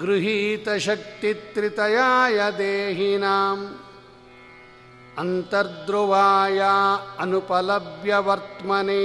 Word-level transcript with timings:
गृहीतशक्तित्रितयाय 0.00 2.38
देहिनाम् 2.60 3.64
ಅಂತರ್ಧ್ರುವಾಯ 5.22 6.60
ಅನುಪಲಭ್ಯ 7.18 8.14
ವರ್ತಮನೆ 8.26 9.04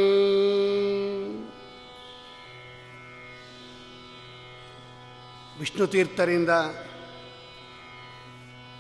ವಿಷ್ಣುತೀರ್ಥರಿಂದ 5.59 6.50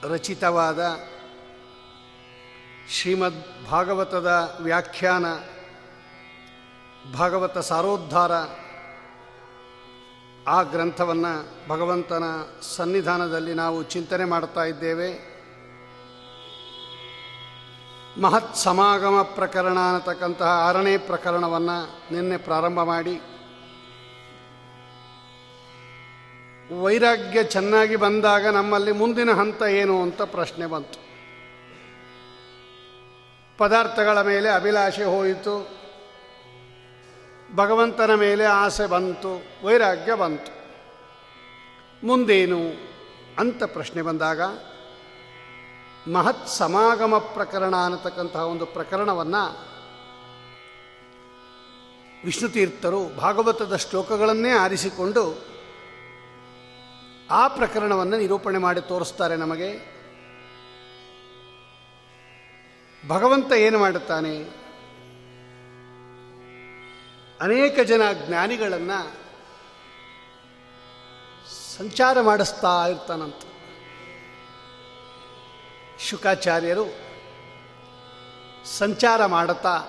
ರಚಿತವಾದ 0.03 0.79
ಶ್ರೀಮದ್ 2.88 3.68
ಭಾಗವತದ 3.70 4.58
ವ್ಯಾಖ್ಯಾನ, 4.60 5.26
ಭಾಗವತ 7.14 7.58
ಸಾರೋದ್ಧಾರ 7.58 8.32
ಆ 10.48 10.62
ಗ್ರಂಥವನ್ನು 10.62 11.32
ಭಗವಂತನ 11.68 12.24
ಸನ್ನಿಧಾನದಲ್ಲಿ 12.76 13.54
ನಾವು 13.54 13.82
ಚಿಂತನೆ 13.82 14.24
ಮಾಡ್ತಾ 14.24 14.64
ಇದ್ದೇವೆ. 14.64 15.10
ಮಹತ್ 18.20 18.56
ಸಮಾಗಮ 18.56 19.22
ಪ್ರಕರಣ 19.22 19.78
ಅನ್ನತಕ್ಕಂತಹ 19.78 20.46
ಆರನೇ 20.46 20.96
ಪ್ರಕರಣವನ್ನು 20.96 21.78
ನಿನ್ನೆ 22.14 22.36
ಪ್ರಾರಂಭ 22.36 22.80
ಮಾಡಿ, 22.82 23.16
ವೈರಾಗ್ಯ 26.82 27.42
ಚೆನ್ನಾಗಿ 27.44 27.96
ಬಂದಾಗ 27.96 28.46
ನಮ್ಮಲ್ಲಿ 28.46 28.92
ಮುಂದಿನ 28.92 29.32
ಹಂತ 29.32 29.62
ಏನು 29.62 30.02
ಅಂತ 30.02 30.22
ಪ್ರಶ್ನೆ 30.22 30.66
ಬಂತು. 30.66 31.03
ಪದಾರ್ಥಗಳ 33.58 34.20
ಮೇಲೆ 34.20 34.50
ಅಭಿಲಾಷೆ 34.50 35.04
ಹೋಯಿತು. 35.04 35.68
ಭಗವಂತನ 37.54 38.14
ಮೇಲೆ 38.14 38.44
ಆಸೆ 38.44 38.86
ಬಂತು, 38.86 39.42
ವೈರಾಗ್ಯ 39.66 40.14
ಬಂತು. 40.14 40.52
ಮುಂದೇನು 42.06 42.60
ಅಂತ 43.38 43.64
ಪ್ರಶ್ನೆ 43.64 44.02
ಬಂದಾಗ, 44.02 44.40
ಮಹತ್ 46.12 46.48
ಸಮಾಗಮ 46.48 47.18
ಪ್ರಕರಣ 47.18 47.76
ಅನ್ನತಕ್ಕಂತಹ 47.76 48.40
ಒಂದು 48.40 48.66
ಪ್ರಕರಣವನ್ನು 48.66 49.74
ವಿಷ್ಣುತೀರ್ಥರು 52.24 53.16
ಭಾಗವತದ 53.16 53.76
ಶ್ಲೋಕಗಳನ್ನೇ 53.76 54.50
ಆರಿಸಿಕೊಂಡು 54.50 55.44
ಆ 57.30 57.48
ಪ್ರಕರಣವನ್ನು 57.48 58.16
ನಿರೂಪಣೆ 58.16 58.58
ಮಾಡಿ 58.58 58.80
ತೋರಿಸ್ತಾರೆ 58.80 59.36
ನಮಗೆ. 59.36 59.93
ಭಗವಂತ 63.08 63.52
ಏನು 63.52 63.78
ಮಾಡುತ್ತಾನೆ? 63.78 64.64
ಅನೇಕ 67.40 67.80
ಜನ 67.80 68.02
ಜ್ಞಾನಿಗಳನ್ನು 68.26 69.24
ಸಂಚಾರ 71.78 72.20
ಮಾಡಿಸ್ತಾ 72.20 72.86
ಇರ್ತಾನಂತ. 72.86 73.34
ಶುಕಾಚಾರ್ಯರು 75.98 76.84
ಸಂಚಾರ 78.66 79.26
ಮಾಡುತ್ತಾ 79.26 79.82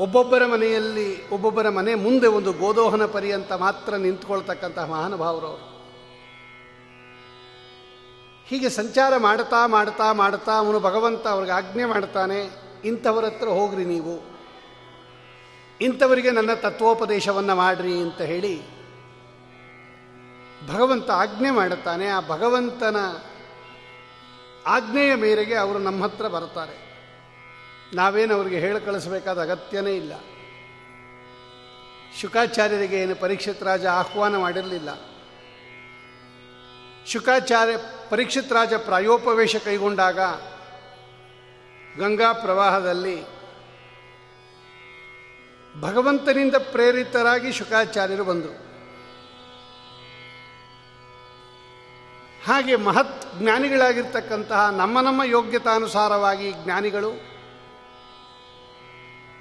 ಒಬ್ಬೊಬ್ಬರ 0.00 0.46
ಮನೆಯಲ್ಲಿ, 0.46 1.28
ಒಬ್ಬೊಬ್ಬರ 1.28 1.68
ಮನೆ 1.68 1.94
ಮುಂದೆ 1.94 2.26
ಒಂದು 2.26 2.52
ಗೋದೋಹನ 2.52 3.06
ಪರ್ಯಂತ 3.06 3.52
ಮಾತ್ರ 3.52 3.96
ನಿಂತ್ಕೊಳ್ತಕ್ಕಂತಹ 3.96 4.84
ಮಹಾನುಭಾವರವರು 4.84 5.75
ಹೀಗೆ 8.46 8.68
ಸಂಚಾರ 8.68 9.16
ಮಾಡ್ತಾ 9.16 9.66
ಮಾಡ್ತಾ 9.66 10.12
ಮಾಡ್ತಾ 10.12 10.52
ಅವನು 10.52 10.80
ಭಗವಂತ 10.80 11.26
ಅವ್ರಿಗೆ 11.26 11.52
ಆಜ್ಞೆ 11.52 11.84
ಮಾಡ್ತಾನೆ 11.84 12.50
ಇಂಥವರ 12.84 13.24
ಹತ್ರ 13.24 13.48
ಹೋಗ್ರಿ 13.48 13.84
ನೀವು. 13.84 14.36
ಇಂಥವರಿಗೆ 15.80 16.30
ನನ್ನ 16.30 16.54
ತತ್ವೋಪದೇಶವನ್ನು 16.54 17.54
ಮಾಡ್ರಿ 17.54 17.92
ಅಂತ 17.92 18.20
ಹೇಳಿ 18.20 18.76
ಭಗವಂತ 20.68 21.10
ಆಜ್ಞೆ 21.10 21.50
ಮಾಡುತ್ತಾನೆ. 21.50 22.06
ಆ 22.06 22.20
ಭಗವಂತನ 22.20 22.96
ಆಜ್ಞೆಯ 24.66 25.14
ಮೇರೆಗೆ 25.14 25.54
ಅವರು 25.54 25.78
ನಮ್ಮ 25.78 26.04
ಹತ್ರ 26.04 26.28
ಬರ್ತಾರೆ 26.28 26.86
ನಾವೇನು 27.94 28.34
ಅವರಿಗೆ 28.34 28.58
ಹೇಳಿ 28.58 28.84
ಕಳಿಸಬೇಕಾದ 28.84 29.42
ಅಗತ್ಯನೇ 29.42 29.92
ಇಲ್ಲ. 29.92 30.12
ಶುಕಾಚಾರ್ಯರಿಗೆ 32.20 32.96
ಏನು 33.00 33.14
ಪರೀಕ್ಷಿತ್ 33.14 33.62
ರಾಜ 33.62 33.86
ಆಹ್ವಾನ 33.86 34.36
ಮಾಡಿರಲಿಲ್ಲ. 34.36 34.88
ಶುಕಾಚಾರ್ಯ 37.06 37.76
ಪರೀಕ್ಷಿತ್ 38.10 38.52
ರಾಜ 38.52 38.74
ಪ್ರಾಯೋಪವೇಶ 38.74 39.56
ಕೈಗೊಂಡಾಗ 39.56 40.18
ಗಂಗಾ 41.98 42.32
ಪ್ರವಾಹದಲ್ಲಿ 42.32 43.36
ಭಗವಂತನಿಂದ 45.80 46.54
ಪ್ರೇರಿತರಾಗಿ 46.54 47.52
ಶುಕಾಚಾರ್ಯರು 47.52 48.24
ಬಂದರು. 48.24 48.66
ಹಾಗೆ 52.46 52.76
ಮಹತ್ 52.76 53.38
ಜ್ಞಾನಿಗಳಾಗಿರ್ತಕ್ಕಂತಹ 53.38 54.68
ನಮ್ಮ 54.70 55.00
ನಮ್ಮ 55.00 55.22
ಯೋಗ್ಯತಾನುಸಾರವಾಗಿ 55.24 56.52
ಜ್ಞಾನಿಗಳು 56.52 57.10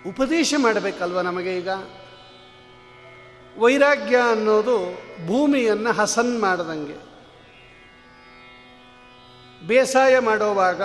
ಉಪದೇಶ 0.09 0.53
ಮಾಡಬೇಕಲ್ವ 0.57 1.21
ನಮಗೆ 1.21 1.57
ಈಗ? 1.57 1.69
ವೈರಾಗ್ಯ 3.57 4.17
ಅನ್ನೋದು 4.17 4.93
ಭೂಮಿಯನ್ನು 5.27 5.91
ಹಸನ್ 5.91 6.41
ಮಾಡದಂಗೆ. 6.41 7.04
ಬೇಸಾಯ 9.67 10.19
ಮಾಡುವಾಗ 10.19 10.81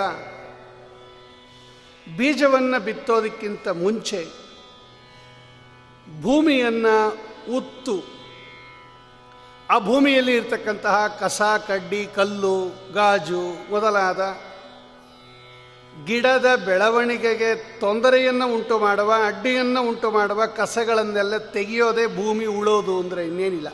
ಬೀಜವನ್ನು 2.17 2.79
ಬಿತ್ತೋದಕ್ಕಿಂತ 2.79 3.67
ಮುಂಚೆ 3.67 4.21
ಭೂಮಿಯನ್ನು 6.21 6.95
ಉತ್ತು. 7.57 7.95
ಆ 9.69 9.79
ಭೂಮಿಯಲ್ಲಿ 9.79 10.35
ಇರತಕ್ಕಂತಹ 10.35 11.17
ಕಸ, 11.19 11.41
ಕಡ್ಡಿ, 11.67 12.07
ಕಲ್ಲು, 12.15 12.57
ಗಾಜು 12.93 13.71
ಮೊದಲಾದ 13.71 14.21
ಗಿಡದ 16.05 16.55
ಬೆಳವಣಿಗೆಗೆ 16.65 17.79
ತೊಂದರೆಯನ್ನು 17.79 18.53
ಉಂಟು 18.53 18.79
ಮಾಡುವ, 18.79 19.13
ಅಡ್ಡಿಯನ್ನು 19.25 19.81
ಉಂಟು 19.81 20.11
ಮಾಡುವ 20.11 20.45
ಕಸಗಳನ್ನೆಲ್ಲ 20.45 21.37
ತೆಗೆಯೋದೇ 21.37 22.07
ಭೂಮಿ 22.07 22.45
ಉಳೋದು 22.45 22.99
ಅಂದರೆ 22.99 23.25
ಇನ್ನೇನಿಲ್ಲ. 23.25 23.67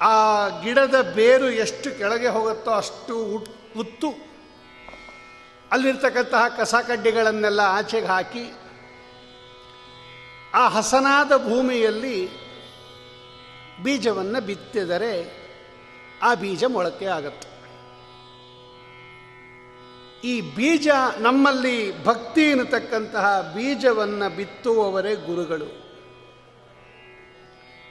ಆ 0.00 0.48
ಗಿಡದ 0.48 1.12
ಬೇರು 1.14 1.50
ಎಷ್ಟು 1.50 1.98
ಕೆಳಗೆ 1.98 2.28
ಹೋಗುತ್ತೋ 2.28 2.70
ಅಷ್ಟು 2.70 3.46
ಉತ್ತು. 3.78 4.34
ಅಲ್ಲಿರ್ತಕ್ಕಂತಹ 5.72 6.48
ಕಸ 6.48 6.74
ಕಡ್ಡಿಗಳನ್ನೆಲ್ಲ 6.74 7.60
ಆಚೆಗೆ 7.60 8.06
ಹಾಕಿ 8.06 8.52
ಆ 10.54 10.68
ಹಸನಾದ 10.68 11.48
ಭೂಮಿಯಲ್ಲಿ 11.48 12.28
ಬೀಜವನ್ನು 13.82 14.40
ಬಿತ್ತಿದರೆ 14.40 15.44
ಆ 16.22 16.34
ಬೀಜ 16.34 16.64
ಮೊಳಕೆ 16.64 17.06
ಆಗುತ್ತೆ. 17.06 17.54
ಈ 20.28 20.40
ಬೀಜ 20.40 20.88
ನಮ್ಮಲ್ಲಿ 21.18 22.04
ಭಕ್ತಿ 22.04 22.42
ಎನ್ನತಕ್ಕಂತಹ 22.42 23.52
ಬೀಜವನ್ನು 23.54 24.36
ಬಿತ್ತುವವರೇ 24.36 25.14
ಗುರುಗಳು. 25.14 25.83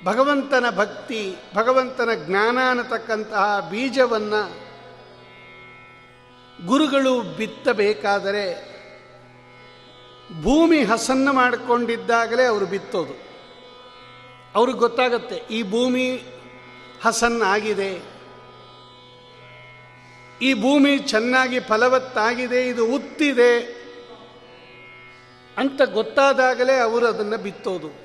ಭಗವಂತನ 0.04 0.66
ಭಕ್ತಿ, 0.76 1.36
ಭಗವಂತನ 1.56 2.10
ಜ್ಞಾನ 2.14 2.58
ಅನ್ನತಕ್ಕಂತಹ 2.70 3.68
ಬೀಜವನ್ನು 3.72 4.64
ಗುರುಗಳು 6.66 7.22
ಬಿತ್ತಬೇಕಾದರೆ 7.22 8.74
ಭೂಮಿ 10.42 10.84
ಹಸನ್ನು 10.84 11.34
ಮಾಡಿಕೊಂಡಿದ್ದಾಗಲೇ 11.34 12.44
ಅವರು 12.44 12.66
ಬಿತ್ತೋದು. 12.66 13.16
ಅವ್ರಿಗೆ 14.56 14.80
ಗೊತ್ತಾಗತ್ತೆ, 14.80 15.36
ಈ 15.36 15.64
ಭೂಮಿ 15.64 16.24
ಹಸನ್ನಾಗಿದೆ. 17.04 18.14
ಈ 20.42 20.54
ಭೂಮಿ 20.54 20.98
ಚೆನ್ನಾಗಿ 20.98 21.60
ಫಲವತ್ತಾಗಿದೆ, 21.60 22.68
ಇದು 22.68 22.86
ಉತ್ತಿದೆ 22.86 23.60
ಅಂತ 25.58 25.82
ಗೊತ್ತಾದಾಗಲೇ 25.82 26.76
ಅವರು 26.80 27.08
ಅದನ್ನು 27.08 27.38
ಬಿತ್ತೋದು. 27.38 28.03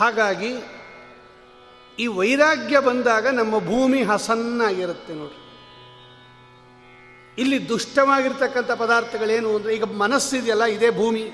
ಹಾಗಾಗಿ 0.00 0.52
ಈ 1.98 2.06
ವೈರಾಗ್ಯ 2.18 2.76
ಬಂದಾಗ 2.88 3.26
ನಮ್ಮ 3.40 3.54
ಭೂಮಿ 3.70 4.00
ಹಸನ್ನಾಗಿರುತ್ತೆ 4.10 5.14
ನೋಡಿ 5.20 5.38
ಇಲ್ಲಿ 7.42 7.58
ದುಷ್ಟವಾಗಿರ್ತಕ್ಕಂಥ 7.68 8.72
ಪದಾರ್ಥಗಳೇನು 8.82 9.48
ಅಂದರೆ 9.56 9.72
ಈಗ 9.76 9.86
ಮನಸ್ಸಿದೆಯಲ್ಲ, 10.02 10.64
ಇದೇ 10.74 10.90
ಭೂಮಿ. 10.98 11.24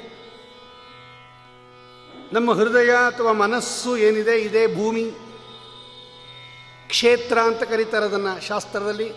ನಮ್ಮ 2.37 2.51
ಹೃದಯ 2.61 2.93
ಅಥವಾ 3.11 3.33
ಮನಸ್ಸು 3.45 3.91
ಏನಿದೆ, 4.09 4.35
ಇದೇ 4.49 4.63
ಭೂಮಿ. 4.77 5.05
ಕ್ಷೇತ್ರ 6.93 7.39
ಅಂತ 7.49 7.63
ಕರೀತಾರೆ 7.73 8.07
ಅದನ್ನು 8.11 8.35
ಶಾಸ್ತ್ರದಲ್ಲಿ. 8.51 9.09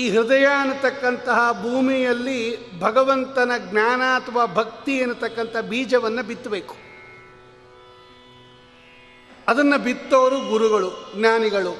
ಈ 0.00 0.04
ಹೃದಯ 0.14 0.46
ಅನ್ನತಕ್ಕಂತಹ 0.62 1.38
ಭೂಮಿಯಲ್ಲಿ 1.66 2.40
ಭಗವಂತನ 2.80 3.52
ಜ್ಞಾನ 3.68 4.02
ಅಥವಾ 4.18 4.42
ಭಕ್ತಿ 4.60 4.96
ಅನ್ನತಕ್ಕಂಥ 5.04 5.56
ಬೀಜವನ್ನು 5.70 6.24
ಬಿತ್ತಬೇಕು. 6.30 6.76
ಅದನ್ನು 9.48 9.78
ಬಿತ್ತೋರು 9.78 10.40
ಗುರುಗಳು, 10.40 11.12
ಜ್ಞಾನಿಗಳು. 11.16 11.70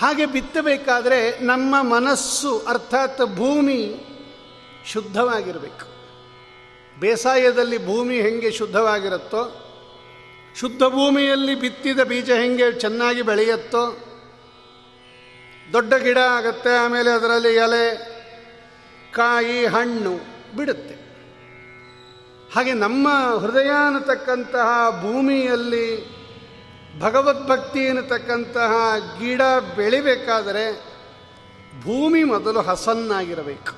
ಹಾಗೆ 0.00 0.26
ಬಿತ್ತಬೇಕಾದ್ರೆ 0.26 1.38
ನಮ್ಮ 1.38 1.82
ಮನಸ್ಸು 1.82 2.58
ಅರ್ಥಾತ್ 2.58 3.36
ಭೂಮಿ 3.36 3.94
ಶುದ್ಧವಾಗಿರಬೇಕು. 4.86 5.90
ಬೇಸಾಯದಲ್ಲಿ 7.00 7.86
ಭೂಮಿ 7.86 8.20
ಹೆಂಗೆ 8.20 8.50
ಶುದ್ಧವಾಗಿರುತ್ತೋ, 8.50 9.66
ಶುದ್ಧ 10.60 10.82
ಭೂಮಿಯಲ್ಲಿ 10.82 11.54
ಬಿತ್ತಿದ 11.54 12.00
ಬೀಜ 12.00 12.30
ಹೆಂಗೆ 12.30 12.72
ಚೆನ್ನಾಗಿ 12.72 13.22
ಬೆಳೆಯುತ್ತೋ, 13.22 13.98
ದೊಡ್ಡ 15.72 15.94
ಗಿಡ 15.94 16.18
ಆಗತ್ತೆ, 16.18 16.76
ಆಮೇಲೆ 16.76 17.10
ಅದರಲ್ಲಿ 17.10 17.54
ಎಲೆ, 17.54 17.94
ಕಾಯಿ, 19.12 19.66
ಹಣ್ಣು 19.66 20.18
ಬಿಡುತ್ತೆ. 20.56 20.99
ಹಾಗೆ 22.54 22.72
ನಮ್ಮ 22.74 23.08
ಹೃದಯ 23.40 23.70
ಅನ್ನತಕ್ಕಂತಹ 23.86 24.68
ಭೂಮಿಯಲ್ಲಿ 25.02 26.20
ಭಗವದ್ಭಕ್ತಿ 27.00 27.88
ಅನ್ನತಕ್ಕಂತಹ 27.88 28.72
ಗಿಡ 29.18 29.40
ಬೆಳಿಬೇಕಾದರೆ 29.76 30.64
ಭೂಮಿ 31.82 32.24
ಮೊದಲು 32.24 32.60
ಹಸನ್ನಾಗಿರಬೇಕು. 32.60 33.72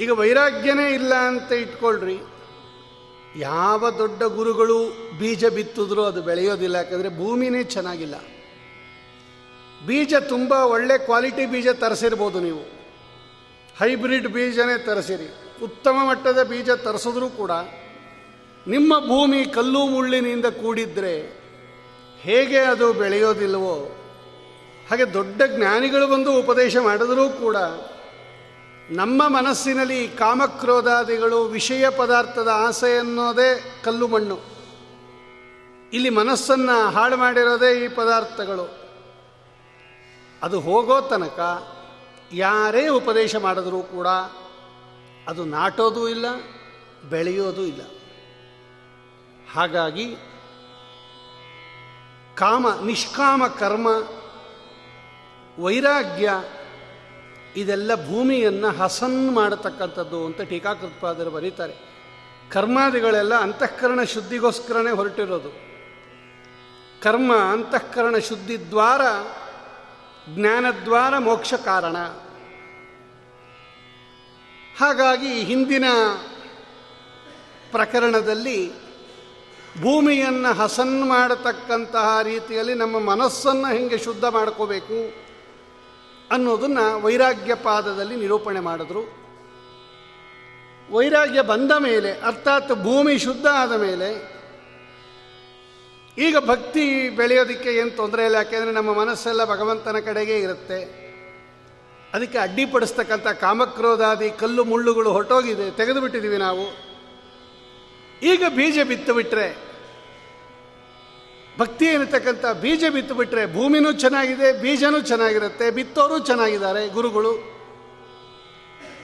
ಈಗ 0.00 0.10
ವೈರಾಗ್ಯನೇ 0.10 0.94
ಇಲ್ಲ 0.94 1.14
ಅಂತ 1.14 1.52
ಇಟ್ಕೊಳ್ರಿ. 1.52 2.18
ಯಾವ 3.36 3.90
ದೊಡ್ಡ 3.90 4.22
ಗುರುಗಳು 4.22 4.78
ಬೀಜ 5.18 5.44
ಬಿತ್ತಿದ್ರೂ 5.44 6.02
ಅದು 6.04 6.22
ಬೆಳೆಯೋದಿಲ್ಲ, 6.22 6.76
ಯಾಕಂದರೆ 6.76 7.08
ಭೂಮಿನೇ 7.08 7.62
ಚೆನ್ನಾಗಿಲ್ಲ. 7.62 8.14
ಬೀಜ 9.86 10.14
ತುಂಬ 10.14 10.52
ಒಳ್ಳೆ 10.52 10.98
ಕ್ವಾಲಿಟಿ 10.98 11.46
ಬೀಜ 11.46 11.68
ತರಿಸಿರ್ಬೋದು 11.68 12.40
ನೀವು. 12.40 12.64
ಹೈಬ್ರಿಡ್ 13.78 14.28
ಬೀಜನೇ 14.28 14.78
ತರಿಸಿರಿ. 14.78 15.47
ಉತ್ತಮ 15.62 15.96
ಮಟ್ಟದ 16.08 16.42
ಬೀಜ 16.42 16.70
ತರಿಸಿದ್ರೂ 16.70 17.28
ಕೂಡ 17.28 17.50
ನಿಮ್ಮ 18.66 19.00
ಭೂಮಿ 19.00 19.44
ಕಲ್ಲು 19.44 19.86
ಮುಳ್ಳಿನಿಂದ 19.86 20.46
ಕೂಡಿದ್ರೆ 20.46 21.38
ಹೇಗೆ 22.18 22.58
ಅದು 22.58 22.92
ಬೆಳೆಯೋದಿಲ್ಲವೋ 22.92 23.94
ಹಾಗೆ 24.90 25.12
ದೊಡ್ಡ 25.12 25.42
ಜ್ಞಾನಿಗಳು 25.42 26.06
ಬಂದು 26.06 26.38
ಉಪದೇಶ 26.38 26.76
ಮಾಡಿದರೂ 26.76 27.28
ಕೂಡ 27.28 27.56
ನಮ್ಮ 28.90 29.28
ಮನಸ್ಸಿನಲ್ಲಿ 29.28 30.08
ಕಾಮಕ್ರೋಧಾದಿಗಳು 30.08 31.44
ವಿಷಯ 31.44 31.90
ಪದಾರ್ಥದ 31.90 32.48
ಆಸೆ 32.48 32.98
ಅನ್ನೋದೇ 32.98 33.80
ಕಲ್ಲು 33.84 34.08
ಮಣ್ಣು. 34.08 34.40
ಇಲ್ಲಿ 35.92 36.10
ಮನಸ್ಸನ್ನು 36.10 36.90
ಹಾಳು 36.90 37.16
ಮಾಡಿರೋದೇ 37.16 37.84
ಈ 37.84 37.88
ಪದಾರ್ಥಗಳು. 37.88 38.78
ಅದು 40.42 40.60
ಹೋಗೋ 40.60 41.00
ತನಕ 41.00 41.68
ಯಾರೇ 42.32 42.88
ಉಪದೇಶ 42.88 43.36
ಮಾಡಿದ್ರೂ 43.36 43.82
ಕೂಡ 43.82 44.06
ಅದು 45.28 45.44
ನಾಟೋದೂ 45.44 46.08
ಇಲ್ಲ, 46.08 46.26
ಬೆಳೆಯೋದೂ 47.10 47.62
ಇಲ್ಲ. 47.62 47.82
ಹಾಗಾಗಿ 49.52 50.16
ಕಾಮ, 52.36 52.66
ನಿಷ್ಕಾಮ 52.84 53.46
ಕರ್ಮ, 53.46 53.86
ವೈರಾಗ್ಯ, 55.62 56.30
ಇದೆಲ್ಲ 57.56 57.94
ಭೂಮಿಯನ್ನು 57.94 58.68
ಹಸನ್ 58.68 59.34
ಮಾಡತಕ್ಕಂಥದ್ದು 59.34 60.26
ಅಂತ 60.26 60.40
ಟೀಕಾಕೃತ್ಪಾದರು 60.40 61.30
ಬರೀತಾರೆ. 61.30 61.74
ಕರ್ಮಾದಿಗಳೆಲ್ಲ 62.52 63.34
ಅಂತಃಕರಣ 63.34 64.02
ಶುದ್ಧಿಗೋಸ್ಕರನೇ 64.02 64.90
ಹೊರಟಿರೋದು. 64.90 65.50
ಕರ್ಮ, 67.02 67.34
ಅಂತಃಕರಣ 67.34 68.18
ಶುದ್ಧಿ 68.18 68.70
ದ್ವಾರ 68.70 69.00
ಜ್ಞಾನದ್ವಾರ 70.34 71.18
ಮೋಕ್ಷ 71.18 71.54
ಕಾರಣ. 71.54 71.96
ಹಾಗಾಗಿ 74.80 75.40
ಹಿಂದಿನ 75.40 75.84
ಪ್ರಕರಣದಲ್ಲಿ 77.70 78.70
ಭೂಮಿಯನ್ನು 79.82 80.54
ಹಸನ್ 80.54 81.08
ಮಾಡತಕ್ಕಂತಹ 81.08 82.18
ರೀತಿಯಲ್ಲಿ 82.22 82.74
ನಮ್ಮ 82.74 82.98
ಮನಸ್ಸನ್ನು 82.98 83.72
ಹೆಂಗೆ 83.72 83.98
ಶುದ್ಧ 83.98 84.24
ಮಾಡ್ಕೋಬೇಕು 84.24 85.28
ಅನ್ನೋದನ್ನು 86.30 87.02
ವೈರಾಗ್ಯ 87.02 87.54
ಪಾದದಲ್ಲಿ 87.54 88.16
ನಿರೂಪಣೆ 88.16 88.60
ಮಾಡಿದ್ರು. 88.60 89.02
ವೈರಾಗ್ಯ 90.92 91.42
ಬಂದ 91.42 91.72
ಮೇಲೆ, 91.72 92.12
ಅರ್ಥಾತ್ 92.12 92.72
ಭೂಮಿ 92.82 93.18
ಶುದ್ಧ 93.18 93.46
ಆದ 93.46 93.72
ಮೇಲೆ, 93.72 94.38
ಈಗ 96.18 96.36
ಭಕ್ತಿ 96.38 97.08
ಬೆಳೆಯೋದಕ್ಕೆ 97.08 97.70
ಏನು 97.74 97.90
ತೊಂದರೆ 97.90 98.24
ಇಲ್ಲ, 98.24 98.34
ಯಾಕೆಂದರೆ 98.34 98.72
ನಮ್ಮ 98.72 98.92
ಮನಸ್ಸೆಲ್ಲ 98.92 99.44
ಭಗವಂತನ 99.44 99.98
ಕಡೆಗೆ 99.98 100.38
ಇರುತ್ತೆ. 100.38 100.97
ಅದಕ್ಕೆ 102.14 102.38
ಅಡ್ಡಿಪಡಿಸ್ತಕ್ಕಂಥ 102.38 103.26
ಕಾಮಕ್ರೋಧಾದಿ 103.26 104.30
ಕಲ್ಲು 104.30 104.64
ಮುಳ್ಳುಗಳು 104.64 105.12
ಹೊರಟೋಗಿದೆ 105.12 105.70
ತೆಗೆದು 105.70 106.00
ಬಿಟ್ಟಿದ್ದೀವಿ 106.00 106.38
ನಾವು. 106.38 106.66
ಈಗ 108.22 108.44
ಬೀಜ 108.48 108.78
ಬಿತ್ತು 108.88 109.14
ಬಿಟ್ಟರೆ 109.14 109.48
ಭಕ್ತಿ 111.58 111.86
ಎನ್ನತಕ್ಕಂಥ 111.86 112.46
ಬೀಜ 112.62 112.84
ಬಿತ್ತು 112.94 113.14
ಬಿಟ್ಟರೆ 113.14 113.42
ಭೂಮಿನೂ 113.54 113.92
ಚೆನ್ನಾಗಿದೆ, 113.92 114.48
ಬೀಜನೂ 114.62 115.00
ಚೆನ್ನಾಗಿರುತ್ತೆ, 115.00 115.70
ಬಿತ್ತೋರು 115.70 116.18
ಚೆನ್ನಾಗಿದ್ದಾರೆ 116.18 116.88
ಗುರುಗಳು. 116.88 117.32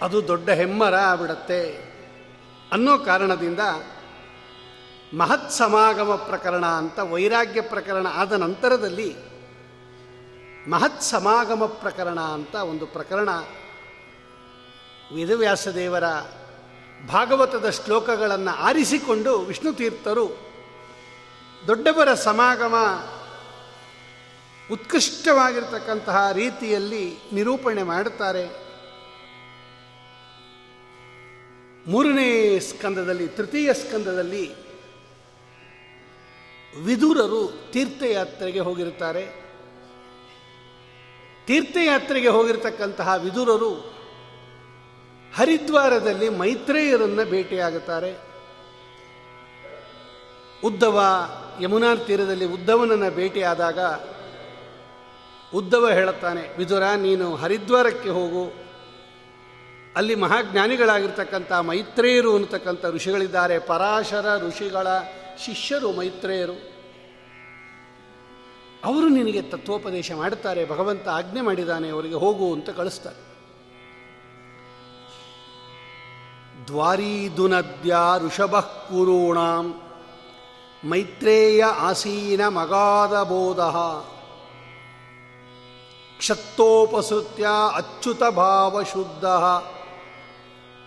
ಅದು 0.03 0.29
ದೊಡ್ಡ 0.29 0.51
ಹೆಮ್ಮರ 0.51 0.95
ಆಗ್ಬಿಡತ್ತೆ 0.95 1.61
ಅನ್ನೋ 2.73 2.99
ಕಾರಣದಿಂದ 2.99 3.61
ಮಹತ್ 5.15 5.51
ಸಮಾಗಮ 5.51 6.15
ಪ್ರಕರಣ 6.15 6.65
ಅಂತ 6.65 6.99
ವೈರಾಗ್ಯ 6.99 7.61
ಪ್ರಕರಣ 7.61 8.07
ಆದ 8.15 8.33
ನಂತರದಲ್ಲಿ 8.33 9.11
ಮಹತ್ 10.68 11.02
ಸಮಾಗಮ 11.02 11.66
ಪ್ರಕರಣ 11.66 12.21
ಅಂತ 12.21 12.54
ಒಂದು 12.54 12.87
ಪ್ರಕರಣ 12.87 13.28
ವೇದವ್ಯಾಸದೇವರ 15.14 16.04
ಭಾಗವತದ 17.09 17.71
ಶ್ಲೋಕಗಳನ್ನು 17.71 18.50
ಆರಿಸಿಕೊಂಡು 18.50 19.38
ವಿಷ್ಣು 19.38 19.73
ತೀರ್ಥರು 19.73 20.37
ದೊಡ್ಡವರ 21.66 22.14
ಸಮಾಗಮ 22.14 22.75
ಉತ್ಕೃಷ್ಟವಾಗಿರ್ತಕ್ಕಂತಹ 24.73 26.33
ರೀತಿಯಲ್ಲಿ 26.33 27.18
ನಿರೂಪಣೆ 27.33 27.83
ಮಾಡುತ್ತಾರೆ. 27.83 28.47
ಮೂರನೇ 31.90 32.59
ಸ್ಕಂದದಲ್ಲಿ, 32.59 33.28
ತೃತೀಯ 33.28 33.75
ಸ್ಕಂದದಲ್ಲಿ 33.75 34.54
ವಿದುರರು 36.80 37.71
ತೀರ್ಥಯಾತ್ರೆಗೆ 37.73 38.61
ಹೋಗಿರುತ್ತಾರೆ. 38.61 39.44
ತೀರ್ಥಯಾತ್ರೆಗೆ 41.47 42.29
ಹೋಗಿರತಕ್ಕಂತಹ 42.29 43.15
ವಿದುರರು 43.15 43.95
ಹರಿದ್ವಾರದಲ್ಲಿ 45.37 46.29
ಮೈತ್ರೇಯರನ್ನು 46.29 47.31
ಭೇಟಿಯಾಗುತ್ತಾರೆ. 47.31 48.19
ಉದ್ದವ 50.65 51.01
ಯಮುನಾ 51.61 51.95
ತೀರದಲ್ಲಿ 51.95 52.45
ಉದ್ದವನನ್ನು 52.45 53.11
ಭೇಟಿಯಾದಾಗ 53.11 53.79
ಉದ್ದವ 55.55 55.91
ಹೇಳುತ್ತಾನೆ, 55.91 56.57
ವಿದುರ, 56.59 56.83
ನೀನು 56.83 57.37
ಹರಿದ್ವಾರಕ್ಕೆ 57.37 58.09
ಹೋಗು. 58.09 58.65
ಅಲ್ಲಿ 59.97 60.15
ಮಹಾಜ್ಞಾನಿಗಳಾಗಿರ್ತಕ್ಕಂಥ 60.15 61.53
ಮೈತ್ರೇಯರು 61.53 62.35
ಅನ್ನತಕ್ಕಂಥ 62.35 62.87
ಋಷಿಗಳಿದ್ದಾರೆ. 62.87 63.59
ಪರಾಶರ 63.59 64.39
ಋಷಿಗಳ 64.39 64.87
ಶಿಷ್ಯರು 65.45 65.93
ಮೈತ್ರೇಯರು. 65.93 66.74
ಅವರು 68.85 69.09
ನಿನಗೆ 69.09 69.43
ತತ್ವೋಪದೇಶ 69.43 70.12
ಮಾಡುತ್ತಾರೆ, 70.12 70.69
ಭಗವಂತ 70.69 71.09
ಆಜ್ಞೆ 71.09 71.41
ಮಾಡಿದ್ದಾನೆ 71.41 71.88
ಅವರಿಗೆ 71.88 72.14
ಹೋಗು 72.14 72.53
ಅಂತ 72.53 72.71
ಕಳಿಸ್ತಾರೆ. 72.71 73.21
ದ್ವಾರೀದುನದ್ಯ 76.67 77.97
ಋಷಭ 78.26 78.57
ಕುರೂಣಾಂ, 78.59 79.75
ಮೈತ್ರೇಯ 80.85 81.64
ಆಸೀನ 81.64 82.49
ಮಗಾದ 82.49 83.23
ಬೋಧ, 83.23 83.61
ಕ್ಷತ್ತೋಪಸೃತ್ಯ 86.19 87.47
ಅಚ್ಯುತ 87.75 88.23
ಭಾವಶುದ್ಧ 88.23 89.25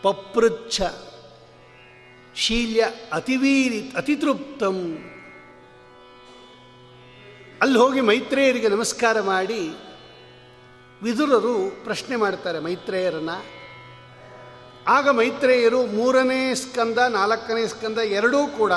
ಪಪೃಚ್ಛ, 0.04 0.82
ಶೀಲ್ಯ 2.36 2.86
ಅತಿವೀರಿ, 3.14 3.82
ಅತಿತೃಪ್ತಂ 3.98 4.78
ಅಲ್ಲಿ 7.62 7.78
ಹೋಗಿ 7.78 8.02
ಮೈತ್ರೇಯರಿಗೆ 8.02 8.68
ನಮಸ್ಕಾರ 8.68 9.22
ಮಾಡಿ 9.22 9.62
ವಿದುರರು 11.04 11.84
ಪ್ರಶ್ನೆ 11.84 12.16
ಮಾಡ್ತಾರೆ 12.16 12.60
ಮೈತ್ರೇಯರನ್ನು. 12.60 13.38
ಆಗ 14.88 15.10
ಮೈತ್ರೇಯರು 15.10 15.80
ಮೂರನೇ 15.86 16.42
ಸ್ಕಂದ, 16.56 16.98
ನಾಲ್ಕನೇ 16.98 17.68
ಸ್ಕಂದ 17.68 17.98
ಎರಡೂ 17.98 18.48
ಕೂಡ 18.48 18.74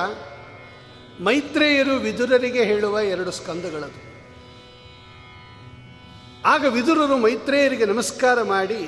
ಮೈತ್ರೇಯರು 1.20 1.94
ವಿದುರರಿಗೆ 1.96 2.62
ಹೇಳುವ 2.64 2.98
ಎರಡು 2.98 3.30
ಸ್ಕಂದಗಳದು. 3.30 4.00
ಆಗ 6.44 6.64
ವಿದುರರು 6.64 7.16
ಮೈತ್ರೇಯರಿಗೆ 7.18 7.84
ನಮಸ್ಕಾರ 7.84 8.42
ಮಾಡಿ, 8.42 8.82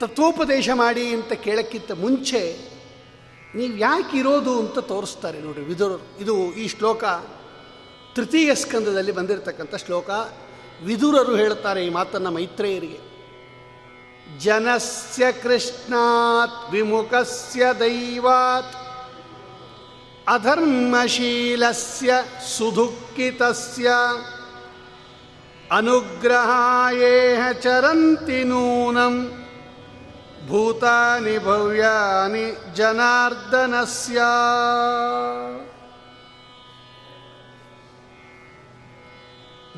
ತತ್ವೋಪದೇಶ 0.00 0.68
ಮಾಡಿ 0.74 1.06
ಅಂತ 1.06 1.32
ಕೇಳಕ್ಕಿಂತ 1.32 1.92
ಮುಂಚೆ 1.92 2.42
ನೀವು 3.54 3.76
ಯಾಕೆ 3.76 4.18
ಇರೋದು 4.18 4.60
ಅಂತ 4.60 4.78
ತೋರಿಸ್ತಾರೆ 4.78 5.40
ನೋಡಿ 5.40 5.60
ವಿದುರರು 5.60 6.20
ಇದು 6.20 6.52
ಈ 6.54 6.68
ಶ್ಲೋಕ 6.68 7.04
ತೃತೀಯ 8.14 8.54
ಸ್ಕಂದದಲ್ಲಿ 8.54 9.12
ಬಂದಿರತಕ್ಕಂಥ 9.12 9.74
ಶ್ಲೋಕ. 9.74 10.10
ವಿದುರರು 10.84 11.36
ಹೇಳುತ್ತಾರೆ 11.36 11.86
ಈ 11.86 11.90
ಮಾತನ್ನು 11.90 12.30
ಮೈತ್ರೇಯರಿಗೆ. 12.30 13.12
ಜನಸ್ಯ 14.38 15.32
ಕೃಷ್ಣಾತ್ 15.32 16.72
ವಿಮುಖಸ್ಯ 16.72 17.66
ದೈವಾತ್ 17.78 18.76
ಅಧರ್ಮಶೀಲಸ್ಯ 20.28 22.12
ಸುದುಃಖಿತಸ್ಯ 22.58 23.90
ಅನುಗ್ರಹಾಯೇಹ 25.70 27.52
ಚರಂತಿ 27.52 28.44
ನೂನಂ 28.44 29.41
ಭೂತಾನಿ 30.48 31.38
ಭವ್ಯಾನಿ 31.38 32.74
ಜನಾರ್ದನಸ್ಯ 32.74 34.22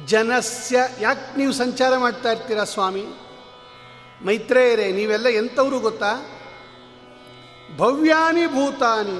ಜನಸ್ಯ 0.06 0.78
ಯಾಕೆ 1.00 1.38
ನೀವು 1.38 1.52
ಸಂಚಾರ 1.52 1.96
ಮಾಡ್ತಾ 1.96 2.32
ಇರ್ತೀರಾ 2.32 2.64
ಸ್ವಾಮಿ? 2.64 3.04
ಮೈತ್ರೇಯರೇ, 4.24 4.92
ನೀವೆಲ್ಲ 4.92 5.26
ಎಂಥವ್ರು 5.26 5.80
ಗೊತ್ತಾ? 5.80 6.40
ಭವ್ಯಾನಿ 7.76 8.46
ಭೂತಾನಿ, 8.46 9.18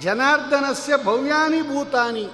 ಜನಾರ್ದನಸ್ಯ 0.00 0.96
ಭವ್ಯಾನಿ 1.04 1.62
ಭೂತಾನಿ. 1.62 2.30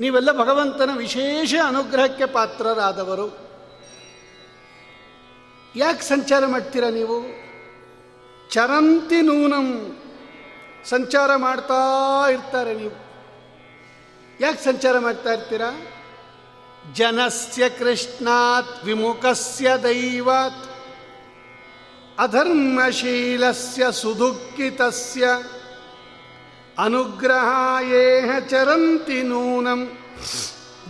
ನೀವೆಲ್ಲ 0.00 0.32
ಭಗವಂತನ 0.32 0.90
ವಿಶೇಷ 0.96 1.54
ಅನುಗ್ರಹಕ್ಕೆ 1.66 2.26
ಪಾತ್ರರಾದವರು. 2.26 3.51
ಯಾಕೆ 5.76 6.02
ಸಂಚಾರ 6.02 6.46
ಮಾಡ್ತೀರಾ 6.46 6.90
ನೀವು? 6.90 7.42
ಚರಂತಿ 8.50 9.20
ನೂನಂ 9.20 9.96
ಸಂಚಾರ 10.84 11.36
ಮಾಡ್ತಾ 11.36 12.26
ಇರ್ತಾರೆ 12.30 12.74
ನೀವು. 12.74 12.92
ಯಾಕೆ 14.40 14.64
ಸಂಚಾರ 14.64 14.98
ಮಾಡ್ತಾ 14.98 15.32
ಇರ್ತೀರಾ? 15.32 15.86
ಜನಸ್ಯ 16.92 17.68
ಕೃಷ್ಣಾತ್ 17.68 18.84
ವಿಮುಖಸ್ಯ 18.84 19.76
ದೈವಾತ್ 19.82 20.70
ಅಧರ್ಮಶೀಲಸ್ಯ 22.20 23.92
ಸುದುಃಖಿತಸ್ಯ 23.92 25.28
ಅನುಗ್ರಹಾಯೇಹ 26.78 28.38
ಚರಂತಿ 28.38 29.22
ನೂನಂ 29.22 29.98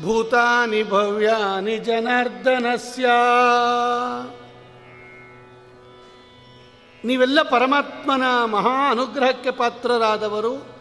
ಭೂತಾನಿ 0.03 0.83
ಭವ್ಯಾನಿ 0.83 1.79
ಜನಾರ್ದನಸ್ಯ. 1.79 3.07
ನೀವೆಲ್ಲ 7.05 7.43
ಪರಮಾತ್ಮನ 7.43 8.45
ಮಹಾ 8.45 8.91
ಅನುಗ್ರಹಕ್ಕೆ 8.91 9.51
ಪಾತ್ರರಾದವರು. 9.51 10.73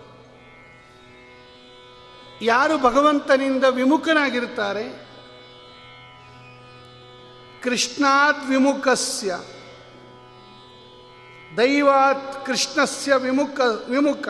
ಯಾರು 2.41 2.77
ಭಗವಂತನಿಂದ 2.77 3.63
ವಿಮುಖನಾಗಿರ್ತಾರೆ 3.63 5.11
ಕೃಷ್ಣಾತ್ 7.63 8.49
ವಿಮುಖಸ್ಯ. 8.49 9.35
ದೈವಾತ್ 11.57 12.45
ಕೃಷ್ಣಸ್ಯ 12.45 13.15
ವಿಮುಖ 13.15 13.59
ವಿಮುಖ. 13.89 14.27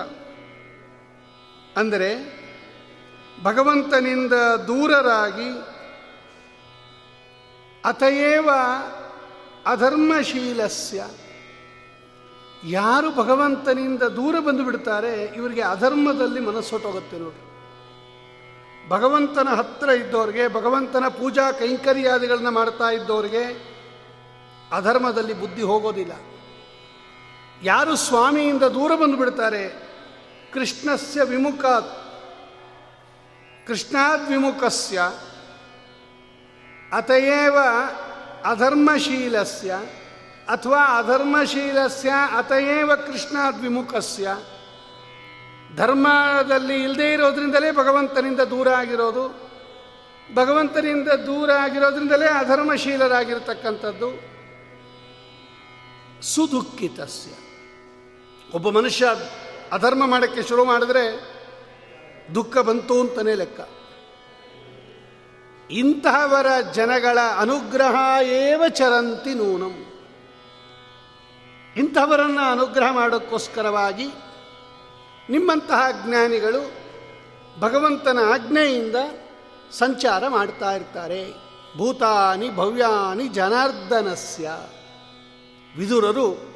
ಅಂದರೆ 1.78 2.42
ಭಗವಂತನಿಂದ 3.44 4.34
ದೂರರಾಗಿ 4.68 5.50
ಅತಯೇವ 7.86 8.50
ಅಧರ್ಮಶೀಲಸ್ಯ. 9.66 11.04
ಯಾರು 12.64 13.12
ಭಗವಂತನಿಂದ 13.12 14.04
ದೂರ 14.04 14.40
ಬಂದು 14.40 14.64
ಬಿಡ್ತಾರೆ, 14.64 15.26
ಇವರಿಗೆ 15.26 15.62
ಅಧರ್ಮದಲ್ಲಿ 15.62 16.40
ಮನಸ್ಸೊಟ್ಟೋಗುತ್ತೆ 16.40 17.18
ನೋಡಿ 17.20 17.42
ಭಗವಂತನ 18.90 19.50
ಹತ್ರ 19.50 19.90
ಇದ್ದವ್ರಿಗೆ 19.90 20.48
ಭಗವಂತನ 20.48 21.08
ಪೂಜಾ 21.08 21.52
ಕೈಂಕರ್ಯಾದಿಗಳನ್ನ 21.52 22.50
ಮಾಡ್ತಾ 22.50 22.90
ಇದ್ದವ್ರಿಗೆ 22.90 23.44
ಅಧರ್ಮದಲ್ಲಿ 24.72 25.34
ಬುದ್ಧಿ 25.34 25.62
ಹೋಗೋದಿಲ್ಲ. 25.62 26.14
ಯಾರು 27.64 27.96
ಸ್ವಾಮಿಯಿಂದ 27.96 28.64
ದೂರ 28.64 28.96
ಬಂದು 28.96 29.18
ಬಿಡ್ತಾರೆ, 29.18 29.64
ಕೃಷ್ಣಸ್ಯ 30.54 31.24
ವಿಮುಖ 31.24 31.66
ಕೃಷ್ಣಾದ್ವಿಮುಖಸ್ಯ 33.68 35.02
ಅತಯೇವ 36.94 37.58
ಅಧರ್ಮಶೀಲಸ್ಯ. 38.46 39.72
ಅಥವಾ 40.48 41.00
ಅಧರ್ಮಶೀಲಸ್ಯ 41.00 42.14
ಅತಯೇವ 42.38 42.96
ಕೃಷ್ಣಾದ್ 42.96 43.62
ವಿಮುಖಸ್ಯ 43.62 44.38
ಧರ್ಮದಲ್ಲಿ 45.76 46.84
ಇಲ್ಲದೇ 46.84 47.14
ಇರೋದ್ರಿಂದಲೇ 47.14 47.72
ಭಗವಂತನಿಂದ 47.72 48.40
ದೂರ 48.40 48.70
ಆಗಿರೋದು. 48.70 49.52
ಭಗವಂತನಿಂದ 50.36 51.08
ದೂರ 51.08 51.52
ಆಗಿರೋದ್ರಿಂದಲೇ 51.52 52.26
ಅಧರ್ಮಶೀಲರಾಗಿರ್ತಕ್ಕಂಥದ್ದು. 52.26 54.32
ಸುದುಃಖಿತಸ್ಯ. 56.22 57.32
ಒಬ್ಬ 58.54 58.70
ಮನುಷ್ಯ 58.70 59.06
ಅಧರ್ಮ 59.72 60.08
ಮಾಡೋಕ್ಕೆ 60.08 60.44
ಶುರು 60.44 60.66
ಮಾಡಿದ್ರೆ 60.66 61.32
ದುಃಖ 62.36 62.58
ಬಂತು 62.58 63.00
ಅಂತಲೇ 63.00 63.36
ಲೆಕ್ಕ. 63.36 63.60
ಇಂತಹವರ 65.72 66.48
ಜನಗಳ 66.74 67.18
ಅನುಗ್ರಹ 67.38 68.24
ಏವ 68.24 68.64
ಚರಂತಿ 68.70 69.34
ನೂನಂ. 69.34 69.91
ಇಂತಹವರನ್ನು 71.78 72.52
ಅನುಗ್ರಹ 72.52 72.92
ಮಾಡೋಕ್ಕೋಸ್ಕರವಾಗಿ 72.92 74.08
ನಿಮ್ಮಂತಹ 75.30 75.84
ಜ್ಞಾನಿಗಳು 76.06 76.72
ಭಗವಂತನ 77.60 78.20
ಆಜ್ಞೆಯಿಂದ 78.34 78.96
ಸಂಚಾರ 79.72 80.28
ಮಾಡ್ತಾ 80.28 80.72
ಇರ್ತಾರೆ. 80.72 81.34
ಭೂತಾನಿ 81.78 82.56
ಭವ್ಯಾನಿ 82.56 83.28
ಜನಾರ್ದನಸ್ಯ. 83.28 84.52
ವಿದುರರು 85.78 86.52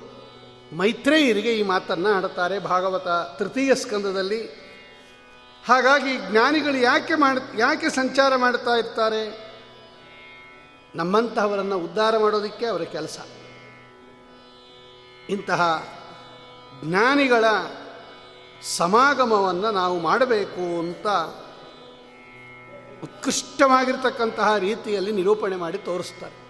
ಮೈತ್ರೇಯರಿಗೆ 0.78 1.54
ಈ 1.54 1.64
ಮಾತನ್ನು 1.64 2.10
ಆಡ್ತಾರೆ 2.10 2.60
ಭಾಗವತ 2.60 3.08
ತೃತೀಯ 3.08 3.76
ಸ್ಕಂದದಲ್ಲಿ. 3.76 4.42
ಹಾಗಾಗಿ 5.68 6.32
ಜ್ಞಾನಿಗಳು 6.32 6.78
ಯಾಕೆ 6.78 7.16
ಮಾಡ, 7.16 7.38
ಯಾಕೆ 7.58 7.90
ಸಂಚಾರ 7.90 8.36
ಮಾಡ್ತಾ 8.36 8.72
ಇರ್ತಾರೆ? 8.72 9.46
ನಮ್ಮಂತಹವರನ್ನು 10.96 11.78
ಉದ್ಧಾರ 11.80 12.18
ಮಾಡೋದಕ್ಕೆ 12.18 12.66
ಅವರ 12.66 12.82
ಕೆಲಸ. 12.82 13.20
ಇಂತಹ 15.30 15.88
ಜ್ಞಾನಿಗಳ 16.84 17.46
ಸಮಾಗಮವನ್ನು 18.62 19.72
ನಾವು 19.72 20.00
ಮಾಡಬೇಕು 20.00 20.80
ಅಂತ 20.80 21.08
ಉತ್ಕೃಷ್ಟವಾಗಿರ್ತಕ್ಕಂತಹ 23.04 24.58
ರೀತಿಯಲ್ಲಿ 24.58 25.12
ನಿರೂಪಣೆ 25.12 25.56
ಮಾಡಿ 25.56 25.78
ತೋರಿಸ್ತಾರೆ. 25.78 26.46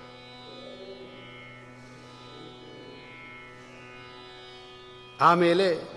ಆಮೇಲೆ 5.21 5.95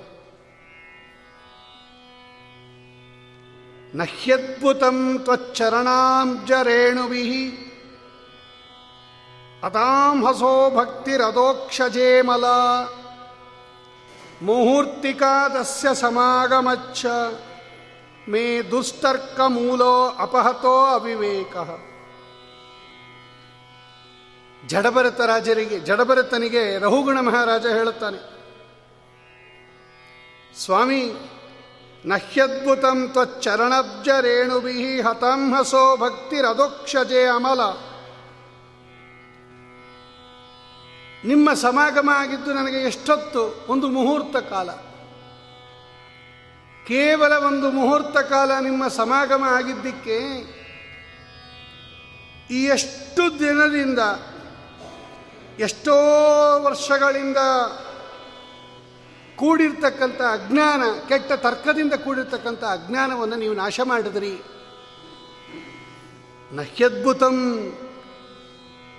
ನಹ್ಯದ್ಭುತಂ 3.95 5.19
ತ್ವಚ್ಚರಣಾಂಜರೇಣುಭಿ 5.23 6.05
ಅತಾಂ 9.63 10.27
ಹಸೋ 10.27 10.71
ಭಕ್ತಿರದೋಕ್ಷಜೇಮಲ. 10.77 12.45
ಮುಹೂರ್ತಿಕಾದಸ್ಯ 14.43 15.95
ಸಮಾಗಮಚ್ಚ. 15.95 17.07
ಮೇ 18.29 18.63
ದುಸ್ತರ್ಕ 18.63 19.41
ಮೂಲೋ 19.41 20.09
ಅಪಹತೋ 20.19 20.87
ಅವಿವೇಕ. 20.87 21.57
ಜಡಭರತ 24.67 25.21
ರಾಜರಿಗೆ, 25.21 25.79
ಜಡಭರತನಿಗೆ 25.79 26.79
ರಹುಗುಣ 26.79 27.21
ಮಹಾರಾಜ 27.21 27.67
ಹೇಳುತ್ತಾನೆ. 27.67 28.39
ಸ್ವಾಮಿ, 30.65 31.13
ನಹ್ಯದ್ಭುತಂ 32.07 33.09
ತ್ವಚ್ಚರಣಬ್ಜ 33.09 34.09
ರೇಣುಭಿ 34.09 35.01
ಹತಂ 35.01 35.55
ಹಸೋ 35.55 35.97
ಭಕ್ತಿರದೋಕ್ಷಜೆ 35.97 37.25
ಅಮಲ 37.25 37.61
ನಿಮ್ಮ 41.25 41.55
ಸಮಾಗಮ 41.55 42.11
ಆಗಿದ್ದು 42.15 42.53
ನನಗೆ 42.53 42.77
ಎಷ್ಟೊತ್ತು? 42.77 43.65
ಒಂದು 43.69 43.89
ಮುಹೂರ್ತ 43.89 44.37
ಕಾಲ. 44.37 44.71
ಕೇವಲ 46.87 47.33
ಒಂದು 47.33 47.71
ಮುಹೂರ್ತ 47.71 48.19
ಕಾಲ 48.19 48.59
ನಿಮ್ಮ 48.61 48.89
ಸಮಾಗಮ 48.89 49.45
ಆಗಿದ್ದಕ್ಕೆ 49.45 50.19
ಈ 52.51 52.65
ಎಷ್ಟು 52.65 53.39
ದಿನದಿಂದ, 53.39 53.99
ಎಷ್ಟೋ 55.59 55.95
ವರ್ಷಗಳಿಂದ 56.63 57.37
ಕೂಡಿರ್ತಕ್ಕಂಥ 59.37 60.21
ಅಜ್ಞಾನ, 60.21 60.83
ಕೆಟ್ಟ 61.09 61.33
ತರ್ಕದಿಂದ 61.33 61.95
ಕೂಡಿರ್ತಕ್ಕಂಥ 61.95 62.65
ಅಜ್ಞಾನವನ್ನು 62.65 63.37
ನೀವು 63.37 63.55
ನಾಶ 63.55 63.81
ಮಾಡಿದ್ರಿ. 63.85 64.43
ನಹ್ಯದ್ಭುತಂ 66.53 67.37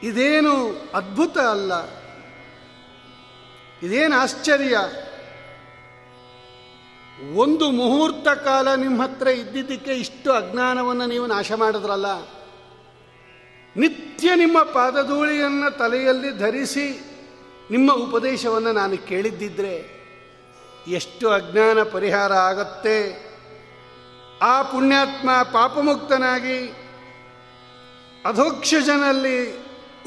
ಇದೇನು 0.04 0.82
ಅದ್ಭುತ 0.94 1.38
ಅಲ್ಲ. 1.38 1.99
ಇದೇನು 3.84 4.16
ಆಶ್ಚರ್ಯ? 4.16 4.78
ಒಂದು 7.36 7.72
ಮುಹೂರ್ತ 7.72 8.28
ಕಾಲ 8.28 8.76
ನಿಮ್ಮ 8.76 9.04
ಹತ್ರ 9.04 9.28
ಇದ್ದಿದ್ದಕ್ಕೆ 9.28 9.92
ಇಷ್ಟು 9.92 10.32
ಅಜ್ಞಾನವನ್ನು 10.32 11.06
ನೀವು 11.06 11.26
ನಾಶ 11.28 11.52
ಮಾಡಿದ್ರಲ್ಲ? 11.52 12.06
ನಿತ್ಯ 13.76 14.36
ನಿಮ್ಮ 14.36 14.64
ಪಾದಧೂಳಿಯನ್ನು 14.64 15.78
ತಲೆಯಲ್ಲಿ 15.78 16.38
ಧರಿಸಿ 16.38 17.02
ನಿಮ್ಮ 17.72 17.94
ಉಪದೇಶವನ್ನು 17.94 18.72
ನಾನು 18.72 18.98
ಕೇಳಿದ್ದಿದ್ರೆ 18.98 20.00
ಎಷ್ಟು 20.88 21.30
ಅಜ್ಞಾನ 21.30 21.84
ಪರಿಹಾರ 21.84 22.34
ಆಗತ್ತೆ? 22.34 23.30
ಆ 24.42 24.62
ಪುಣ್ಯಾತ್ಮ 24.62 25.30
ಪಾಪಮುಕ್ತನಾಗಿ 25.44 26.68
ಅಧೋಕ್ಷಜನಲ್ಲಿ 28.26 29.58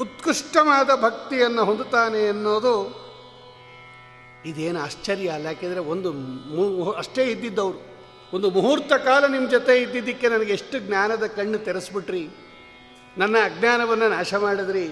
ಉತ್ಕೃಷ್ಟವಾದ 0.01 1.01
ಭಕ್ತಿಯನ್ನು 1.01 1.65
ಹೊಂದುತ್ತಾನೆ 1.65 2.19
ಎನ್ನುವುದು 2.19 3.02
ಇದೇನು 4.45 4.79
ಆಶ್ಚರ್ಯ 4.79 5.29
ಅಲ್ಲ, 5.29 5.45
ಯಾಕೆಂದರೆ 5.45 5.79
ಒಂದು 5.79 6.91
ಅಷ್ಟೇ 6.91 7.23
ಇದ್ದಿದ್ದವರು. 7.23 7.79
ಒಂದು 8.33 8.49
ಮುಹೂರ್ತ 8.49 8.93
ಕಾಲ 8.93 9.27
ನಿಮ್ಮ 9.27 9.49
ಜೊತೆ 9.49 9.73
ಇದ್ದಿದ್ದಕ್ಕೆ 9.81 10.27
ನನಗೆ 10.27 10.53
ಎಷ್ಟು 10.53 10.79
ಜ್ಞಾನದ 10.79 11.25
ಕಣ್ಣು 11.25 11.57
ತೆರೆಸ್ಬಿಟ್ರಿ. 11.57 12.29
ನನ್ನ 13.17 13.35
ಅಜ್ಞಾನವನ್ನು 13.45 14.09
ನಾಶ 14.09 14.33
ಮಾಡಿದ್ರಿ. 14.33 14.85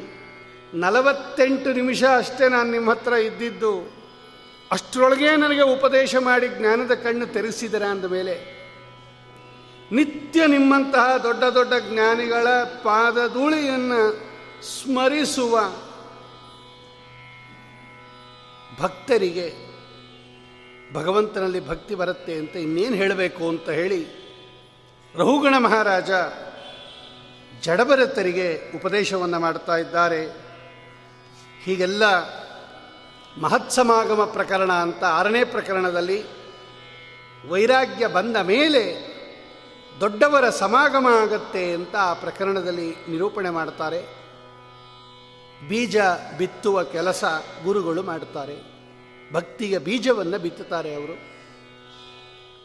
ನಲವತ್ತೆಂಟು 0.74 1.74
ನಿಮಿಷ 1.74 2.04
ಅಷ್ಟೇ 2.18 2.48
ನಾನು 2.48 2.72
ನಿಮ್ಮ 2.72 2.92
ಹತ್ರ 2.92 3.14
ಇದ್ದಿದ್ದು. 3.14 4.02
ಅಷ್ಟರೊಳಗೆ 4.72 5.36
ನನಗೆ 5.36 5.62
ಉಪದೇಶ 5.62 6.16
ಮಾಡಿ 6.16 6.48
ಜ್ಞಾನದ 6.48 6.94
ಕಣ್ಣು 6.94 7.26
ತೆರೆಸಿದರ 7.26 7.84
ಅಂದಮೇಲೆ 7.84 8.36
ನಿತ್ಯ 9.92 10.48
ನಿಮ್ಮಂತಹ 10.48 11.18
ದೊಡ್ಡ 11.18 11.44
ದೊಡ್ಡ 11.44 11.74
ಜ್ಞಾನಿಗಳ 11.90 12.48
ಪಾದಧೂಳಿಯನ್ನು 12.84 14.02
ಸ್ಮರಿಸುವ 14.68 15.56
ಭಕ್ತರಿಗೆ 18.80 19.72
ಭಗವಂತನಲ್ಲಿ 20.94 21.68
ಭಕ್ತಿ 21.68 21.96
ಬರುತ್ತೆ 21.96 22.34
ಅಂತ 22.34 22.56
ಇನ್ನೇನು 22.56 22.96
ಹೇಳಬೇಕು 22.96 23.50
ಅಂತ 23.50 23.70
ಹೇಳಿ 23.70 24.22
ರಹುಗಣ 25.16 25.58
ಮಹಾರಾಜ 25.58 26.12
ಜಡಭರತರಿಗೆ 27.62 28.78
ಉಪದೇಶವನ್ನು 28.78 29.40
ಮಾಡ್ತಾ 29.40 29.78
ಇದ್ದಾರೆ. 29.78 30.30
ಹೀಗೆಲ್ಲ 31.64 32.04
ಮಹತ್ಸಮಾಗಮ 33.42 34.26
ಪ್ರಕರಣ 34.26 34.74
ಅಂತ 34.74 35.04
ಆರನೇ 35.04 35.44
ಪ್ರಕರಣದಲ್ಲಿ 35.44 36.24
ವೈರಾಗ್ಯ 37.48 38.08
ಬಂದ 38.08 38.38
ಮೇಲೆ 38.38 39.12
ದೊಡ್ಡವರ 40.00 40.50
ಸಮಾಗಮ 40.50 41.08
ಆಗತ್ತೆ 41.08 41.74
ಅಂತ 41.74 41.96
ಆ 41.96 42.14
ಪ್ರಕರಣದಲ್ಲಿ 42.14 42.96
ನಿರೂಪಣೆ 43.10 43.50
ಮಾಡ್ತಾರೆ. 43.50 44.21
ಬೀಜ 45.68 45.98
ಬಿತ್ತುವ 46.38 46.84
ಕೆಲಸ 46.84 47.24
ಗುರುಗಳು 47.64 48.04
ಮಾಡುತ್ತಾರೆ. 48.04 48.72
ಭಕ್ತಿಯ 49.34 49.78
ಬೀಜವನ್ನು 49.78 50.40
ಬಿತ್ತುತ್ತಾರೆ 50.40 50.96
ಅವರು. 50.96 51.32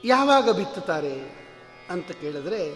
ಯಾವಾಗ 0.05 0.51
ಬಿತ್ತುತ್ತಾರೆ 0.51 1.47
ಅಂತ 1.91 2.11
ಕೇಳಿದ್ರೆ, 2.11 2.75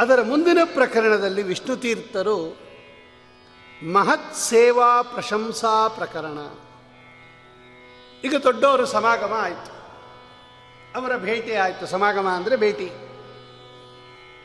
ಅದರ 0.00 0.22
ಮುಂದಿನ 0.22 0.58
ಪ್ರಕರಣದಲ್ಲಿ 0.64 1.42
ವಿಷ್ಣು 1.42 1.76
ತೀರ್ಥರು 1.76 2.56
ಮಹತ್ 3.92 4.34
ಸೇವಾ 4.34 5.02
ಪ್ರಶಂಸಾ 5.02 5.88
ಪ್ರಕರಣ. 5.88 6.38
ಈಗ 8.24 8.34
ದೊಡ್ಡವರು 8.42 8.86
ಸಮಾಗಮ 8.86 9.32
ಆಯಿತು. 9.36 9.80
ಅವರ 11.00 11.16
ಭೇಟಿ 11.16 11.54
ಆಯಿತು. 11.54 11.86
ಸಮಾಗಮ 11.86 12.28
ಅಂದರೆ 12.28 12.56
ಭೇಟಿ. 12.56 12.92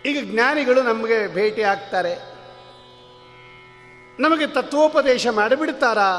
ಈಗ 0.09 0.31
ಜ್ಞಾನಿಗಳು 0.31 0.81
ನಮಗೆ 0.81 1.33
ಭೇಟಿ 1.33 1.61
ಆಗ್ತಾರೆ. 1.61 2.34
ನಮಗೆ 4.19 4.47
ತತ್ವೋಪದೇಶ 4.47 5.27
ಮಾಡಿಬಿಡ್ತಾರಾ 5.27 6.11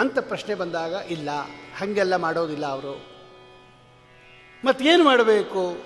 ಅಂತ 0.00 0.18
ಪ್ರಶ್ನೆ 0.18 0.54
ಬಂದಾಗ, 0.54 0.92
ಇಲ್ಲ, 0.92 1.30
ಹಾಗೆಲ್ಲ 1.78 2.16
ಮಾಡೋದಿಲ್ಲ 2.16 2.66
ಅವರು. 2.66 3.10
ಮತ್ತೇನು 4.64 5.04
ಮಾಡಬೇಕು? 5.04 5.76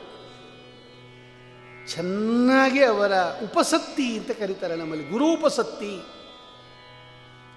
ಚೆನ್ನಾಗಿ 1.87 2.85
ಅವರ 2.85 3.13
ಉಪಸತ್ತಿ 3.19 4.19
ಅಂತ 4.19 4.31
ಕರೀತಾರೆ 4.31 4.77
ನಮ್ಮಲ್ಲಿ 4.77 5.09
ಗುರು 5.09 5.33
ಉಪಸತ್ತಿ 5.33 6.03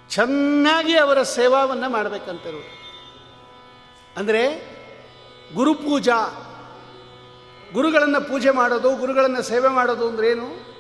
ಚೆನ್ನಾಗಿ 0.10 0.98
ಅವರ 0.98 1.24
ಸೇವಾವನ್ನು 1.24 1.90
ಮಾಡಬೇಕಂತರು. 1.90 2.64
ಅಂದರೆ, 4.18 4.78
ಗುರುಪೂಜಾ. 5.56 6.44
ಗುರುಗಳನ್ನು 7.74 8.28
ಪೂಜೆ 8.28 8.50
ಮಾಡೋದು, 8.50 8.96
ಗುರುಗಳನ್ನು 8.96 9.42
ಸೇವೆ 9.42 9.68
ಮಾಡೋದು 9.68 10.10
ಅಂದ್ರೇನು 10.10 10.77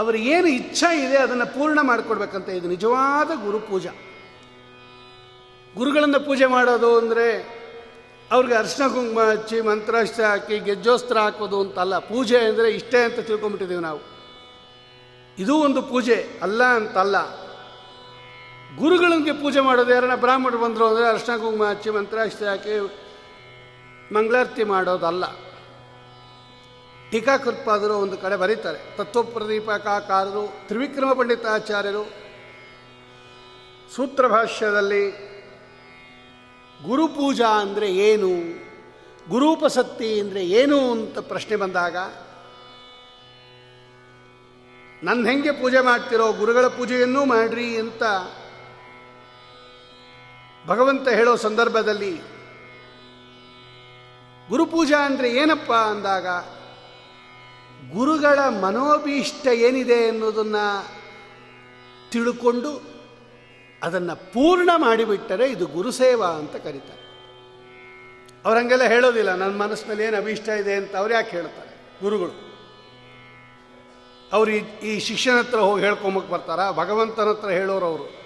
ಅವರು 0.00 0.18
ಏನು 0.34 0.48
ಇಚ್ಛಾ 0.60 0.88
ಇದೆ 1.04 1.18
ಅದನ್ನು 1.24 1.46
ಪೂರ್ಣ 1.56 1.78
ಮಾಡಿಕೊಡ್ಬೇಕಂತ 1.90 2.48
ಇದು 2.58 2.68
ನಿಜವಾದ 2.68 3.30
ಗುರು 3.44 3.58
ಪೂಜೆ. 3.68 3.92
ಗುರುಗಳನ್ನು 5.76 6.20
ಪೂಜೆ 6.26 6.46
ಮಾಡೋದು 6.54 6.90
ಅಂದರೆ 7.00 7.28
ಅವ್ರಿಗೆ 8.34 8.56
ಅರ್ಶನ 8.62 8.84
ಕುಂಕುಮ 8.94 9.22
ಹಚ್ಚಿ 9.30 9.56
ಮಂತ್ರಾಸ್ತ್ರ 9.68 10.24
ಹಾಕಿ 10.24 10.56
ಗೆಜ್ಜೋಸ್ತ್ರ 10.66 11.16
ಹಾಕೋದು 11.24 11.58
ಅಂತಲ್ಲ, 11.64 11.94
ಪೂಜೆ 12.10 12.38
ಅಂದರೆ 12.48 12.68
ಇಷ್ಟೇ 12.78 13.00
ಅಂತ 13.06 13.18
ತಿಳ್ಕೊಂಬಿಟ್ಟಿದ್ದೀವಿ 13.28 13.82
ನಾವು. 13.88 14.00
ಇದು 15.38 15.54
ಒಂದು 15.66 15.80
ಪೂಜೆ 15.92 16.18
ಅಲ್ಲ 16.46 16.62
ಅಂತಲ್ಲ. 16.80 17.16
ಗುರುಗಳಿಗೆ 18.80 19.32
ಪೂಜೆ 19.42 19.60
ಮಾಡೋದು 19.68 19.90
ಯಾರನ್ನ 19.94 20.16
ಬ್ರಾಹ್ಮಣರು 20.24 20.58
ಬಂದರು 20.64 20.84
ಅಂದರೆ 20.90 21.06
ಅರ್ಶನ 21.14 21.34
ಕುಂಕುಮ 21.42 21.66
ಹಚ್ಚಿ 21.72 21.90
ಮಂತ್ರಾಸ್ತ್ರ 21.96 22.46
ಹಾಕಿ 22.52 22.76
ಮಂಗಳಾರತಿ 24.14 24.64
ಮಾಡೋದಲ್ಲ. 24.74 25.24
ಟೀಕಾಕೃತ್ಪಾದರು 27.14 27.94
ಒಂದು 27.94 28.16
ಕಡೆ 28.18 28.36
ಬರೀತಾರೆ. 28.36 28.96
ತತ್ವಪ್ರದೀಪಕಾಕಾರರು, 28.96 30.66
ತ್ರಿವಿಕ್ರಮ 30.66 31.12
ಪಂಡಿತಾಚಾರ್ಯರು 31.12 32.04
ಸೂತ್ರ 33.96 34.26
ಭಾಷ್ಯದಲ್ಲಿ 34.26 35.04
ಗುರುಪೂಜಾ 36.86 37.48
ಅಂದರೆ 37.48 37.88
ಏನು 37.94 38.30
ಗುರೂಪಸಕ್ತಿ 39.28 40.20
ಅಂದರೆ 40.20 40.46
ಏನು 40.46 40.92
ಅಂತ 40.92 41.18
ಪ್ರಶ್ನೆ 41.18 41.56
ಬಂದಾಗ 41.56 41.96
ನನ್ನ 45.02 45.28
ಹೆಂಗೆ 45.28 45.50
ಪೂಜೆ 45.50 45.80
ಮಾಡ್ತಿರೋ 45.80 46.32
ಗುರುಗಳ 46.32 46.66
ಪೂಜೆಯನ್ನೂ 46.66 47.24
ಮಾಡ್ರಿ 47.24 47.76
ಅಂತ 47.76 48.02
ಭಗವಂತ 50.66 51.08
ಹೇಳೋ 51.08 51.36
ಸಂದರ್ಭದಲ್ಲಿ 51.36 52.14
ಗುರುಪೂಜಾ 54.48 54.98
ಅಂದರೆ 54.98 55.30
ಏನಪ್ಪ 55.36 55.72
ಅಂದಾಗ 55.72 56.26
ಗುರುಗಳ 57.92 58.38
ಮನೋಭೀಷ್ಟ 58.48 59.46
ಏನಿದೆ 59.46 60.08
ಎನ್ನುವುದನ್ನು 60.08 60.86
ತಿಳ್ಕೊಂಡು 62.10 62.94
ಅದನ್ನು 63.82 64.16
ಪೂರ್ಣ 64.16 64.70
ಮಾಡಿಬಿಟ್ಟರೆ 64.76 65.50
ಇದು 65.50 65.66
ಗುರುಸೇವಾ 65.66 66.26
ಅಂತ 66.26 66.56
ಕರೀತಾರೆ. 66.56 67.04
ಅವ್ರಂಗೆಲ್ಲ 68.44 68.84
ಹೇಳೋದಿಲ್ಲ, 68.84 69.34
ನನ್ನ 69.34 69.62
ಮನಸ್ಸಿನಲ್ಲಿ 69.62 70.04
ಏನು 70.04 70.16
ಅಭೀಷ್ಟ 70.16 70.48
ಇದೆ 70.48 70.74
ಅಂತ 70.74 70.96
ಅವ್ರು 70.96 71.14
ಯಾಕೆ 71.14 71.30
ಹೇಳ್ತಾರೆ? 71.30 72.00
ಗುರುಗಳು. 72.02 72.54
ಅವರು 74.32 74.50
ಈ- 74.50 74.98
ಶಿಕ್ಷಣ 74.98 75.38
ಹತ್ರ 75.38 75.58
ಹೋಗಿ 75.58 75.82
ಹೇಳ್ಕೊಂಬಕ್ಕೆ 75.82 76.32
ಬರ್ತಾರ, 76.32 76.70
ಭಗವಂತನ 76.70 77.28
ಹತ್ರ 77.28 77.48
ಹೇಳೋರು 77.48 77.86
ಅವರು. 77.86 78.24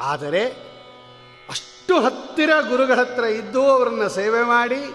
ಆದರೆ 0.00 0.46
ಅಷ್ಟು 1.50 2.00
ಹತ್ತಿರ 2.00 2.50
ಗುರುಗಳ 2.68 2.94
ಹತ್ರ 2.94 3.24
ಇದ್ದು 3.24 3.62
ಅವರನ್ನು 3.62 4.08
ಸೇವೆ 4.08 4.42
ಮಾಡಿ 4.42 4.94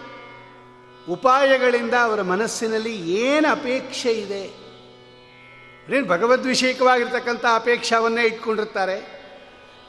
ಉಪಾಯಗಳಿಂದ 1.09 1.93
ಅವರ 1.93 2.21
ಮನಸ್ಸಿನಲ್ಲಿ 2.21 3.11
ಏನು 3.11 3.51
ಅಪೇಕ್ಷೆ 3.51 4.11
ಇದೆ? 4.11 4.43
ಏನು 5.95 6.07
ಭಗವದ್ವಿಷಯಕವಾಗಿರ್ತಕ್ಕಂಥ 6.07 7.45
ಅಪೇಕ್ಷಾವನ್ನೇ 7.55 8.23
ಇಟ್ಕೊಂಡಿರ್ತಾರೆ. 8.23 9.17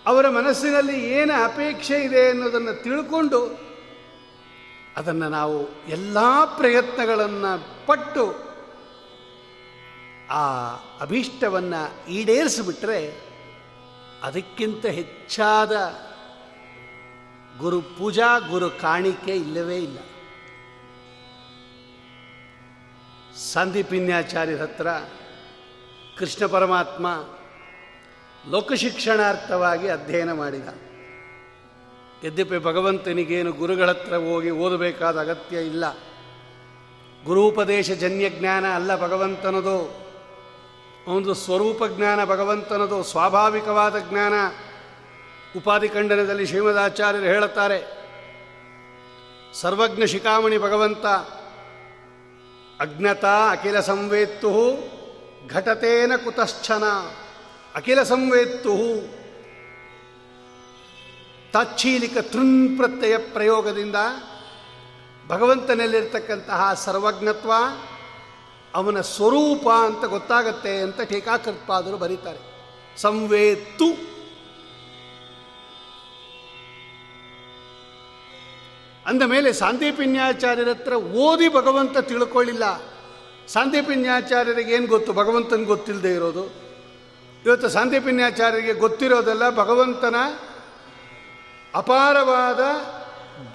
ಅವರ 0.07 0.29
ಮನಸ್ಸಿನಲ್ಲಿ 0.29 1.11
ಏನು 1.11 1.45
ಅಪೇಕ್ಷೆ 1.45 1.99
ಇದೆ 1.99 2.29
ಅನ್ನೋದನ್ನು 2.29 2.83
ತಿಳ್ಕೊಂಡು 2.83 3.69
ಅದನ್ನು 4.97 5.29
ನಾವು 5.29 5.89
ಎಲ್ಲ 5.89 6.19
ಪ್ರಯತ್ನಗಳನ್ನು 6.45 7.87
ಪಟ್ಟು 7.87 8.49
ಆ 10.31 10.75
ಅಭೀಷ್ಟವನ್ನು 11.01 12.09
ಈಡೇರಿಸಿಬಿಟ್ರೆ 12.09 13.29
ಅದಕ್ಕಿಂತ 14.23 14.87
ಹೆಚ್ಚಾದ 14.87 15.73
ಗುರು 17.59 17.81
ಪೂಜಾ, 17.81 18.39
ಗುರು 18.39 18.71
ಕಾಣಿಕೆ 18.71 19.37
ಇಲ್ಲವೇ 19.37 19.77
ಇಲ್ಲ. 19.77 19.99
ಸಂದೀಪಿನ್ಯಾಚಾರ್ಯರ 23.39 24.63
ಹತ್ರ 24.63 24.87
ಕೃಷ್ಣ 26.19 26.47
ಪರಮಾತ್ಮ 26.47 27.07
ಲೋಕಶಿಕ್ಷಣಾರ್ಥವಾಗಿ 28.51 29.89
ಅಧ್ಯಯನ 29.89 30.33
ಮಾಡಿದ. 30.33 30.69
ಯದ್ಯಪಿ 32.25 32.59
ಭಗವಂತನಿಗೇನು 32.59 33.53
ಗುರುಗಳ 33.53 33.89
ಹತ್ರ 33.89 34.17
ಹೋಗಿ 34.17 34.51
ಓದಬೇಕಾದ 34.51 35.21
ಅಗತ್ಯ 35.21 35.57
ಇಲ್ಲ. 35.57 35.93
ಗುರುಪದೇಶ 37.25 37.91
ಜನ್ಯ 37.91 38.31
ಜ್ಞಾನ 38.31 38.67
ಅಲ್ಲ 38.67 39.03
ಭಗವಂತನದು. 39.03 40.09
ಒಂದು 41.07 41.35
ಸ್ವರೂಪ 41.35 41.83
ಜ್ಞಾನ 41.87 42.25
ಭಗವಂತನದು. 42.25 43.03
ಸ್ವಾಭಾವಿಕವಾದ 43.03 43.97
ಜ್ಞಾನ 43.99 44.33
ಉಪಾಧಿ 45.57 45.89
ಖಂಡನದಲ್ಲಿ 45.89 46.47
ಶ್ರೀಮದಾಚಾರ್ಯರು 46.47 47.25
ಹೇಳುತ್ತಾರೆ. 47.25 47.99
ಸರ್ವಜ್ಞ 49.61 50.07
ಶಿಖಾಮಣಿ 50.07 50.59
ಭಗವಂತ 50.59 51.07
ಅಜ್ಞತಾ 52.81 53.51
ಅಖಿಲ 53.51 53.81
ಸಂವೇತ್ತು 53.81 54.53
ಘಟತೇನ 55.49 56.13
ಕುತಶ್ಚನ. 56.25 56.85
ಅಖಿಲ 57.75 58.03
ಸಂವೇತ್ತು 58.03 58.75
ತಾಚ್ಛೀಲಿಕ 61.53 62.19
ತೃನ್ 62.19 62.77
ಪ್ರತ್ಯಯ 62.77 63.19
ಪ್ರಯೋಗದಿಂದ 63.19 63.97
ಭಗವಂತನಲ್ಲಿರ್ತಕ್ಕಂತಹ 65.29 66.75
ಸರ್ವಜ್ಞತ್ವ 66.75 67.53
ಅವನ 68.75 69.01
ಸ್ವರೂಪ 69.01 69.69
ಅಂತ 69.69 70.05
ಗೊತ್ತಾಗತ್ತೆ 70.05 70.81
ಅಂತ 70.81 71.01
ಟೀಕಾಕೃತ್ಪಾದರು 71.01 71.97
ಬರೀತಾರೆ. 71.97 72.39
ಸಂವೇತ್ತು 73.01 74.08
ಅಂದ 79.09 79.23
ಮೇಲೆ 79.23 79.53
ಸಾಂದೀಪಿನ್ಯಾಚಾರ್ಯರ 79.53 80.69
ಹತ್ರ 80.69 80.93
ಓದಿ 80.93 81.49
ಭಗವಂತ 81.49 81.99
ತಿಳ್ಕೊಳ್ಳಿಲ್ಲ. 81.99 82.79
ಸಾಂದೀಪಿನ್ಯಾಚಾರ್ಯರಿಗೆ 83.49 84.75
ಏನು 84.75 84.87
ಗೊತ್ತು? 84.87 85.13
ಭಗವಂತನ 85.13 85.65
ಗೊತ್ತಿಲ್ಲದೆ 85.65 86.13
ಇರೋದು. 86.13 86.45
ಇವತ್ತು 87.47 87.69
ಸಾಂದೀಪಿನ್ಯಾಚಾರ್ಯರಿಗೆ 87.69 88.73
ಗೊತ್ತಿರೋದೆಲ್ಲ 88.73 89.51
ಭಗವಂತನ 89.51 90.15
ಅಪಾರವಾದ 91.75 92.61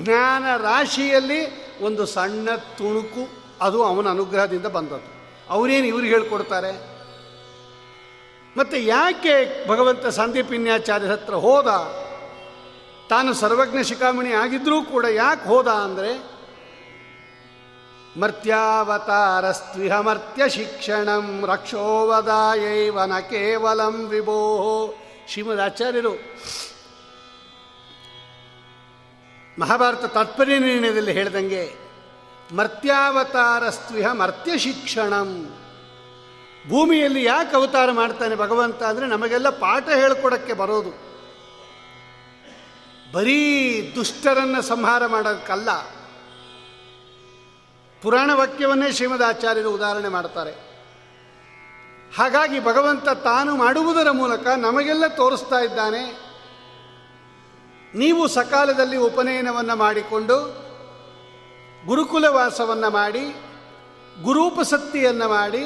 ಜ್ಞಾನ 0.03 0.57
ರಾಶಿಯಲ್ಲಿ 0.57 1.41
ಒಂದು 1.79 2.05
ಸಣ್ಣ 2.05 2.55
ತುಣುಕು, 2.55 3.27
ಅದು 3.61 3.83
ಅವನ 3.83 4.09
ಅನುಗ್ರಹದಿಂದ 4.09 4.65
ಬಂದದ್ದು. 4.65 5.11
ಅವರೇನು 5.49 5.87
ಇವ್ರಿಗೆ 5.87 6.13
ಹೇಳ್ಕೊಡ್ತಾರೆ? 6.13 6.71
ಮತ್ತು 8.57 8.77
ಯಾಕೆ 8.77 9.67
ಭಗವಂತ 9.67 10.05
ಸಾಂದೀಪಿನ್ಯಾಚಾರ್ಯರ 10.05 11.11
ಹತ್ರ 11.11 11.33
ಹೋದ? 11.33 11.67
ತಾನು 13.09 13.31
ಸರ್ವಜ್ಞ 13.33 13.79
ಶಿಖಾಮಣಿ 13.83 14.31
ಆಗಿದ್ರೂ 14.33 14.77
ಕೂಡ 14.83 15.05
ಯಾಕೆ 15.05 15.45
ಹೋದ 15.47 15.69
ಅಂದರೆ 15.85 16.11
ಮರ್ತ್ಯಾವತಾರಸ್ತ್ವಿಹ 18.21 19.93
ಮರ್ತ್ಯ 19.99 20.43
ಶಿಕ್ಷಣಂ 20.49 21.25
ರಕ್ಷೋವದಾಯೈವನ 21.47 23.13
ಕೇವಲಂ 23.29 23.95
ವಿಭೋ. 24.07 24.39
ಶ್ರೀಮದ್ 25.29 25.59
ಆಚಾರ್ಯರು, 25.59 26.13
ಮಹಾಭಾರತ 29.59 30.05
ತಾತ್ಪರ್ಯ 30.05 30.57
ನಿರ್ಣಯದಲ್ಲಿ 30.59 31.11
ಹೇಳ್ದಂಗೆ 31.11 31.63
ಮರ್ತ್ಯಾವತಾರಸ್ತ್ವಿಹ 32.55 34.07
ಮರ್ತ್ಯ 34.11 34.57
ಶಿಕ್ಷಣಂ. 34.57 35.29
ಭೂಮಿಯಲ್ಲಿ 36.69 37.23
ಯಾಕೆ 37.23 37.55
ಅವತಾರ 37.55 37.89
ಮಾಡ್ತಾನೆ 37.91 38.35
ಭಗವಂತ 38.35 38.81
ಅಂದರೆ 38.83 39.05
ನಮಗೆಲ್ಲ 39.07 39.49
ಪಾಠ 39.63 39.85
ಹೇಳ್ಕೊಡಕ್ಕೆ 39.89 40.53
ಬರೋದು. 40.53 40.91
ಬರೀ 43.13 43.91
ದುಷ್ಟರನ್ನು 43.95 44.61
ಸಂಹಾರ 44.61 45.05
ಮಾಡೋಕ್ಕಲ್ಲ 45.05 45.71
ಪುರಾಣ 48.01 48.31
ವಾಕ್ಯವನ್ನೇ 48.33 48.91
ಶ್ರೀಮದ್ 48.91 49.23
ಆಚಾರ್ಯರು 49.23 49.71
ಉದಾಹರಣೆ 49.71 50.09
ಮಾಡ್ತಾರೆ. 50.09 50.51
ಹಾಗಾಗಿ 52.17 52.59
ಭಗವಂತ 52.59 53.09
ತಾನು 53.09 53.55
ಮಾಡುವುದರ 53.55 54.11
ಮೂಲಕ 54.11 54.47
ನಮಗೆಲ್ಲ 54.47 55.07
ತೋರಿಸ್ತಾ 55.07 55.59
ಇದ್ದಾನೆ. 55.59 56.03
ನೀವು 57.97 58.27
ಸಕಾಲದಲ್ಲಿ 58.27 58.97
ಉಪನಯನವನ್ನು 58.97 59.75
ಮಾಡಿಕೊಂಡು, 59.75 60.37
ಗುರುಕುಲ 61.85 62.25
ವಾಸವನ್ನು 62.27 62.89
ಮಾಡಿ 62.89 63.35
ಗುರೂಪಸಕ್ತಿಯನ್ನು 64.23 65.29
ಮಾಡಿ, 65.29 65.63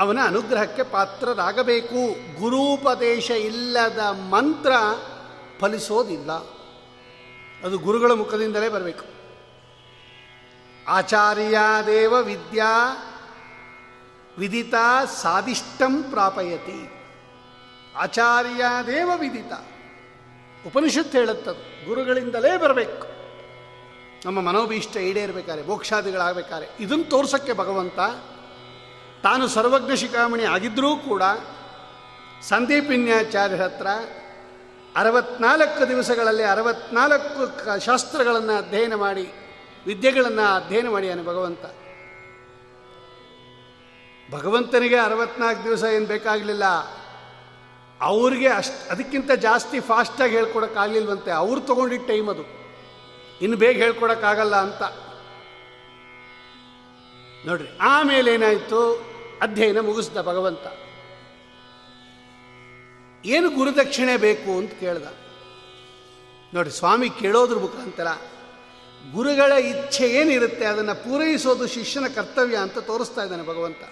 ಅವನ 0.00 0.18
ಅನುಗ್ರಹಕ್ಕೆ 0.24 0.82
ಪಾತ್ರರಾಗಬೇಕು. 0.82 2.00
ಗುರೂಪದೇಶ 2.40 3.30
ಇಲ್ಲದ 3.30 3.98
ಮಂತ್ರ 4.30 4.72
ಫಲಿಸೋದಿಲ್ಲ. 5.60 6.32
ಅದು 7.64 7.78
ಗುರುಗಳ 7.78 8.12
ಮುಖದಿಂದಲೇ 8.12 8.68
ಬರಬೇಕು. 8.68 9.04
ಆಚಾರ್ಯಾದೇವ 10.88 12.14
ವಿದ್ಯಾ 12.14 12.96
ವಿದಿತ 14.38 14.74
ಸಾದಿಷ್ಟಂ 15.22 16.02
ಪ್ರಾಪಯತಿ. 16.02 16.90
ಆಚಾರ್ಯಾದೇವ 17.96 19.10
ವಿದಿತ. 19.16 19.52
ಉಪನಿಷತ್ತು 20.66 21.18
ಹೇಳುತ್ತದು, 21.18 21.86
ಗುರುಗಳಿಂದಲೇ 21.88 22.56
ಬರಬೇಕು. 22.56 23.14
ನಮ್ಮ 24.24 24.40
ಮನೋಭೀಷ್ಟ 24.40 24.96
ಈಡೇರಬೇಕಾದ್ರೆ 24.96 25.66
ಮೋಕ್ಷಾದಿಗಳಾಗಬೇಕಾದ್ರೆ 25.66 26.68
ಇದನ್ನು 26.80 27.04
ತೋರ್ಸೋಕ್ಕೆ 27.04 27.52
ಭಗವಂತ 27.52 27.96
ತಾನು 29.22 29.48
ಸರ್ವಜ್ಞ 29.48 29.96
ಶಿಖಾಮಣಿ 29.96 30.44
ಆಗಿದ್ದರೂ 30.44 30.96
ಕೂಡ 30.96 31.22
ಸಂದೀಪಿನ್ಯಾಚಾರ್ಯರ 32.42 33.62
ಹತ್ರ 33.62 33.86
ಅರವತ್ನಾಲ್ಕು 34.96 35.88
ದಿವಸಗಳಲ್ಲಿ 35.88 36.42
ಅರವತ್ನಾಲ್ಕು 36.42 37.64
ಕ 37.64 37.78
ಶಾಸ್ತ್ರಗಳನ್ನು 37.78 38.52
ಅಧ್ಯಯನ 38.58 38.94
ಮಾಡಿ, 38.94 39.26
ವಿದ್ಯೆಗಳನ್ನು 39.86 40.44
ಅಧ್ಯಯನ 40.54 40.88
ಮಾಡಿಯಾನೆ 40.88 41.22
ಭಗವಂತ. 41.22 41.64
ಭಗವಂತನಿಗೆ 44.32 44.96
ಅರವತ್ನಾಲ್ಕು 44.96 45.64
ದಿವಸ 45.64 45.82
ಏನು 45.82 46.06
ಬೇಕಾಗಲಿಲ್ಲ? 46.06 46.64
ಅವ್ರಿಗೆ 48.00 48.48
ಅಷ್ಟು, 48.48 48.92
ಅದಕ್ಕಿಂತ 48.92 49.30
ಜಾಸ್ತಿ 49.32 49.80
ಫಾಸ್ಟಾಗಿ 49.80 50.36
ಹೇಳ್ಕೊಡೋಕ್ಕಾಗಲಿಲ್ವಂತೆ 50.36 51.30
ಅವ್ರು 51.30 51.60
ತೊಗೊಂಡಿದ್ದ 51.60 52.06
ಟೈಮ್ 52.06 52.28
ಅದು. 52.28 52.44
ಇನ್ನು 53.40 53.56
ಬೇಗ 53.56 53.76
ಹೇಳ್ಕೊಡೋಕ್ಕಾಗಲ್ಲ 53.76 54.56
ಅಂತ. 54.56 54.82
ನೋಡ್ರಿ, 57.46 57.78
ಆಮೇಲೆ 57.80 58.34
ಏನಾಯಿತು? 58.34 58.80
ಅಧ್ಯಯನ 59.42 59.80
ಮುಗಿಸ್ದ 59.80 60.18
ಭಗವಂತ. 60.22 60.66
ಏನು 63.26 63.50
ಗುರುದಕ್ಷಿಣೆ 63.50 64.16
ಬೇಕು 64.16 64.50
ಅಂತ 64.58 64.72
ಕೇಳ್ದ. 64.72 65.06
ನೋಡಿ 66.54 66.70
ಸ್ವಾಮಿ 66.70 67.10
ಕೇಳೋದ್ರ 67.10 67.56
ಮುಖಾಂತರ 67.58 68.06
ಗುರುಗಳ 69.12 69.52
ಇಚ್ಛೆ 69.52 70.06
ಏನಿರುತ್ತೆ 70.08 70.64
ಅದನ್ನು 70.64 71.04
ಪೂರೈಸೋದು 71.04 71.66
ಶಿಷ್ಯನ 71.66 72.06
ಕರ್ತವ್ಯ 72.06 72.56
ಅಂತ 72.56 72.78
ತೋರಿಸ್ತಾ 72.78 73.22
ಇದ್ದಾನೆ 73.22 73.42
ಭಗವಂತ. 73.42 73.82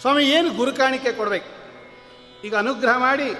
ಸ್ವಾಮಿ, 0.00 0.24
ಏನು 0.24 0.50
ಗುರು 0.50 0.72
ಕಾಣಿಕೆ 0.72 1.12
ಕೊಡಬೇಕು? 1.12 1.50
ಈಗ 2.46 2.56
ಅನುಗ್ರಹ 2.56 2.98
ಮಾಡಿ, 2.98 3.34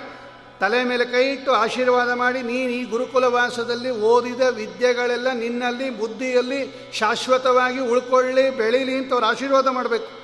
ತಲೆ 0.61 0.85
ಮೇಲೆ 0.85 1.05
ಕೈ 1.05 1.33
ಇಟ್ಟು 1.33 1.53
ಆಶೀರ್ವಾದ 1.53 2.13
ಮಾಡಿ, 2.13 2.43
ನೀನು 2.43 2.71
ಈ 2.71 2.85
ಗುರುಕುಲವಾಸದಲ್ಲಿ 2.85 3.91
ಓದಿದ 3.91 4.41
ವಿದ್ಯೆಗಳೆಲ್ಲ 4.41 5.33
ನಿನ್ನಲ್ಲಿ, 5.33 5.91
ಬುದ್ಧಿಯಲ್ಲಿ 5.91 6.91
ಶಾಶ್ವತವಾಗಿ 6.93 7.79
ಉಳ್ಕೊಳ್ಳಿ, 7.79 8.51
ಬೆಳೀಲಿ 8.51 8.95
ಅಂತ 8.95 9.13
ಅವ್ರು 9.13 9.27
ಆಶೀರ್ವಾದ 9.27 9.67
ಮಾಡಬೇಕು. 9.69 10.24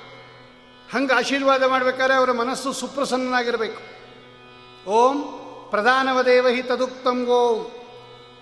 ಹಂಗೆ 0.93 1.13
ಆಶೀರ್ವಾದ 1.13 1.63
ಮಾಡಬೇಕಾದ್ರೆ 1.63 2.15
ಅವರ 2.15 2.31
ಮನಸ್ಸು 2.31 2.73
ಸುಪ್ರಸನ್ನನಾಗಿರಬೇಕು. 2.73 4.01
ಓಂ 4.89 5.23
ಪ್ರಧಾನವದೇವಹಿ 5.69 6.63
ತದುಕ್ತಂ 6.63 7.25
ಓಂ. 7.25 7.71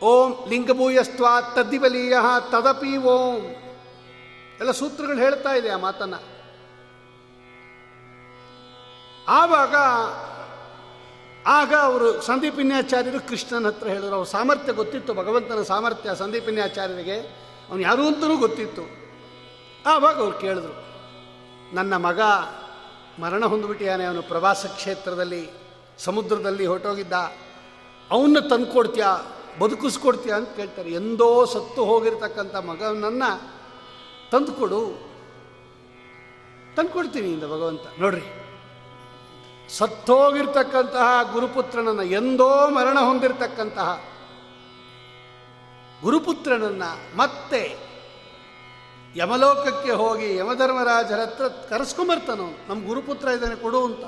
ಓಂ 0.01 0.49
ಲಿಂಗಭೂಯಸ್ತ್ವಾ 0.49 1.41
ತದ್ದಿಬಲೀಯ 1.41 2.17
ತದಪಿ 2.51 2.97
ಓಂ. 2.97 3.35
ಎಲ್ಲ 4.59 4.71
ಸೂತ್ರಗಳು 4.71 5.17
ಹೇಳ್ತಾ 5.17 5.53
ಇದೆ 5.53 5.69
ಆ 5.69 5.77
ಮಾತನ್ನು. 5.77 6.39
ಆವಾಗ 9.27 9.75
ಆಗ 11.47 11.73
ಅವರು 11.73 12.21
ಸಂದೀಪಿನ್ಯಾಚಾರ್ಯರು 12.21 13.27
ಕೃಷ್ಣನ 13.27 13.67
ಹತ್ರ 13.67 13.87
ಹೇಳಿದ್ರು. 13.87 14.15
ಅವ್ರ 14.15 14.27
ಸಾಮರ್ಥ್ಯ 14.27 14.73
ಗೊತ್ತಿತ್ತು, 14.73 15.13
ಭಗವಂತನ 15.13 15.61
ಸಾಮರ್ಥ್ಯ 15.61 16.09
ಸಂದೀಪಿನ್ಯಾಚಾರ್ಯರಿಗೆ. 16.15 17.19
ಅವನು 17.69 17.81
ಯಾರು 17.81 18.07
ಅಂತಲೂ 18.07 18.37
ಗೊತ್ತಿತ್ತು. 18.37 18.81
ಆವಾಗ 19.89 20.19
ಅವ್ರು 20.19 20.39
ಕೇಳಿದ್ರು. 20.39 20.88
ನನ್ನ 21.73 21.97
ಮಗ 21.97 22.21
ಮರಣ 23.21 23.45
ಹೊಂದ್ಬಿಟ್ಟಿಯಾನೆ 23.45 24.05
ಅವನು 24.05 24.21
ಪ್ರವಾಸ 24.21 24.65
ಕ್ಷೇತ್ರದಲ್ಲಿ, 24.65 25.49
ಸಮುದ್ರದಲ್ಲಿ 25.97 26.65
ಹೊರಟೋಗಿದ್ದ. 26.65 27.13
ಅವನ್ನ 28.11 28.39
ತಂದ್ಕೊಡ್ತೀಯ, 28.39 29.05
ಬದುಕಿಸ್ಕೊಡ್ತೀಯ 29.59 30.33
ಅಂತ 30.33 30.49
ಕೇಳ್ತಾರೆ. 30.49 30.91
ಎಂದೋ 30.91 31.45
ಸತ್ತು 31.45 31.85
ಹೋಗಿರ್ತಕ್ಕಂಥ 31.85 32.55
ಮಗನನ್ನು 32.55 33.41
ತಂದುಕೊಡು. 34.31 35.09
ತಂದ್ಕೊಡ್ತೀನಿ 36.75 37.31
ಇಂದ 37.31 37.43
ಭಗವಂತ. 37.43 37.81
ನೋಡ್ರಿ 37.99 38.25
ಸತ್ತೋಗಿರ್ತಕ್ಕಂತಹ 39.77 41.33
ಗುರುಪುತ್ರನನ್ನು, 41.33 42.03
ಎಂದೋ 42.03 42.69
ಮರಣ 42.69 42.99
ಹೊಂದಿರತಕ್ಕಂತಹ 42.99 44.03
ಗುರುಪುತ್ರನನ್ನು 46.01 47.17
ಮತ್ತೆ 47.17 47.88
ಯಮಲೋಕಕ್ಕೆ 49.15 49.91
ಹೋಗಿ 49.91 50.35
ಯಮಧರ್ಮರಾಜರ 50.35 51.19
ಹತ್ರ 51.19 51.47
ಕರೆಸ್ಕೊಂಬರ್ತಾನು 51.47 52.67
ನಮ್ಮ 52.67 52.87
ಗುರುಪುತ್ರ 52.87 53.27
ಇದ್ದಾನೆ, 53.27 53.55
ಕೊಡು 53.55 53.85
ಅಂತ. 53.85 54.03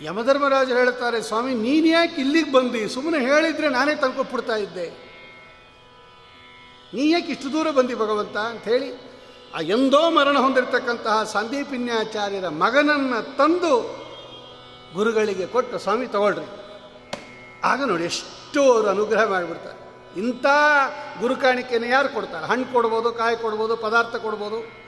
ಯಮಧರ್ಮರಾಜರು 0.00 0.76
ಹೇಳ್ತಾರೆ, 0.76 1.22
ಸ್ವಾಮಿ, 1.22 1.54
ನೀನು 1.54 1.86
ಯಾಕೆ 1.86 2.20
ಇಲ್ಲಿಗೆ 2.20 2.52
ಬಂದಿ? 2.52 2.88
ಸುಮ್ಮನೆ 2.88 3.18
ಹೇಳಿದ್ರೆ 3.18 3.68
ನಾನೇ 3.68 3.94
ತಂದ್ಕೊಟ್ಬಿಡ್ತಾ 3.94 4.56
ಇದ್ದೆ. 4.56 4.86
ನೀ 6.94 7.10
ಯಾಕೆ 7.10 7.32
ಇಷ್ಟು 7.32 7.52
ದೂರ 7.52 7.70
ಬಂದಿ 7.70 7.94
ಭಗವಂತ 7.94 8.36
ಅಂತ 8.36 8.64
ಹೇಳಿ, 8.64 9.10
ಆ 9.54 9.60
ಎಂದೋ 9.60 10.10
ಮರಣ 10.10 10.38
ಹೊಂದಿರತಕ್ಕಂತಹ 10.38 11.22
ಸಂದೀಪಿನ್ಯಾಚಾರ್ಯರ 11.22 12.48
ಮಗನನ್ನು 12.48 13.36
ತಂದು 13.36 14.00
ಗುರುಗಳಿಗೆ 14.94 15.46
ಕೊಟ್ಟು, 15.46 15.78
ಸ್ವಾಮಿ, 15.78 16.06
ತಗೊಳ್ರಿ. 16.06 16.48
ಆಗ 17.64 17.82
ನೋಡಿ, 17.82 18.04
ಎಷ್ಟು 18.04 18.72
ಅವರು 18.72 18.88
ಅನುಗ್ರಹ 18.88 19.24
ಮಾಡಿಬಿಡ್ತಾರೆ. 19.24 19.79
ಇಂಥ 20.16 20.46
ಗುರು 21.20 21.36
ಕಾಣಿಕೆಯನ್ನು 21.36 21.88
ಯಾರು 21.88 22.08
ಕೊಡ್ತಾರೆ? 22.08 22.46
ಹಣ್ಣು 22.46 22.72
ಕೊಡ್ಬೋದು, 22.72 23.12
ಕಾಯಿ 23.12 23.36
ಕೊಡ್ಬೋದು, 23.36 23.76
ಪದಾರ್ಥ 23.76 24.16
ಕೊಡ್ಬೋದು, 24.16 24.80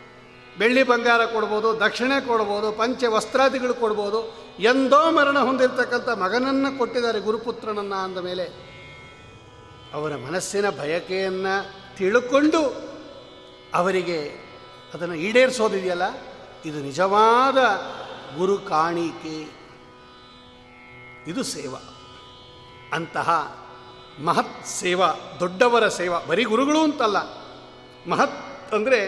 ಬೆಳ್ಳಿ 0.58 0.82
ಬಂಗಾರ 0.82 1.24
ಕೊಡ್ಬೋದು, 1.24 1.80
ದಕ್ಷಿಣೆ 1.80 2.26
ಕೊಡ್ಬೋದು, 2.26 2.72
ಪಂಚ 2.72 3.04
ವಸ್ತ್ರಾದಿಗಳು 3.08 3.74
ಕೊಡ್ಬೋದು, 3.74 4.42
ಎಂದೋ 4.60 5.10
ಮರಣ 5.10 5.38
ಹೊಂದಿರತಕ್ಕಂಥ 5.38 6.08
ಮಗನನ್ನು 6.08 6.78
ಕೊಟ್ಟಿದ್ದಾರೆ 6.78 7.20
ಗುರುಪುತ್ರನನ್ನು 7.20 8.04
ಅಂದ 8.04 8.18
ಮೇಲೆ 8.18 8.72
ಅವರ 9.94 10.16
ಮನಸ್ಸಿನ 10.16 10.70
ಬಯಕೆಯನ್ನು 10.70 11.54
ತಿಳ್ಕೊಂಡು 11.96 12.92
ಅವರಿಗೆ 13.74 14.18
ಅದನ್ನು 14.94 15.14
ಈಡೇರಿಸೋದಿದೆಯಲ್ಲ? 15.14 16.02
ಇದು 16.64 16.78
ನಿಜವಾದ 16.80 17.58
ಗುರು 18.38 18.58
ಕಾಣಿಕೆ. 18.58 19.48
ಇದು 21.26 21.42
ಸೇವಾ. 21.42 21.80
ಅಂತಹ 22.92 23.61
ಮಹತ್ 24.22 24.66
ಸೇವಾ, 24.66 25.08
ದೊಡ್ಡವರ 25.40 25.88
ಸೇವಾ. 25.88 26.18
ಬರೀ 26.18 26.44
ಗುರುಗಳು 26.44 26.80
ಅಂತಲ್ಲ. 26.82 27.18
ಮಹತ್ 28.10 28.72
ಅಂದರೆ 28.74 29.00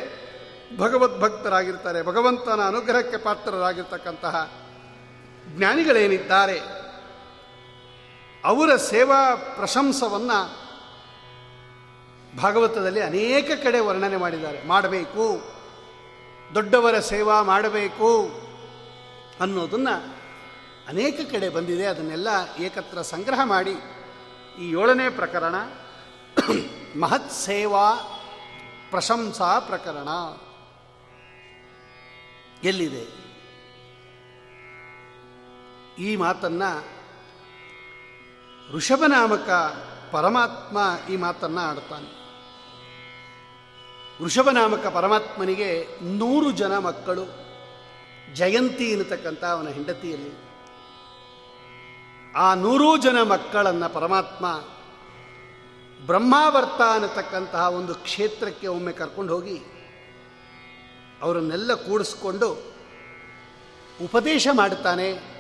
ಭಗವದ್ಭಕ್ತರಾಗಿರ್ತಾರೆ 0.79 2.03
ಭಗವಂತನ 2.03 2.61
ಅನುಗ್ರಹಕ್ಕೆ 2.66 3.16
ಪಾತ್ರರಾಗಿರ್ತಕ್ಕಂತಹ 3.16 4.50
ಜ್ಞಾನಿಗಳೇನಿದ್ದಾರೆ, 5.46 6.59
ಅವರ 8.44 8.77
ಸೇವಾ 8.77 9.20
ಪ್ರಶಂಸವನ್ನು 9.35 10.38
ಭಾಗವತದಲ್ಲಿ 12.37 13.00
ಅನೇಕ 13.00 13.50
ಕಡೆ 13.64 13.81
ವರ್ಣನೆ 13.81 14.16
ಮಾಡಿದ್ದಾರೆ. 14.16 14.61
ಮಾಡಬೇಕು, 14.66 15.24
ದೊಡ್ಡವರ 16.55 16.98
ಸೇವಾ 16.98 17.42
ಮಾಡಬೇಕು 17.42 18.11
ಅನ್ನೋದನ್ನು 19.40 19.94
ಅನೇಕ 20.88 21.20
ಕಡೆ 21.33 21.48
ಬಂದಿದೆ. 21.48 21.87
ಅದನ್ನೆಲ್ಲ 21.87 22.29
ಏಕತ್ರ 22.59 23.03
ಸಂಗ್ರಹ 23.03 23.40
ಮಾಡಿ 23.44 23.77
ಈ 24.58 24.70
ಏಳನೇ 24.70 25.10
ಪ್ರಕರಣ 25.10 25.54
ಮಹತ್ 27.00 27.32
ಸೇವಾ 27.32 27.94
ಪ್ರಶಂಸಾ 28.90 29.58
ಪ್ರಕರಣ. 29.58 30.08
ಎಲ್ಲಿದೆ? 32.66 33.24
ಈ 36.02 36.16
ಮಾತನ್ನ 36.16 36.62
ಋಷಭನಾಮಕ 38.72 39.50
ಪರಮಾತ್ಮ 40.12 40.78
ಈ 41.10 41.16
ಮಾತನ್ನ 41.16 41.58
ಆಡ್ತಾನೆ 41.58 42.24
ವೃಷಭನಾಮಕ 44.22 44.86
ಪರಮಾತ್ಮನಿಗೆ 44.86 45.88
ನೂರು 46.02 46.50
ಜನ 46.50 46.78
ಮಕ್ಕಳು, 46.78 47.24
ಜಯಂತಿ 48.34 48.84
ಎನ್ನತಕ್ಕಂಥ 48.84 49.44
ಅವನ 49.44 49.68
ಹೆಂಡತಿಯಲ್ಲಿ. 49.68 50.43
ಆ 52.37 52.55
ನೂರೂ 52.55 52.97
ಜನ 52.97 53.23
ಮಕ್ಕಳನ್ನು 53.23 53.94
ಪರಮಾತ್ಮ 53.94 54.47
ಬ್ರಹ್ಮಾವರ್ತ 56.07 56.83
ಅನ್ನತಕ್ಕಂತಹ 56.92 57.68
ಒಂದು 57.68 57.94
ಕ್ಷೇತ್ರಕ್ಕೆ 57.94 58.66
ಒಮ್ಮೆ 58.66 58.92
ಕರ್ಕೊಂಡು 58.92 59.35
ಹೋಗಿ 59.35 59.62
ಅವರನ್ನೆಲ್ಲ 61.23 61.75
ಕೂಡಿಸ್ಕೊಂಡು 61.75 62.75
ಉಪದೇಶ 64.05 64.49
ಮಾಡುತ್ತಾನೆ. 64.53 65.35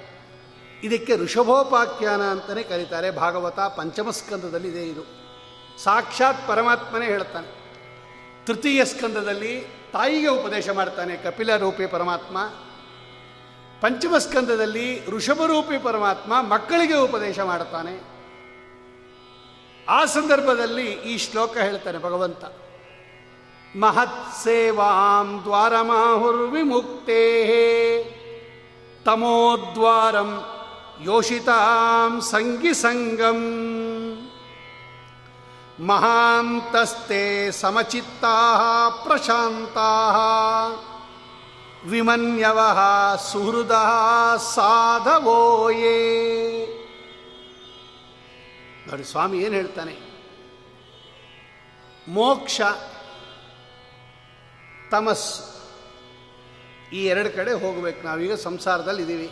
ಇದಕ್ಕೆ 0.82 1.16
ಋಷಭೋಪಾಖ್ಯಾನ 1.16 2.22
ಅಂತಲೇ 2.22 2.62
ಕರೀತಾರೆ. 2.62 3.10
ಭಾಗವತ 3.10 3.60
ಪಂಚಮಸ್ಕಂದದಲ್ಲಿ 3.60 4.68
ಇದೆ 4.68 4.88
ಇದು. 4.88 5.02
ಸಾಕ್ಷಾತ್ 5.82 6.48
ಪರಮಾತ್ಮನೇ 6.48 7.06
ಹೇಳ್ತಾನೆ. 7.06 7.64
ತೃತೀಯ 8.46 8.84
ಸ್ಕಂದದಲ್ಲಿ 8.84 9.60
ತಾಯಿಗೆ 9.92 10.28
ಉಪದೇಶ 10.28 10.68
ಮಾಡ್ತಾನೆ. 10.70 11.16
ಕಪಿಲ 11.16 11.56
ರೂಪಿ 11.56 11.86
ಪರಮಾತ್ಮ. 11.86 12.38
ಪಂಚಮ 13.80 14.18
ಸ್ಕಂದದಲ್ಲಿ 14.18 14.86
ಋಷಭರೂಪಿ 15.10 15.78
ಪರಮಾತ್ಮ 15.78 16.32
ಮಕ್ಕಳಿಗೆ 16.42 16.96
ಉಪದೇಶ 16.96 17.38
ಮಾಡುತ್ತಾನೆ. 17.40 17.94
ಆ 19.88 20.04
ಸಂದರ್ಭದಲ್ಲಿ 20.04 20.86
ಈ 21.10 21.18
ಶ್ಲೋಕ 21.18 21.56
ಹೇಳ್ತಾನೆ 21.56 21.98
ಭಗವಂತ, 21.98 22.44
ಮಹತ್ 23.76 24.44
ಸೇವಾಂ 24.44 25.28
ದ್ವಾರಮಾಹುರ್ವಿಮುಕ್ತೇ 25.44 27.22
ತಮೋದ್ವಾರಂ 29.04 30.30
ಯೋಷಿತಾಂ 31.02 32.12
ಸಂಗಿ 32.30 32.74
ಸಂಗಂ 32.74 33.40
ಮಹಾಂತಸ್ತೆ 35.86 37.22
ಸಮಚಿತ್ತಾ 37.52 38.34
ಪ್ರಶಾಂತಾ. 39.04 39.90
ವಿಮನ್ಯವ 41.90 42.60
ಸುಹೃದ 43.30 43.74
ಸಾಧವೋಯೇ 44.54 45.96
ನೋಡಿ, 48.88 49.04
ಸ್ವಾಮಿ 49.04 49.36
ಏನು 49.44 49.54
ಹೇಳ್ತಾನೆ? 49.54 49.94
ಮೋಕ್ಷ, 52.08 52.60
ತಮಸ್, 54.90 55.28
ಈ 56.92 57.00
ಎರಡು 57.12 57.30
ಕಡೆ 57.36 57.52
ಹೋಗ್ಬೇಕು 57.64 58.00
ನಾವೀಗ 58.06 58.34
ಸಂಸಾರದಲ್ಲಿ 58.46 59.02
ಇದ್ದೀವಿ. 59.02 59.28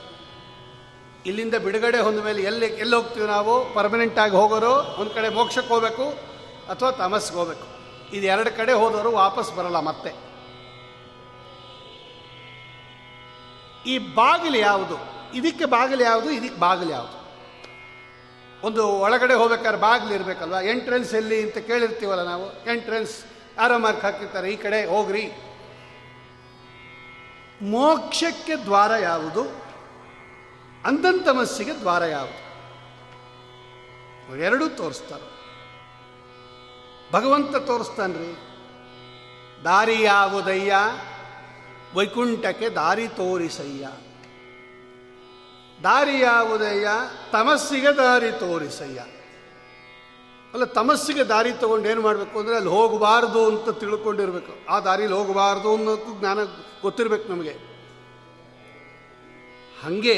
ಇಲ್ಲಿಂದ 1.26 1.56
ಬಿಡುಗಡೆ 1.64 1.98
ಹೊಂದ 2.06 2.20
ಮೇಲೆ 2.24 2.42
ಎಲ್ಲಿ 2.42 2.66
ಎಲ್ಲಿ 2.66 2.94
ಹೋಗ್ತೀವಿ 2.96 3.26
ನಾವು? 3.26 3.54
ಪರ್ಮನೆಂಟಾಗಿ 3.74 4.34
ಹೋಗೋರು 4.40 4.72
ಒಂದು 5.00 5.12
ಕಡೆ 5.14 5.28
ಮೋಕ್ಷಕ್ಕೆ 5.28 5.72
ಹೋಗಬೇಕು 5.74 6.06
ಅಥವಾ 6.72 6.90
ತಮಸ್ಗೆ 7.02 7.36
ಹೋಗಬೇಕು. 7.36 7.66
ಇದು 8.16 8.26
ಎರಡು 8.26 8.50
ಕಡೆ 8.56 8.72
ಹೋದವರು 8.72 9.12
ವಾಪಸ್ 9.12 9.50
ಬರಲ್ಲ 9.56 9.80
ಮತ್ತೆ. 9.90 10.12
ಈ 13.86 13.98
ಬಾಗಿಲು 13.98 14.58
ಯಾವುದು? 14.58 14.96
ಇದಕ್ಕೆ 15.34 15.64
ಬಾಗಿಲು 15.64 16.02
ಯಾವುದು? 16.02 16.30
ಇದಕ್ಕೆ 16.30 16.60
ಬಾಗಿಲು 16.60 16.90
ಯಾವುದು? 16.90 17.22
ಒಂದು 18.66 18.88
ಒಳಗಡೆ 18.88 19.34
ಹೋಗ್ಬೇಕಾದ್ರೆ 19.34 19.82
ಬಾಗಿಲು 19.82 20.14
ಇರಬೇಕಲ್ವ? 20.14 20.54
ಎಂಟ್ರೆನ್ಸ್ 20.64 21.14
ಎಲ್ಲಿ 21.14 21.42
ಅಂತ 21.42 21.58
ಕೇಳಿರ್ತೀವಲ್ಲ 21.58 22.22
ನಾವು? 22.22 22.72
ಎಂಟ್ರೆನ್ಸ್ 22.72 23.24
ಯಾರೋ 23.58 23.78
ಮಾರ್ಕ್ 23.78 24.02
ಹಾಕಿರ್ತಾರೆ. 24.02 24.52
ಈ 24.52 24.56
ಕಡೆ 24.56 24.84
ಹೋಗ್ರಿ. 24.84 25.30
ಮೋಕ್ಷಕ್ಕೆ 27.62 28.56
ದ್ವಾರ 28.56 28.90
ಯಾವುದು? 28.90 29.42
ಅಂಧಂತಮಸ್ಸಿಗೆ 30.84 31.80
ದ್ವಾರ 31.80 32.04
ಯಾವುದು? 32.04 32.42
ಎರಡೂ 34.38 34.68
ತೋರಿಸ್ತಾರೆ. 34.68 35.42
ಭಗವಂತ 37.12 37.56
ತೋರಿಸ್ತಾನ್ರಿ. 37.56 38.36
ದಾರಿ 39.64 40.02
ಯಾವುದಯ್ಯ 40.02 40.76
ವೈಕುಂಠಕ್ಕೆ 41.96 42.68
ದಾರಿ 42.68 43.09
ತೋರಿಸಯ್ಯ. 43.09 43.85
ದಾರಿ 45.83 46.20
ಯಾವುದಯ್ಯ 46.20 46.88
ತಮಸ್ಸಿಗೆ 47.33 47.92
ದಾರಿ 47.96 48.31
ತೋರಿಸಯ್ಯ. 48.40 49.00
ಅಲ್ಲ, 50.52 50.64
ತಮಸ್ಸಿಗೆ 50.64 51.24
ದಾರಿ 51.24 51.52
ತಗೊಂಡು 51.52 51.88
ಏನು 51.88 52.00
ಮಾಡಬೇಕು 52.00 52.35
ಅಂದರೆ 52.38 52.57
ಅಲ್ಲಿ 52.57 52.70
ಹೋಗಬಾರ್ದು 52.70 53.40
ಅಂತ 53.46 53.70
ತಿಳ್ಕೊಂಡಿರ್ಬೇಕು. 53.81 54.52
ಆ 54.68 54.78
ದಾರಿಲಿ 54.81 55.12
ಹೋಗಬಾರ್ದು 55.12 55.68
ಅನ್ನೋದು 55.76 56.11
ಜ್ಞಾನ 56.20 56.38
ಗೊತ್ತಿರಬೇಕು 56.83 57.26
ನಮಗೆ. 57.33 57.55
ಹಾಗೆ 59.83 60.16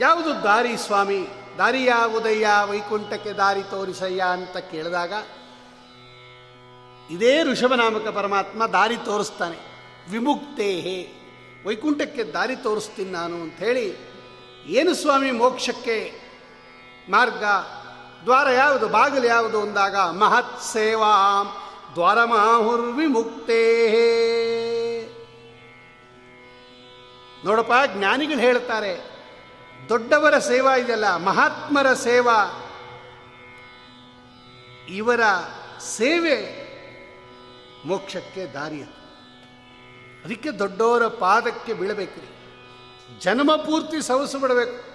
ಯಾವುದು 0.00 0.30
ದಾರಿ 0.44 0.74
ಸ್ವಾಮಿ? 0.76 1.20
ದಾರಿ 1.58 1.84
ಯಾವುದಯ್ಯ 1.84 2.46
ವೈಕುಂಠಕ್ಕೆ 2.70 3.32
ದಾರಿ 3.32 3.62
ತೋರಿಸಯ್ಯ 3.62 4.22
ಅಂತ 4.32 4.56
ಕೇಳಿದಾಗ, 4.70 5.12
ಇದೇ 7.10 7.34
ಋಷಭನಾಮಕ 7.42 8.08
ಪರಮಾತ್ಮ 8.08 8.66
ದಾರಿ 8.66 8.96
ತೋರಿಸ್ತಾನೆ. 9.04 9.73
ವಿಮುಕ್ತೇಹೇ. 10.10 10.98
ವೈಕುಂಠಕ್ಕೆ 11.66 12.24
ದಾರಿ 12.24 12.56
ತೋರಿಸ್ತೀನಿ 12.56 13.10
ನಾನು 13.10 13.36
ಅಂಥೇಳಿ 13.36 13.86
ಏನು 14.66 14.94
ಸ್ವಾಮಿ 14.94 15.30
ಮೋಕ್ಷಕ್ಕೆ 15.30 16.12
ಮಾರ್ಗ? 17.10 17.44
ದ್ವಾರ 18.24 18.48
ಯಾವುದು? 18.48 18.88
ಬಾಗಿಲು 18.88 19.26
ಯಾವುದು 19.26 19.60
ಅಂದಾಗ 19.60 19.96
ಮಹತ್ 19.96 20.62
ಸೇವಾ 20.62 21.12
ದ್ವಾರ 21.94 22.24
ಮಾಹುರ್ವಿಮುಕ್ತೇ 22.24 23.62
ನೋಡಪ್ಪ, 27.44 27.72
ಜ್ಞಾನಿಗಳು 27.86 28.38
ಹೇಳ್ತಾರೆ, 28.38 28.92
ದೊಡ್ಡವರ 29.88 30.38
ಸೇವಾ 30.38 30.74
ಇದೆಯಲ್ಲ, 30.74 31.16
ಮಹಾತ್ಮರ 31.16 31.92
ಸೇವಾ. 31.92 32.38
ಇವರ 34.88 35.20
ಸೇವೆ 35.80 36.38
ಮೋಕ್ಷಕ್ಕೆ 37.86 38.46
ದಾರಿ 38.46 38.82
ಅದು. 38.82 39.03
ಅದಕ್ಕೆ 40.24 40.50
ದೊಡ್ಡವರ 40.50 41.06
ಪಾದಕ್ಕೆ 41.06 41.72
ಬೀಳಬೇಕ್ರಿ 41.72 42.28
ಜನ್ಮ 43.20 43.56
ಪೂರ್ತಿ 43.56 44.02
ಸವಸು 44.02 44.38
ಬಿಡಬೇಕು. 44.38 44.94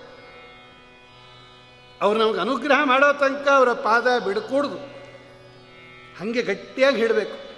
ಅವ್ರು 2.01 2.19
ನಮಗೆ 2.19 2.39
ಅನುಗ್ರಹ 2.39 2.79
ಮಾಡೋ 2.83 3.13
ತನಕ 3.13 3.47
ಅವರ 3.47 3.73
ಪಾದ 3.73 4.19
ಬಿಡಕೂಡ್ದು. 4.23 4.77
ಹಾಗೆ 6.19 6.41
ಗಟ್ಟಿಯಾಗಿ 6.41 6.97
ಹಿಡಬೇಕು 6.97 7.49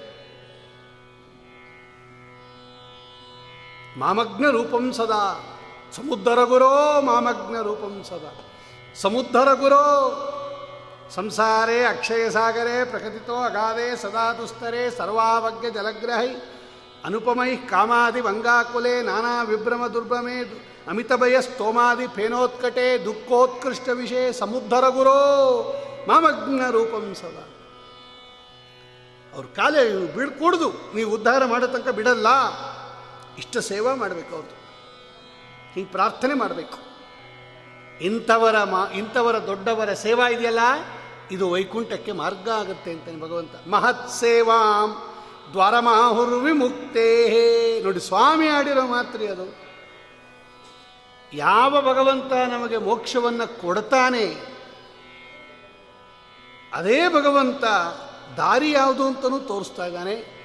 ಮಾಮಗ್ನ 3.99 4.49
ರೂಪಂ 4.49 4.93
ಸದಾ. 4.93 5.57
ಸಮುದ್ರ 5.95 6.43
ಗುರೋ 6.43 7.01
ಮಾಮಗ್ನ 7.01 7.61
ರೂಪಂ 7.61 8.03
ಸದಾ. 8.03 8.45
ಸಮುದ್ರ 8.95 9.53
ಗುರೋ. 9.53 9.83
ಸಂಸಾರೇ 11.09 11.83
ಅಕ್ಷಯ 11.83 12.29
ಸಾಗರೇ 12.29 12.85
ಪ್ರಕಟಿತೋ 12.85 13.35
ಅಗಾಧೆ 13.35 13.95
ಸದಾ 13.95 14.33
ದುಸ್ತರೇ 14.33 14.89
ಸರ್ವಾವಜ್ಞ 14.89 15.69
ಜಲಗ್ರಹೈ. 15.69 16.27
ಅನುಪಮೈ 17.05 17.55
ಕಾಮಾದಿ 17.55 18.21
ವಂಗಾಕುಲೆ 18.21 19.01
ನಾನಾ 19.01 19.43
ವಿಭ್ರಮ 19.43 19.87
ದುರ್ಭ್ರಮೆ 19.87 20.41
ಅಮಿತಭಯ 20.87 21.41
ಸ್ತೋಮಾದಿ 21.41 22.07
ಫೇನೋತ್ಕಟೆ 22.07 23.05
ದುಃಖೋತ್ಕೃಷ್ಟ 23.05 23.89
ವಿಷಯ 23.89 24.31
ಸಮುದ್ಧರ 24.31 24.87
ಗುರೋ 24.89 25.17
ಮಾಮಗ್ನ 26.07 26.69
ರೂಪಂ 26.69 27.15
ಸದಾ. 27.15 27.47
ಅವ್ರ 29.33 29.45
ಕಾಲೇ 29.45 30.13
ಬೀಳ್ಕೂಡ್ದು 30.15 30.73
ನೀವು 30.95 31.13
ಉದ್ಧಾರ 31.13 31.45
ಮಾಡೋ 31.45 31.67
ತನಕ 31.67 31.87
ಬಿಡಲ್ಲ. 31.87 32.27
ಇಷ್ಟ 33.37 33.57
ಸೇವಾ 33.57 33.95
ಮಾಡಬೇಕು 33.95 34.35
ಅವ್ರದ್ದು 34.35 34.55
ಹೀಗೆ 35.73 35.87
ಪ್ರಾರ್ಥನೆ 35.87 36.33
ಮಾಡಬೇಕು. 36.33 36.77
ಇಂಥವರ 38.01 38.63
ಮಾ 38.63 38.87
ಇಂಥವರ 38.87 39.37
ದೊಡ್ಡವರ 39.37 39.93
ಸೇವಾ 39.93 40.27
ಇದೆಯಲ್ಲ? 40.27 40.59
ಇದು 41.31 41.49
ವೈಕುಂಠಕ್ಕೆ 41.49 42.11
ಮಾರ್ಗ 42.11 42.49
ಆಗುತ್ತೆ 42.49 42.91
ಅಂತಾನೆ 42.91 43.21
ಭಗವಂತ. 43.21 43.51
ಮಹತ್ 43.67 44.09
ಸೇವಾಂ. 44.09 45.10
ದ್ವಾರಮಾಹುರ್ 45.51 46.33
ವಿಮುಕ್ತೇ. 46.33 47.81
ನೋಡಿ, 47.83 47.99
ಸ್ವಾಮಿ 47.99 48.47
ಆಡಿರೋ 48.47 48.87
ಮಾತ್ರಿ 48.87 49.27
ಅದು. 49.27 49.61
ಯಾವ 51.33 51.81
ಭಗವಂತ 51.81 52.33
ನಮಗೆ 52.33 52.77
ಮೋಕ್ಷವನ್ನು 52.77 53.61
ಕೊಡ್ತಾನೆ, 53.61 54.51
ಅದೇ 56.73 57.07
ಭಗವಂತ 57.07 57.63
ದಾರಿ 58.37 58.71
ಯಾವುದು 58.71 59.07
ಅಂತಲೂ 59.07 59.39
ತೋರಿಸ್ತಾ 59.39 59.85
ಇದ್ದಾನೆ. 59.85 60.41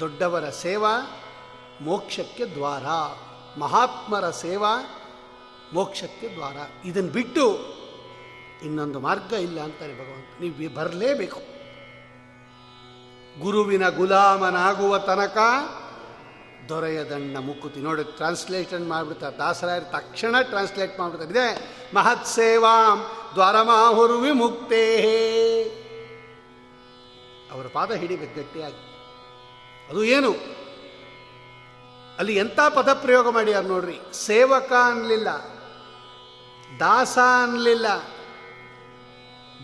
ದೊಡ್ಡವರ 0.00 0.50
ಸೇವಾ, 0.50 1.22
ಮೋಕ್ಷಕ್ಕೆ 1.80 2.46
ದ್ವಾರ. 2.46 2.84
ಮಹಾತ್ಮರ 3.60 4.30
ಸೇವಾ, 4.30 4.74
ಮೋಕ್ಷಕ್ಕೆ 5.72 6.28
ದ್ವಾರ. 6.28 6.56
ಇದನ್ನು 6.84 7.10
ಬಿಟ್ಟು 7.10 7.58
ಇನ್ನೊಂದು 8.62 9.00
ಮಾರ್ಗ 9.00 9.32
ಇಲ್ಲ 9.32 9.60
ಅಂತಾರೆ 9.60 9.94
ಭಗವಂತ. 9.94 10.40
ನೀವು 10.40 10.74
ಬರಲೇಬೇಕು. 10.74 11.49
ಗುರುವಿನ 13.38 13.88
ಗುಲಾಮನಾಗುವ 13.88 14.98
ತನಕ 14.98 15.38
ದೊರೆಯದಣ್ಣ 16.68 17.38
ಮುಕ್ಕುತಿ. 17.38 17.80
ನೋಡಿ 17.80 18.04
ಟ್ರಾನ್ಸ್ಲೇಷನ್ 18.04 18.88
ಮಾಡಿಬಿಡ್ತಾರೆ 18.88 19.36
ದಾಸರಾಯರು 19.36 19.92
ತಕ್ಷಣ 19.92 20.40
ಟ್ರಾನ್ಸ್ಲೇಟ್ 20.40 21.00
ಮಾಡಿಬಿಡ್ತಾರೆ. 21.00 21.30
ಇದೆ, 21.30 21.76
ಮಹತ್ 21.94 22.26
ಸೇವಾಂ 22.26 23.10
ದ್ವಾರಮಾಹುರು 23.34 24.18
ವಿಮುಕ್ತೇ. 24.18 24.84
ಅವರ 27.52 27.66
ಪಾದ 27.72 27.92
ಹಿಡಿಬೇಕು, 27.92 28.36
ಗಟ್ಟಿಯಾಗಿ. 28.36 28.82
ಅದು 29.90 30.04
ಏನು? 30.04 30.32
ಅಲ್ಲಿ 32.18 32.36
ಎಂಥ 32.36 32.60
ಪದ 32.60 32.92
ಪ್ರಯೋಗ 32.92 33.28
ಮಾಡ್ಯಾರ 33.30 33.62
ನೋಡ್ರಿ. 33.62 34.00
ಸೇವಕ 34.12 34.72
ಅನ್ಲಿಲ್ಲ, 34.72 35.28
ದಾಸ 36.80 37.18
ಅನ್ಲಿಲ್ಲ, 37.42 37.98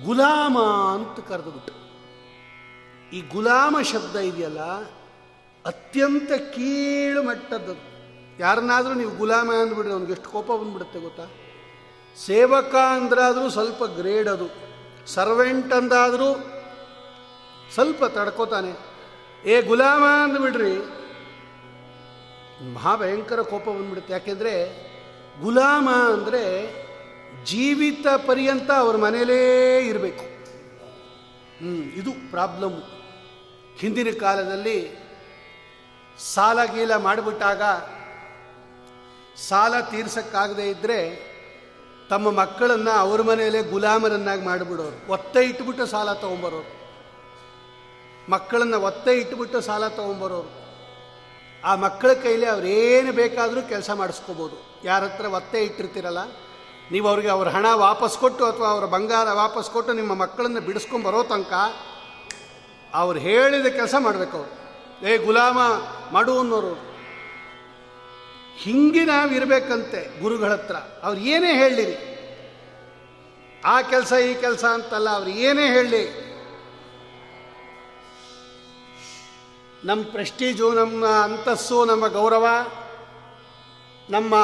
ಗುಲಾಮ 0.04 0.58
ಅಂತ 0.94 1.28
ಕರೆದುಬಿಟ್ಟು 1.28 1.85
ಈ 3.12 3.20
ಗುಲಾಮ 3.20 3.76
ಶಬ್ದ 3.82 4.16
ಇದೆಯಲ್ಲ, 4.16 4.60
ಅತ್ಯಂತ 5.66 6.32
ಕೀಳು 6.32 7.22
ಮಟ್ಟದ್ದು. 7.22 7.96
ಯಾರನ್ನಾದರೂ 8.38 8.94
ನೀವು 8.94 9.10
ಗುಲಾಮ 9.10 9.50
ಅಂದ್ಬಿಡ್ರಿ 9.52 9.92
ಅವ್ನಿಗೆ 9.92 10.12
ಎಷ್ಟು 10.12 10.28
ಕೋಪ 10.28 10.50
ಬಂದ್ಬಿಡುತ್ತೆ 10.50 10.98
ಗೊತ್ತಾ? 10.98 11.22
ಸೇವಕ 12.26 12.74
ಅಂದ್ರಾದರೂ 12.74 13.48
ಸ್ವಲ್ಪ 13.48 13.84
ಗ್ರೇಡ್ 13.84 14.28
ಅದು. 14.28 14.48
ಸರ್ವೆಂಟ್ 15.06 15.72
ಅಂದಾದರೂ 15.72 16.34
ಸ್ವಲ್ಪ 17.74 18.04
ತಡ್ಕೋತಾನೆ. 18.04 18.78
ಏ 19.44 19.60
ಗುಲಾಮ 19.60 20.04
ಅಂದ್ಬಿಡ್ರಿ. 20.24 20.76
ಮಹಾಭಯಂಕರ 22.74 23.42
ಕೋಪ 23.42 23.68
ಬಂದ್ಬಿಡುತ್ತೆ. 23.68 24.12
ಯಾಕೆಂದರೆ 24.12 24.86
ಗುಲಾಮ 25.42 25.88
ಅಂದರೆ 25.90 26.42
ಜೀವಿತ 27.44 28.06
ಪರ್ಯಂತ 28.26 28.70
ಅವ್ರ 28.70 28.96
ಮನೇಲೇ 28.96 29.78
ಇರಬೇಕು. 29.78 30.24
ಹ್ಞೂ 31.58 31.72
ಇದು 31.72 32.30
ಪ್ರಾಬ್ಲಮ್. 32.30 32.95
ಹಿಂದಿನ 33.80 34.10
ಕಾಲದಲ್ಲಿ 34.24 34.78
ಸಾಲ 36.32 36.58
ಗೀಲ 36.74 36.92
ಮಾಡಿಬಿಟ್ಟಾಗ 37.06 37.62
ಸಾಲ 39.48 39.74
ತೀರ್ಸಕ್ಕಾಗದೇ 39.90 40.66
ಇದ್ದರೆ 40.74 40.98
ತಮ್ಮ 42.10 42.30
ಮಕ್ಕಳನ್ನು 42.40 42.92
ಅವ್ರ 43.04 43.20
ಮನೆಯಲ್ಲೇ 43.28 43.60
ಗುಲಾಮರನ್ನಾಗಿ 43.72 44.44
ಮಾಡಿಬಿಡೋರು. 44.50 44.98
ಒತ್ತೆ 45.14 45.40
ಇಟ್ಬಿಟ್ಟು 45.50 45.84
ಸಾಲ 45.94 46.08
ತೊಗೊಂಬರೋರು. 46.22 46.70
ಮಕ್ಕಳನ್ನು 48.34 48.78
ಒತ್ತೆ 48.88 49.12
ಇಟ್ಬಿಟ್ಟು 49.22 49.58
ಸಾಲ 49.68 49.88
ತೊಗೊಂಬರೋರು. 49.98 50.50
ಆ 51.64 51.72
ಮಕ್ಕಳ 51.84 52.10
ಕೈಲಿ 52.24 52.46
ಅವರೇನು 52.54 53.12
ಬೇಕಾದರೂ 53.20 53.60
ಕೆಲಸ 53.72 53.90
ಮಾಡಿಸ್ಕೋಬೋದು. 54.00 54.56
ಯಾರ 54.88 55.02
ಹತ್ರ 55.08 55.26
ಒತ್ತೆ 55.38 55.60
ಇಟ್ಟಿರ್ತೀರಲ್ಲ, 55.68 56.22
ನೀವು 56.92 57.06
ಅವ್ರಿಗೆ 57.12 57.30
ಅವ್ರ 57.36 57.48
ಹಣ 57.56 57.66
ವಾಪಸ್ 57.86 58.16
ಕೊಟ್ಟು 58.22 58.42
ಅಥವಾ 58.50 58.68
ಅವರ 58.74 58.86
ಬಂಗಾರ 58.96 59.28
ವಾಪಸ್ 59.42 59.68
ಕೊಟ್ಟು 59.76 59.92
ನಿಮ್ಮ 60.00 60.12
ಮಕ್ಕಳನ್ನು 60.22 60.60
ಬಿಡಿಸ್ಕೊಂಡು 60.66 61.06
ಬರೋ 61.08 61.22
ತನಕ 61.32 61.54
ಅವ್ರು 62.94 63.18
ಹೇಳಿದ 63.18 63.66
ಕೆಲಸ 63.66 63.94
ಮಾಡಬೇಕು. 63.98 64.46
ಏ 65.06 65.16
ಗುಲಾಮ, 65.16 65.58
ಮಾಡು 66.12 66.38
ಅನ್ನೋರು. 66.38 66.86
ಹಿಂಗೆ 68.58 69.04
ನಾವು 69.04 69.30
ಇರಬೇಕಂತೆ 69.30 70.20
ಗುರುಗಳ 70.20 70.52
ಹತ್ರ. 70.52 70.76
ಅವ್ರು 70.76 71.20
ಏನೇ 71.20 71.54
ಹೇಳಿರಿ 71.54 72.16
ಆ 73.64 73.80
ಕೆಲಸ 73.80 74.12
ಈ 74.12 74.34
ಕೆಲಸ 74.34 74.64
ಅಂತಲ್ಲ, 74.64 75.08
ಅವ್ರು 75.10 75.30
ಏನೇ 75.30 75.66
ಹೇಳಲಿ. 75.66 76.26
ನಮ್ಮ 79.84 80.04
ಪ್ರೆಸ್ಟೀಜು, 80.04 80.74
ನಮ್ಮ 80.74 81.06
ಅಂತಸ್ಸು, 81.06 81.84
ನಮ್ಮ 81.84 82.06
ಗೌರವ, 82.06 82.46
ನಮ್ಮ 84.10 84.34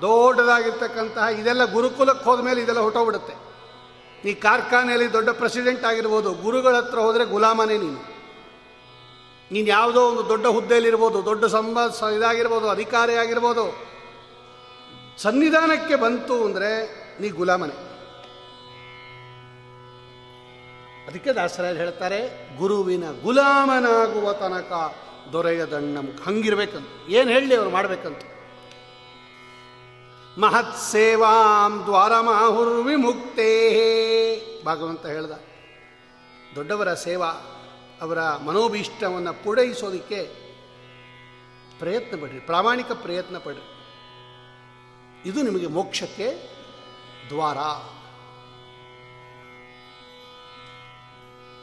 ದೊಡ್ಡದಾಗಿರ್ತಕ್ಕಂತಹ 0.00 1.26
ಇದೆಲ್ಲ 1.26 1.64
ಗುರುಕುಲಕ್ಕೆ 1.64 2.24
ಹೋದ 2.24 2.40
ಮೇಲೆ 2.40 2.62
ಇದೆಲ್ಲ 2.62 2.80
ಹೊಟ್ಟೋಗ್ಬಿಡುತ್ತೆ 2.80 3.47
ಈ 4.26 4.32
ಕಾರ್ಖಾನೆಯಲ್ಲಿ 4.34 5.12
ದೊಡ್ಡ 5.12 5.30
ಪ್ರೆಸಿಡೆಂಟ್ 5.30 5.84
ಆಗಿರ್ಬೋದು, 5.84 6.30
ಗುರುಗಳ 6.44 6.74
ಹತ್ರ 6.76 6.98
ಹೋದರೆ 6.98 7.24
ಗುಲಾಮನೇ 7.24 7.76
ನೀನು. 7.78 8.00
ನೀನು 9.52 9.66
ಯಾವುದೋ 9.66 10.00
ಒಂದು 10.10 10.28
ದೊಡ್ಡ 10.28 10.46
ಹುದ್ದೆಯಲ್ಲಿರ್ಬೋದು, 10.46 11.18
ದೊಡ್ಡ 11.26 11.44
ಸಂಬ 11.44 11.78
ಇದಾಗಿರ್ಬೋದು, 12.16 12.68
ಅಧಿಕಾರಿ 12.68 13.14
ಆಗಿರ್ಬೋದು. 13.16 13.64
ಸನ್ನಿಧಾನಕ್ಕೆ 15.24 15.96
ಬಂತು 15.96 16.34
ಅಂದರೆ 16.46 16.70
ನೀ 17.20 17.28
ಗುಲಾಮನೆ. 17.28 17.76
ಅದಕ್ಕೆ 21.08 21.32
ದಾಸರಾಯರು 21.32 21.78
ಹೇಳ್ತಾರೆ, 21.78 22.20
ಗುರುವಿನ 22.58 23.04
ಗುಲಾಮನಾಗುವ 23.22 24.32
ತನಕ 24.32 24.72
ದೊರೆಯದಣ್ಣ 25.32 25.96
ಮುಖ 26.00 26.20
ಹಂಗಿರ್ಬೇಕಂತ. 26.28 26.88
ಏನು 27.08 27.30
ಹೇಳಿ 27.30 27.54
ಅವ್ರು 27.54 27.70
ಮಾಡ್ಬೇಕಂತ? 27.70 28.20
ಮಹತ್ 30.42 30.76
ಸೇವಾಂ 30.90 31.72
ದ್ವಾರಮಾಹುರ್ 31.86 32.74
ವಿಮುಕ್ತೇ 32.86 33.52
ಭಗವಂತ 34.64 35.06
ಹೇಳ್ದ, 35.06 35.34
ದೊಡ್ಡವರ 36.56 36.90
ಸೇವಾ 36.94 37.30
ಅವರ 38.02 38.20
ಮನೋಭೀಷ್ಟವನ್ನು 38.46 39.32
ಪೂರೈಸೋದಕ್ಕೆ 39.44 40.20
ಪ್ರಯತ್ನ 41.78 42.14
ಪಡ್ರಿ, 42.22 42.40
ಪ್ರಾಮಾಣಿಕ 42.50 42.90
ಪ್ರಯತ್ನ 43.06 43.38
ಪಡ್ರಿ. 43.38 43.66
ಇದು 45.28 45.42
ನಿಮಗೆ 45.42 45.66
ಮೋಕ್ಷಕ್ಕೆ 45.66 46.28
ದ್ವಾರ. 47.28 47.58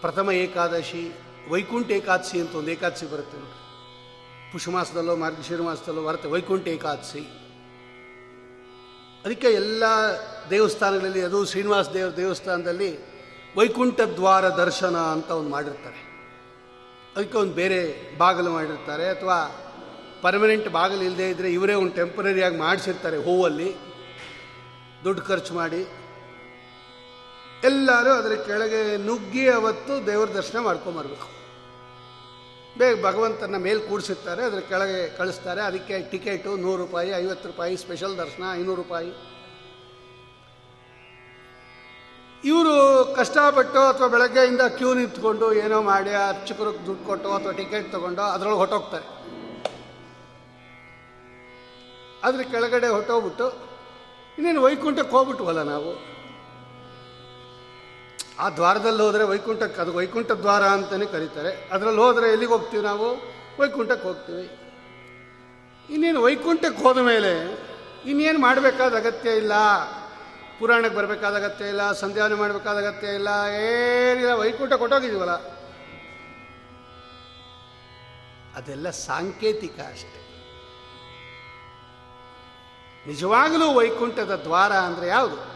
ಪ್ರಥಮ 0.02 0.32
ಏಕಾದಶಿ, 0.32 1.06
ವೈಕುಂಠ 1.52 1.90
ಏಕಾದಶಿ 1.92 2.38
ಅಂತ 2.42 2.54
ಒಂದು 2.56 2.72
ಏಕಾದಶಿ 2.72 3.06
ಬರುತ್ತೆ 3.12 3.38
ನೋಡಿ 3.38 3.58
ಪುಷ್ಯಮಾಸದಲ್ಲೋ 4.52 5.16
ಮಾರ್ಗಶಿರ 5.16 5.62
ಮಾಸದಲ್ಲೋ 5.62 6.04
ಬರುತ್ತೆ 6.04 6.28
ವೈಕುಂಠ 6.28 6.68
ಏಕಾದಶಿ. 6.68 7.24
ಅದಕ್ಕೆ 9.26 9.48
ಎಲ್ಲ 9.48 9.84
ದೇವಸ್ಥಾನಗಳಲ್ಲಿ, 10.50 11.22
ಅದು 11.22 11.46
ಶ್ರೀನಿವಾಸ 11.46 11.90
ದೇವ 11.90 12.10
ದೇವಸ್ಥಾನದಲ್ಲಿ 12.10 12.98
ವೈಕುಂಠ 13.58 14.02
ದ್ವಾರ 14.02 14.50
ದರ್ಶನ 14.50 14.98
ಅಂತ 14.98 15.32
ಒಂದು 15.32 15.50
ಮಾಡಿರ್ತಾರೆ. 15.50 16.06
ಅದಕ್ಕೆ 17.18 17.38
ಒಂದು 17.38 17.54
ಬೇರೆ 17.54 17.96
ಬಾಗಿಲು 18.18 18.52
ಮಾಡಿರ್ತಾರೆ. 18.52 19.10
ಅಥವಾ 19.10 19.62
ಪರ್ಮನೆಂಟ್ 20.22 20.70
ಬಾಗಿಲು 20.70 21.02
ಇಲ್ಲದೇ 21.02 21.30
ಇದ್ದರೆ 21.30 21.54
ಇವರೇ 21.54 21.74
ಒಂದು 21.74 21.96
ಟೆಂಪ್ರರಿಯಾಗಿ 21.96 22.58
ಮಾಡಿಸಿರ್ತಾರೆ 22.58 23.18
ಹೂವಲ್ಲಿ. 23.18 23.76
ದುಡ್ಡು 25.04 25.26
ಖರ್ಚು 25.26 25.54
ಮಾಡಿ. 25.54 25.88
ಎಲ್ಲರೂ 27.64 28.10
ಅದರ 28.10 28.36
ಕೆಳಗೆ 28.36 28.98
ನುಗ್ಗಿ 28.98 29.50
ಅವತ್ತು 29.50 30.08
ದೇವರ 30.08 30.30
ದರ್ಶನ 30.30 30.60
ಮಾಡ್ಕೊಂಬರ್ಬೇಕು. 30.60 31.35
ಬೇಗ 32.80 32.96
ಭಗವಂತನ 33.06 33.58
ಮೇಲೆ 33.66 33.82
ಕೂಡಿಸಿರ್ತಾರೆ, 33.90 34.42
ಅದರ 34.50 34.62
ಕೆಳಗೆ 34.72 34.98
ಕಳಿಸ್ತಾರೆ. 35.18 35.62
ಅದಕ್ಕೆ 35.70 35.96
ಟಿಕೆಟು 36.12 36.52
ನೂರು 36.64 36.80
ರೂಪಾಯಿ, 36.84 37.12
ಐವತ್ತು 37.24 37.48
ರೂಪಾಯಿ 37.52 37.74
ಸ್ಪೆಷಲ್ 37.84 38.16
ದರ್ಶನ 38.24 38.44
ಐನೂರು 38.60 38.80
ರೂಪಾಯಿ. 38.82 39.12
ಇವರು 42.50 42.74
ಕಷ್ಟಪಟ್ಟು 43.20 43.82
ಅಥವಾ 43.92 44.08
ಬೆಳಗ್ಗೆಯಿಂದ 44.16 44.64
ಕ್ಯೂ 44.80 44.90
ನಿಂತ್ಕೊಂಡು 44.98 45.48
ಏನೋ 45.62 45.78
ಮಾಡಿ 45.92 46.12
ಅರ್ಚಕರಿಗೆ 46.24 46.82
ದುಡ್ಡು 46.88 47.04
ಕೊಟ್ಟು 47.08 47.30
ಅಥವಾ 47.38 47.54
ಟಿಕೆಟ್ 47.60 47.88
ತಗೊಂಡು 47.94 48.24
ಅದರೊಳಗೆ 48.34 48.60
ಹೊಟ್ಟೋಗ್ತಾರೆ 48.64 49.08
ಅದ್ರ 52.28 52.44
ಕೆಳಗಡೆ 52.52 52.90
ಹೊಟ್ಟೋಗ್ಬಿಟ್ಟು 52.98 53.48
ಇನ್ನೇನು 54.38 54.62
ವೈಕುಂಠಕ್ಕೆ 54.68 55.14
ಹೋಗ್ಬಿಟ್ವಲ್ಲ 55.18 55.64
ನಾವು? 55.74 55.92
ಆ 58.40 58.50
ದ್ವಾರದಲ್ಲಿ 58.50 59.02
ಹೋದರೆ 59.02 59.24
ವೈಕುಂಠಕ್ಕೆ 59.24 59.82
ಅದು 59.82 59.94
ವೈಕುಂಠ 59.94 60.32
ದ್ವಾರ 60.32 60.64
ಅಂತಲೇ 60.64 61.06
ಕರೀತಾರೆ. 61.06 61.70
ಅದರಲ್ಲಿ 61.72 62.02
ಹೋದರೆ 62.02 62.32
ಎಲ್ಲಿಗೆ 62.32 62.52
ಹೋಗ್ತೀವಿ 62.52 62.84
ನಾವು? 62.84 63.16
ವೈಕುಂಠಕ್ಕೆ 63.62 64.08
ಹೋಗ್ತೀವಿ. 64.08 64.60
ಇನ್ನೇನು 65.94 66.22
ವೈಕುಂಠಕ್ಕೆ 66.22 66.84
ಹೋದ 66.84 66.98
ಮೇಲೆ 66.98 67.32
ಇನ್ನೇನು 68.06 68.40
ಮಾಡಬೇಕಾದ 68.40 68.96
ಅಗತ್ಯ 68.96 69.30
ಇಲ್ಲ. 69.30 69.52
ಪುರಾಣಕ್ಕೆ 70.60 70.98
ಬರಬೇಕಾದ 70.98 71.36
ಅಗತ್ಯ 71.36 71.66
ಇಲ್ಲ 71.66 71.92
ಸಂಧ್ಯಾವನೆ 71.92 72.36
ಮಾಡಬೇಕಾದ 72.36 72.78
ಅಗತ್ಯ 72.78 73.08
ಇಲ್ಲ, 73.08 73.28
ಏನಿಲ್ಲ, 73.54 74.34
ವೈಕುಂಠ 74.34 74.74
ಕೊಟ್ಟೋಗಿದ್ದೀವಲ್ಲ. 74.74 75.32
ಅದೆಲ್ಲ 78.56 78.90
ಸಾಂಕೇತಿಕ 78.90 79.80
ಅಷ್ಟೆ. 79.80 80.26
ನಿಜವಾಗಲೂ 83.08 83.74
ವೈಕುಂಠದ 83.74 84.42
ದ್ವಾರ 84.44 84.72
ಅಂದರೆ 84.72 85.08
ಯಾವುದು? 85.08 85.55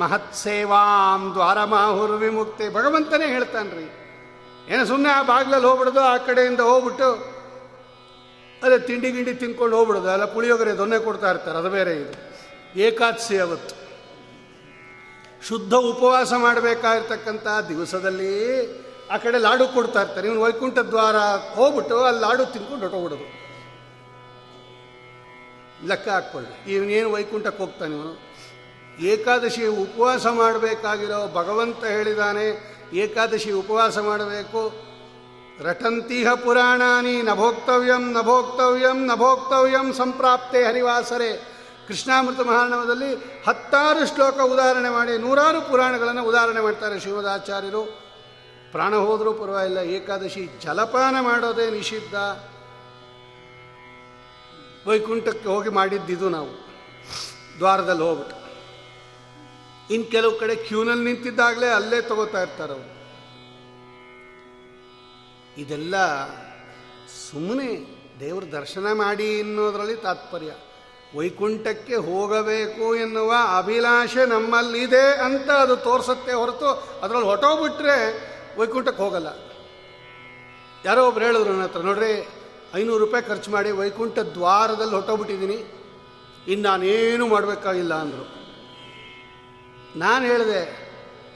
ಮಹತ್ಸೇವಾಂ 0.00 1.22
ದ್ವಾರ 1.34 1.64
ಮಾಹುರ್ 1.64 2.16
ವಿಮುಕ್ತಿ 2.22 2.68
ಭಗವಂತನೇ 2.68 3.26
ಹೇಳ್ತಾನ್ರಿ. 3.26 3.86
ಏನೋ 4.72 4.84
ಸುಮ್ಮನೆ 4.84 5.10
ಆ 5.12 5.22
ಬಾಗ್ಲಲ್ಲಿ 5.22 5.66
ಹೋಗ್ಬಿಡೋದು, 5.66 6.00
ಆ 6.00 6.16
ಕಡೆಯಿಂದ 6.16 6.60
ಹೋಗ್ಬಿಟ್ಟು 6.60 7.08
ಅದೇ 8.62 8.78
ತಿಂಡಿ 8.78 9.10
ಗಿಂಡಿ 9.12 9.34
ತಿನ್ಕೊಂಡು 9.34 9.76
ಹೋಗ್ಬಿಡೋದು, 9.76 10.08
ಅಲ್ಲ 10.08 10.24
ಪುಳಿಯೋಗರೆ 10.24 10.72
ದೊನ್ನೆ 10.76 10.98
ಕೊಡ್ತಾ 10.98 11.30
ಇರ್ತಾರೆ, 11.30 11.58
ಅದು 11.58 11.70
ಬೇರೆ 11.70 11.94
ಇದು. 11.96 12.12
ಏಕಾದಶಿ 12.80 13.38
ಅವತ್ತು 13.38 13.74
ಶುದ್ಧ 15.48 15.74
ಉಪವಾಸ 15.74 16.32
ಮಾಡಬೇಕಾಗಿರ್ತಕ್ಕಂಥ 16.38 17.46
ದಿವಸದಲ್ಲಿ 17.68 18.32
ಆ 19.10 19.16
ಕಡೆ 19.16 19.38
ಲಾಡು 19.38 19.64
ಕೊಡ್ತಾ 19.68 20.00
ಇರ್ತಾರೆ. 20.02 20.26
ಇವನು 20.28 20.40
ವೈಕುಂಠ 20.40 20.78
ದ್ವಾರ 20.78 21.16
ಹೋಗ್ಬಿಟ್ಟು 21.54 22.04
ಅಲ್ಲಿ 22.04 22.20
ಲಾಡು 22.20 22.46
ತಿನ್ಕೊಂಡು 22.52 22.82
ಹೊಟ್ಟೋಗ್ಬಿಡೋದು 22.82 23.28
ಲೆಕ್ಕ 25.88 26.08
ಹಾಕ್ಕೊಳ್ಳಿ. 26.08 26.72
ಇವನೇನು 26.72 27.10
ವೈಕುಂಠಕ್ಕೆ 27.10 27.60
ಹೋಗ್ತಾನೆ 27.62 27.92
ಇವನು? 27.96 28.31
ಏಕಾದಶಿ 29.00 29.66
ಉಪವಾಸ 29.66 30.26
ಮಾಡಬೇಕಾಗಿರೋ 30.26 31.34
ಭಗವಂತ 31.34 31.84
ಹೇಳಿದಾನೆ, 31.84 32.46
ಏಕಾದಶಿ 32.92 33.52
ಉಪವಾಸ 33.52 33.98
ಮಾಡಬೇಕು. 33.98 34.72
ರಟಂತಿಹ 35.60 36.34
ಪುರಾಣಾನಿ 36.34 37.22
ನಭೋಕ್ತವ್ಯಂ 37.22 38.12
ನಭೋಕ್ತವ್ಯಂ 38.12 39.06
ನಭೋಕ್ತವ್ಯಂ 39.06 39.92
ಸಂಪ್ರಾಪ್ತೆ 39.92 40.64
ಹರಿವಾಸರೆ. 40.64 41.52
ಕೃಷ್ಣಾಮೃತ 41.88 42.40
ಮಹಾರಣವದಲ್ಲಿ 42.40 43.14
ಹತ್ತಾರು 43.46 44.14
ಶ್ಲೋಕ 44.14 44.40
ಉದಾಹರಣೆ 44.40 44.88
ಮಾಡಿ, 44.88 45.18
ನೂರಾರು 45.18 45.60
ಪುರಾಣಗಳನ್ನು 45.70 46.24
ಉದಾಹರಣೆ 46.24 46.60
ಮಾಡ್ತಾರೆ 46.60 47.00
ಶಿವದಾಚಾರ್ಯರು 47.00 47.82
ಪ್ರಾಣ 48.72 48.94
ಹೋದರೂ 48.94 49.32
ಪರವಾಗಿಲ್ಲ, 49.32 49.78
ಏಕಾದಶಿ 49.78 50.50
ಜಲಪಾನ 50.64 51.16
ಮಾಡೋದೇ 51.20 51.70
ನಿಷಿದ್ಧ. 51.70 52.14
ವೈಕುಂಠಕ್ಕೆ 54.88 55.48
ಹೋಗಿ 55.48 55.68
ಮಾಡಿದ್ದಿದು 55.68 56.28
ನಾವು, 56.28 56.52
ದ್ವಾರದಲ್ಲಿ 57.58 58.02
ಹೋಗ್ಬಿಟ್ಟು. 58.02 58.41
ಇನ್ನು 59.90 60.10
ಕೆಲವು 60.10 60.38
ಕಡೆ 60.38 60.54
ಕ್ಯೂನಲ್ಲಿ 60.54 61.04
ನಿಂತಿದ್ದಾಗಲೇ 61.04 61.68
ಅಲ್ಲೇ 61.68 62.02
ತಗೋತಾ 62.02 62.42
ಇರ್ತಾರೆ 62.42 62.72
ಅವರು. 62.72 63.02
ಇದೆಲ್ಲ 65.60 65.94
ಸುಮ್ಮನೆ 67.30 68.02
ದೇವರ 68.20 68.42
ದರ್ಶನ 68.42 68.92
ಮಾಡಿ 68.92 69.40
ಅನ್ನೋದರಲ್ಲಿ 69.40 69.96
ತಾತ್ಪರ್ಯ. 69.96 70.52
ವೈಕುಂಠಕ್ಕೆ 71.18 71.94
ಹೋಗಬೇಕು 71.94 72.96
ಎನ್ನುವ 72.96 73.34
ಅಭಿಲಾಷೆ 73.58 74.26
ನಮ್ಮಲ್ಲಿದೆ 74.26 75.14
ಅಂತ 75.14 75.50
ಅದು 75.50 75.76
ತೋರಿಸುತ್ತೆ 75.76 76.32
ಹೊರತು 76.32 76.68
ಅದರಲ್ಲಿ 77.02 77.28
ಹೊಟ್ಟೋಗ್ಬಿಟ್ರೆ 77.28 77.96
ವೈಕುಂಠಕ್ಕೆ 78.60 79.02
ಹೋಗಲ್ಲ. 79.02 79.26
ಯಾರೋ 80.84 81.08
ಒಬ್ರು 81.08 81.24
ಹೇಳಿದ್ರು 81.24 81.50
ನನ್ನ 81.50 81.62
ಹತ್ರ, 81.62 81.80
ನೋಡ್ರಿ, 81.80 82.28
ಐನೂರು 82.74 82.98
ರೂಪಾಯಿ 82.98 83.24
ಖರ್ಚು 83.24 83.50
ಮಾಡಿ 83.50 83.70
ವೈಕುಂಠ 83.70 84.18
ದ್ವಾರದಲ್ಲಿ 84.18 84.94
ಹೊಟ್ಟೋಗ್ಬಿಟ್ಟಿದ್ದೀನಿ 84.94 85.64
ಇನ್ನು 86.48 86.68
ನಾನೇನು 86.68 87.26
ಮಾಡಬೇಕಾಗಿಲ್ಲ 87.26 87.94
ಅಂದರು. 87.94 88.41
ನಾನು 89.96 90.24
ಹೇಳಿದೆ, 90.24 90.60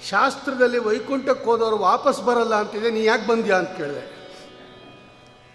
ಶಾಸ್ತ್ರದಲ್ಲಿ 0.09 0.79
ವೈಕುಂಠಕ್ಕೆ 0.79 1.45
ಹೋದವರು 1.45 1.77
ವಾಪಸ್ 1.77 2.23
ಬರಲ್ಲ 2.23 2.55
ಅಂತಿದೆ, 2.55 2.91
ನೀ 2.91 3.05
ಯಾಕೆ 3.05 3.27
ಬಂದ್ಯಾ 3.27 3.59
ಅಂತ 3.59 3.69
ಕೇಳಿದೆ. 3.69 4.05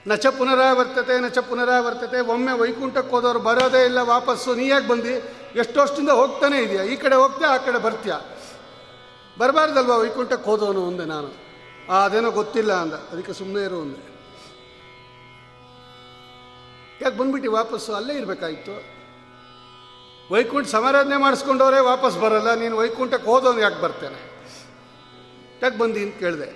ನಚ 0.07 0.25
ಪುನರಾವರ್ತತೆ 0.27 1.19
ನಚ 1.19 1.37
ಪುನರಾವರ್ತತೆ, 1.37 2.19
ಒಮ್ಮೆ 2.19 2.53
ವೈಕುಂಠಕ್ಕೆ 2.59 3.11
ಹೋದವರು 3.11 3.39
ಬರೋದೇ 3.39 3.85
ಇಲ್ಲ 3.85 3.97
ವಾಪಸ್ಸು, 3.97 4.55
ನೀ 4.55 4.67
ಯಾಕೆ 4.67 4.87
ಬಂದು? 4.87 5.13
ಎಷ್ಟೋಷ್ಟಿಂದ 5.55 6.09
ಹೋಗ್ತಾನೆ 6.09 6.61
ಇದೆಯಾ, 6.61 6.83
ಈ 6.83 6.95
ಕಡೆ 6.95 7.15
ಹೋಗ್ತೀಯ, 7.15 7.47
ಆ 7.47 7.57
ಕಡೆ 7.57 7.77
ಬರ್ತೀಯ? 7.77 8.13
ಬರಬಾರ್ದಲ್ವಾ 9.39 9.97
ವೈಕುಂಠಕ್ಕೆ 9.97 10.49
ಹೋದವನು 10.49 10.81
ಒಂದೆ 10.87 11.05
ನಾನು. 11.05 11.29
ಅದೇನೋ 12.05 12.31
ಗೊತ್ತಿಲ್ಲ 12.31 12.73
ಅಂದ, 12.73 12.93
ಅದಕ್ಕೆ 12.93 13.33
ಸುಮ್ಮನೆ 13.33 13.65
ಇರು 13.65 13.79
ಒಂದೆ 13.79 14.11
ಯಾಕೆ 17.01 17.17
ಬಂದ್ಬಿಟ್ಟು 17.17 17.51
ವಾಪಸ್ಸು? 17.51 17.93
ಅಲ್ಲೇ 17.93 18.13
ಇರಬೇಕಾಗಿತ್ತು 18.13 19.00
ವೈಕುಂಠ 20.31 20.67
ಸಮಾರಾಧನೆ 20.75 21.17
ಮಾಡಿಸ್ಕೊಂಡವರೇ 21.23 21.79
ವಾಪಸ್ 21.91 22.17
ಬರಲ್ಲ, 22.23 22.49
ನೀನು 22.63 22.75
ವೈಕುಂಠಕ್ಕೆ 22.81 23.27
ಹೋದವನು 23.31 23.61
ಯಾಕೆ 23.65 23.79
ಬರ್ತೇನೆ? 23.85 24.19
ಯಾಕೆ 25.63 25.77
ಬಂದಿ 25.81 26.01
ಅಂತ 26.05 26.15
ಕೇಳಿದೆ. 26.23 26.49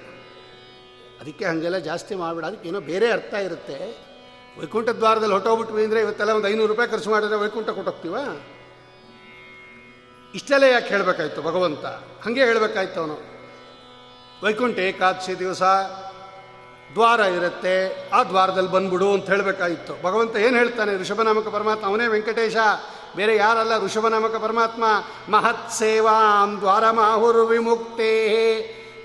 ಅದಕ್ಕೆ 1.21 1.43
ಹಾಗೆಲ್ಲ 1.49 1.79
ಜಾಸ್ತಿ 1.89 2.13
ಮಾಡಬೇಡ, 2.21 2.45
ಅದಕ್ಕೆ 2.49 2.67
ಏನೋ 2.71 2.79
ಬೇರೆ 2.91 3.07
ಅರ್ಥ 3.17 3.33
ಇರುತ್ತೆ. 3.47 3.77
ವೈಕುಂಠ 4.59 4.89
ದ್ವಾರದಲ್ಲಿ 4.99 5.35
ಹೊಟ್ಟೋಗ್ಬಿಟ್ವಿ 5.37 5.83
ಅಂದರೆ 5.85 5.99
ಇವತ್ತೆಲ್ಲ 6.05 6.33
ಒಂದು 6.39 6.47
ಐನೂರು 6.51 6.69
ರೂಪಾಯಿ 6.73 6.89
ಖರ್ಚು 6.93 7.09
ಮಾಡಿದ್ರೆ 7.13 7.37
ವೈಕುಂಠ 7.43 7.69
ಕೊಟ್ಟೋಗ್ತೀವ? 7.77 8.15
ಇಷ್ಟೆಲ್ಲ 10.33 10.65
ಯಾಕೆ 10.73 10.89
ಹೇಳಬೇಕಾಯ್ತು 10.93 11.41
ಭಗವಂತ? 11.49 11.85
ಹಾಗೆ 12.23 12.43
ಹೇಳಬೇಕಾಯ್ತು 12.49 12.97
ಅವನು. 13.01 13.17
ವೈಕುಂಠ 14.45 14.77
ಏಕಾದಶಿ 14.89 15.33
ದಿವಸ 15.43 15.63
ದ್ವಾರ 16.95 17.21
ಇರುತ್ತೆ, 17.37 17.75
ಆ 18.17 18.19
ದ್ವಾರದಲ್ಲಿ 18.31 18.71
ಬಂದ್ಬಿಡು 18.75 19.07
ಅಂತ 19.13 19.27
ಹೇಳಬೇಕಾಗಿತ್ತು 19.33 19.93
ಭಗವಂತ 20.07 20.35
ಏನು 20.45 20.55
ಹೇಳ್ತಾನೆ? 20.61 20.91
ಋಷಭನಾಮಕ 21.01 21.47
ಪರಮಾತ್ಮ 21.55 21.85
ಅವನೇ 21.91 22.07
ವೆಂಕಟೇಶ 22.15 22.55
ಬೇರೆ 23.15 23.35
ಯಾರಲ್ಲ 23.35 23.85
ಋಷಭನಾಮಕ 23.85 24.35
ಪರಮಾತ್ಮ. 24.35 24.83
ಮಹತ್ 25.29 25.71
ಸೇವಾಂ 25.71 26.57
ದ್ವಾರ 26.59 26.91
ಮಾಹುರು 26.91 27.45
ವಿಮುಕ್ತೇ. 27.45 28.13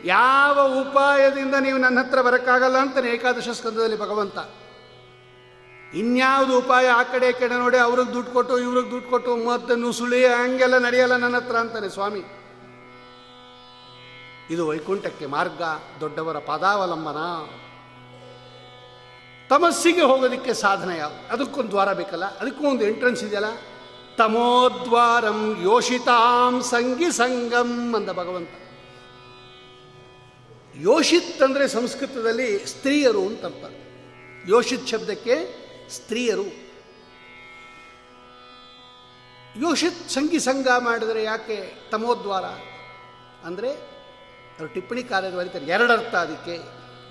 ಯಾವ 0.04 0.80
ಉಪಾಯದಿಂದ 0.80 1.54
ನೀವು 1.60 1.78
ನನ್ನ 1.78 2.00
ಹತ್ರ 2.00 2.22
ಬರೋಕ್ಕಾಗಲ್ಲ 2.22 2.78
ಅಂತಾನೆ 2.78 3.10
ಏಕಾದಶ 3.10 3.48
ಸ್ಕಂದದಲ್ಲಿ 3.48 3.98
ಭಗವಂತ. 3.98 4.38
ಇನ್ಯಾವುದು 5.94 6.58
ಉಪಾಯ 6.58 6.88
ಆ 6.88 7.02
ಕಡೆ 7.02 7.28
ಈ 7.28 7.32
ಕಡೆ 7.32 7.54
ನೋಡಿ, 7.54 7.78
ಅವ್ರಿಗೆ 7.78 8.14
ದುಡ್ಡು 8.14 8.32
ಕೊಟ್ಟು, 8.32 8.58
ಇವ್ರಿಗೆ 8.58 8.90
ದುಡ್ಡು 8.90 9.10
ಕೊಟ್ಟು, 9.10 9.36
ಮತ್ತೆ 9.36 9.76
ನುಸುಳಿ, 9.76 10.26
ಹಂಗೆಲ್ಲ 10.26 10.78
ನಡೆಯಲ್ಲ 10.78 11.16
ನನ್ನ 11.16 11.36
ಹತ್ರ 11.36 11.56
ಅಂತಾನೆ 11.56 11.88
ಸ್ವಾಮಿ. 11.88 12.22
ಇದು 14.50 14.68
ವೈಕುಂಠಕ್ಕೆ 14.68 15.26
ಮಾರ್ಗ, 15.26 15.62
ದೊಡ್ಡವರ 16.00 16.38
ಪಾದಾವಲಂಬನ. 16.38 17.20
ತಮಸ್ಸಿಗೆ 19.48 20.02
ಹೋಗೋದಕ್ಕೆ 20.02 20.54
ಸಾಧನ 20.54 20.90
ಯಾವ 20.90 21.12
ಅದಕ್ಕೊಂದು 21.30 21.70
ದ್ವಾರ 21.70 21.92
ಬೇಕಲ್ಲ 21.92 22.24
ಅದಕ್ಕೂ 22.24 22.68
ಒಂದು 22.68 22.84
ಎಂಟ್ರೆನ್ಸ್ 22.84 23.24
ಇದೆಯಲ್ಲ 23.24 23.48
ತಮೋದ್ವಾರಂ 24.20 25.38
ಯೋಷಿತಾಂ 25.62 26.54
ಸಂಗಿ 26.70 27.10
ಸಂಗಂ 27.12 27.70
ಅಂದ 27.94 28.10
ಭಗವಂತ. 28.10 28.54
ಯೋಷಿತ್ 30.74 31.42
ಅಂದರೆ 31.42 31.64
ಸಂಸ್ಕೃತದಲ್ಲಿ 31.68 32.48
ಸ್ತ್ರೀಯರು 32.66 33.22
ಅಂತ 33.26 33.44
ಅರ್ಥ. 33.44 33.64
ಯೋಷಿತ್ 34.48 34.88
ಶಬ್ದಕ್ಕೆ 34.88 35.36
ಸ್ತ್ರೀಯರು. 35.90 36.46
ಯೋಷಿತ್ 39.60 40.02
ಸಂಗಿ 40.10 40.40
ಸಂಗ 40.40 40.68
ಮಾಡಿದರೆ 40.78 41.22
ಯಾಕೆ 41.24 41.56
ತಮೋದ್ವಾರ? 41.90 42.46
ಅಂದರೆ 43.46 43.70
ಅವರು 44.56 44.68
ಟಿಪ್ಪಣಿ 44.74 45.02
ಕಾರ್ಯದ 45.02 45.34
ಬರೀತಾರೆ. 45.34 45.66
ಎರಡರ್ಥ 45.66 46.14
ಅದಕ್ಕೆ. 46.14 46.56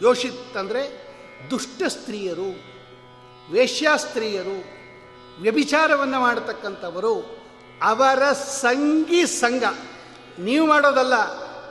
ಯೋಷಿತ್ 0.01 0.57
ಅಂದರೆ 0.57 0.83
ದುಷ್ಟ 1.51 1.81
ಸ್ತ್ರೀಯರು, 1.87 2.49
ವೇಶ್ಯಾಸ್ತ್ರೀಯರು 3.51 4.78
ವ್ಯಭಿಚಾರವನ್ನು 5.39 6.19
ಮಾಡತಕ್ಕಂಥವರು 6.19 7.37
ಅವರ 7.83 8.31
ಸಂಗಿ 8.31 9.25
ಸಂಘ. 9.25 9.63
ನೀವು 10.39 10.67
ಮಾಡೋದಲ್ಲ, 10.67 11.15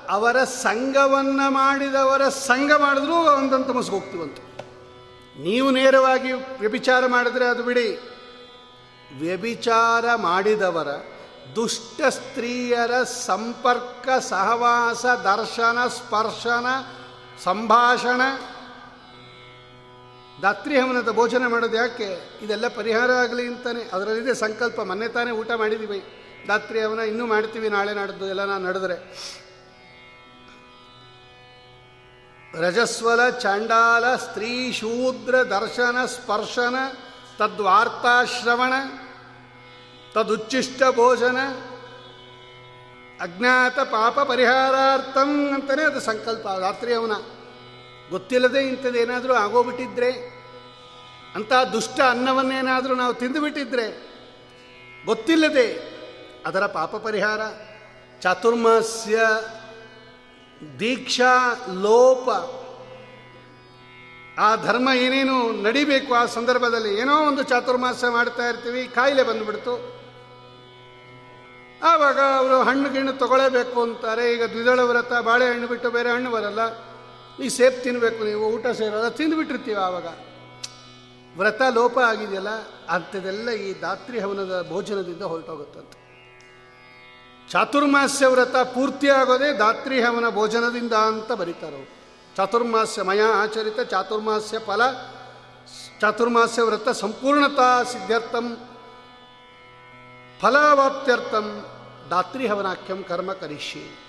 ಅವರ 0.08 0.44
ಸಂಘವನ್ನು 0.44 1.50
ಮಾಡಿದವರ 1.50 2.28
ಸಂಘ 2.28 2.72
ಮಾಡಿದ್ರೂ 2.72 3.14
ಒಂದಂತ 3.14 3.70
ಮಸ್ಗೆ 3.70 3.90
ಹೋಗ್ತೀವಂತ. 3.90 4.36
ನೀವು 5.40 5.70
ನೇರವಾಗಿ 5.70 6.32
ವ್ಯಭಿಚಾರ 6.32 7.06
ಮಾಡಿದ್ರೆ 7.06 7.46
ಅದು 7.46 7.62
ಬಿಡಿ. 7.62 8.00
ವ್ಯಭಿಚಾರ 9.18 10.14
ಮಾಡಿದವರ 10.14 10.88
ದುಷ್ಟ 11.56 12.00
ಸ್ತ್ರೀಯರ 12.08 13.02
ಸಂಪರ್ಕ, 13.02 14.08
ಸಹವಾಸ, 14.22 15.06
ದರ್ಶನ, 15.06 15.86
ಸ್ಪರ್ಶನ, 15.86 16.66
ಸಂಭಾಷಣ 17.44 18.20
ದಾತ್ರಿಹವನದ 20.42 21.10
ಭೋಜನ 21.10 21.46
ಮಾಡೋದು 21.46 21.76
ಯಾಕೆ? 21.76 22.38
ಇದೆಲ್ಲ 22.42 22.68
ಪರಿಹಾರ 22.68 23.10
ಆಗಲಿ 23.10 23.46
ಅಂತಾನೆ. 23.46 23.82
ಅದರಲ್ಲಿದೆ 23.92 24.34
ಸಂಕಲ್ಪ. 24.34 24.80
ಮೊನ್ನೆ 24.80 25.08
ತಾನೇ 25.08 25.30
ಊಟ 25.30 25.50
ಮಾಡಿದ್ದೀವಿ 25.50 26.02
ದಾತ್ರಿ 26.48 26.80
ಹವನ 26.80 26.98
ಇನ್ನೂ 26.98 27.26
ಮಾಡ್ತೀವಿ 27.26 27.68
ನಾಳೆ 27.68 27.94
ನಾಡಿದ್ದು 27.94 28.26
ಎಲ್ಲ 28.26 28.44
ನಾನು 28.44 28.64
ನಡೆದ್ರೆ. 28.64 28.96
ರಜಸ್ವಲ 32.60 33.30
ಚಾಂಡಾಲ 33.30 34.16
ಸ್ತ್ರೀ 34.16 34.72
ಶೂದ್ರ 34.72 35.42
ದರ್ಶನ 35.42 36.04
ಸ್ಪರ್ಶನ 36.04 36.74
ತದ್ವಾರ್ತಾಶ್ರವಣ 37.38 38.72
ತದುಚ್ಚಿಷ್ಟ 40.14 40.82
ಭೋಜನ 40.94 41.36
ಅಜ್ಞಾತ 43.20 43.78
ಪಾಪ 43.78 44.20
ಪರಿಹಾರಾರ್ಥಂ 44.20 45.54
ಅಂತಲೇ 45.54 45.82
ಅದು 45.82 46.00
ಸಂಕಲ್ಪ. 46.00 46.48
ರಾತ್ರಿ 46.48 46.94
ಅವನ 46.94 47.12
ಗೊತ್ತಿಲ್ಲದೆ 48.10 48.68
ಇಂಥದ್ದೇನಾದರೂ 48.68 49.34
ಆಗೋಗ್ಬಿಟ್ಟಿದ್ರೆ, 49.34 50.38
ಅಂಥ 51.34 51.52
ದುಷ್ಟ 51.52 52.00
ಅನ್ನವನ್ನೇನಾದರೂ 52.00 52.94
ನಾವು 52.94 53.14
ತಿಂದುಬಿಟ್ಟಿದ್ರೆ, 53.14 54.08
ಗೊತ್ತಿಲ್ಲದೆ 55.04 55.98
ಅದರ 56.46 56.66
ಪಾಪ 56.66 56.96
ಪರಿಹಾರ. 56.96 57.40
ಚಾತುರ್ಮಾಸ್ಯ 58.20 59.20
ದೀಕ್ಷಾ 60.80 61.52
ಲೋಪ. 61.72 62.28
ಆ 64.40 64.56
ಧರ್ಮ 64.56 64.88
ಏನೇನು 64.90 65.62
ನಡಿಬೇಕು 65.62 66.14
ಆ 66.14 66.26
ಸಂದರ್ಭದಲ್ಲಿ? 66.26 67.00
ಏನೋ 67.00 67.26
ಒಂದು 67.28 67.42
ಚಾತುರ್ಮಾಸ 67.42 68.04
ಮಾಡ್ತಾ 68.04 68.48
ಇರ್ತೀವಿ, 68.48 68.88
ಕಾಯಿಲೆ 68.94 69.22
ಬಂದುಬಿಡ್ತು. 69.22 69.98
ಆವಾಗ 71.82 72.18
ಅವರು 72.36 72.62
ಹಣ್ಣು 72.62 72.90
ಗಿಣ್ಣು 72.90 73.12
ತಗೊಳ್ಳೇಬೇಕು 73.12 73.82
ಅಂತಾರೆ. 73.82 74.32
ಈಗ 74.32 74.42
ದ್ವಿದಳ 74.42 74.80
ವ್ರತ, 74.80 75.12
ಬಾಳೆಹಣ್ಣು 75.12 75.66
ಬಿಟ್ಟು 75.66 75.90
ಬೇರೆ 75.90 76.10
ಹಣ್ಣು 76.10 76.30
ಬರಲ್ಲ. 76.30 76.87
ಈ 77.42 77.48
ಸೇಪ್ 77.56 77.76
ತಿನ್ನಬೇಕು 77.84 78.20
ನೀವು 78.24 78.44
ಊಟ 78.54 78.66
ಸೇರಲ್ಲ 78.78 79.08
ತಿಂದುಬಿಟ್ಟಿರ್ತೀವಿ 79.18 79.78
ಆವಾಗ. 79.86 80.08
ವ್ರತ 81.38 81.62
ಲೋಪ 81.74 81.96
ಆಗಿದೆಯಲ್ಲ, 82.10 82.52
ಅಂಥದ್ದೆಲ್ಲ 82.90 83.48
ಈ 83.64 83.68
ದಾತ್ರಿ 83.82 84.18
ಹವನದ 84.18 84.54
ಭೋಜನದಿಂದ 84.70 85.24
ಹೊರಟೋಗುತ್ತಂತೆ. 85.32 85.96
ಚಾತುರ್ಮಾಸ್ಯ 87.48 88.26
ವ್ರತ 88.26 88.56
ಪೂರ್ತಿ 88.74 89.08
ಆಗೋದೇ 89.08 89.50
ದಾತ್ರಿ 89.52 89.98
ಹವನ 90.02 90.26
ಭೋಜನದಿಂದ 90.30 90.94
ಅಂತ 91.10 91.30
ಬರೀತಾರೆ 91.32 91.82
ಚಾತುರ್ಮಾಸ್ಯ 92.36 93.02
ಮಯ 93.02 93.22
ಆಚರಿತ, 93.42 93.78
ಚಾತುರ್ಮಾಸ್ಯ 93.92 94.58
ಫಲ, 94.58 94.82
ಚಾತುರ್ಮಾಸ್ಯ 96.00 96.62
ವ್ರತ 96.62 96.88
ಸಂಪೂರ್ಣತಾ 97.02 97.70
ಸಿದ್ಧಾರ್ಥಂ, 97.92 98.48
ಫಲವಾಪ್ತ್ಯರ್ಥಂ 100.40 101.46
ದಾತ್ರಿ 102.10 102.44
ಹವನಾಖ್ಯಂ 102.46 103.00
ಕರ್ಮ 103.04 103.30
ಕರಿಷ್ಯೆ 103.32 104.07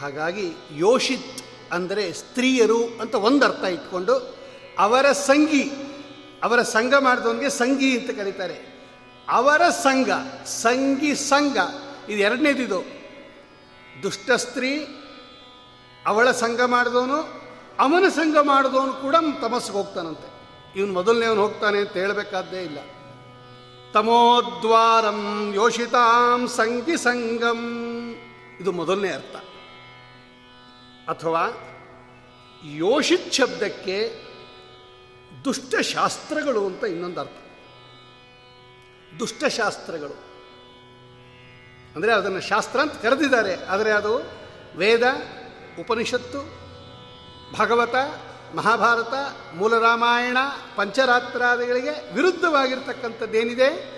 ಹಾಗಾಗಿ 0.00 0.52
ಯೋಷಿತ್ 0.72 1.42
ಅಂದರೆ 1.72 2.12
ಸ್ತ್ರೀಯರು 2.12 2.84
ಅಂತ 2.84 3.14
ಒಂದು 3.14 3.46
ಅರ್ಥ 3.46 3.64
ಇಟ್ಕೊಂಡು 3.64 4.36
ಅವರ 4.78 5.12
ಸಂಗಿ 5.12 5.70
ಅವರ 6.42 6.62
ಸಂಘ 6.62 6.94
ಮಾಡಿದವನಿಗೆ 6.94 7.50
ಸಂಗಿ 7.50 8.00
ಅಂತ 8.00 8.10
ಕರೀತಾರೆ. 8.18 8.76
ಅವರ 9.28 9.68
ಸಂಘ 9.68 10.08
ಸಂಗಿ 10.44 11.14
ಸಂಘ, 11.14 11.56
ಇದು 12.08 12.18
ಎರಡನೇದಿದು. 12.18 12.84
ದುಷ್ಟ 14.02 14.30
ಸ್ತ್ರೀ, 14.30 14.86
ಅವಳ 16.06 16.30
ಸಂಘ 16.30 16.60
ಮಾಡಿದವನು, 16.60 17.18
ಅವನ 17.78 18.08
ಸಂಘ 18.08 18.36
ಮಾಡಿದವನು 18.42 18.92
ಕೂಡ 18.92 19.14
ತಮಸ್ಸಿಗೆ 19.40 19.78
ಹೋಗ್ತಾನಂತೆ. 19.78 20.28
ಇವನು 20.78 20.92
ಮೊದಲನೇವನು 20.92 21.40
ಹೋಗ್ತಾನೆ 21.40 21.78
ಅಂತ 21.78 21.92
ಹೇಳಬೇಕಾದ್ದೇ 21.92 22.62
ಇಲ್ಲ. 22.62 22.78
ತಮೋದ್ವಾರಂ 23.94 25.52
ಯೋಷಿತಾಂ 25.54 26.48
ಸಂಗಿ 26.48 26.96
ಸಂಗಂ 26.96 27.60
ಇದು 28.60 28.72
ಮೊದಲನೇ 28.72 29.08
ಅರ್ಥ. 29.08 29.36
ಅಥವಾ 31.08 31.48
ಯೋಷಿತ್ 32.64 33.32
ಶಬ್ದಕ್ಕೆ 33.32 34.26
ದುಷ್ಟಶಾಸ್ತ್ರಗಳು 35.44 36.66
ಅಂತ 36.66 36.84
ಇನ್ನೊಂದು 36.84 37.20
ಅರ್ಥ 37.20 37.32
ದುಷ್ಟಶಾಸ್ತ್ರಗಳು. 39.18 40.26
ಅಂದರೆ 41.96 42.12
ಅದನ್ನು 42.12 42.40
ಶಾಸ್ತ್ರ 42.40 42.80
ಅಂತ 42.80 42.92
ಕರೆದಿದ್ದಾರೆ. 42.92 43.64
ಆದರೆ 43.64 43.90
ಅದು 43.90 44.30
ವೇದ, 44.76 45.02
ಉಪನಿಷತ್ತು, 45.80 46.40
ಭಗವತ, 47.58 47.94
ಮಹಾಭಾರತ, 48.54 49.14
ಮೂಲರಾಮಾಯಣ, 49.54 50.36
ಪಂಚರಾತ್ರಾದಿಗಳಿಗೆ 50.76 52.14
ವಿರುದ್ಧವಾಗಿರ್ತಕ್ಕಂಥದ್ದೇನಿದೆ? 52.14 53.96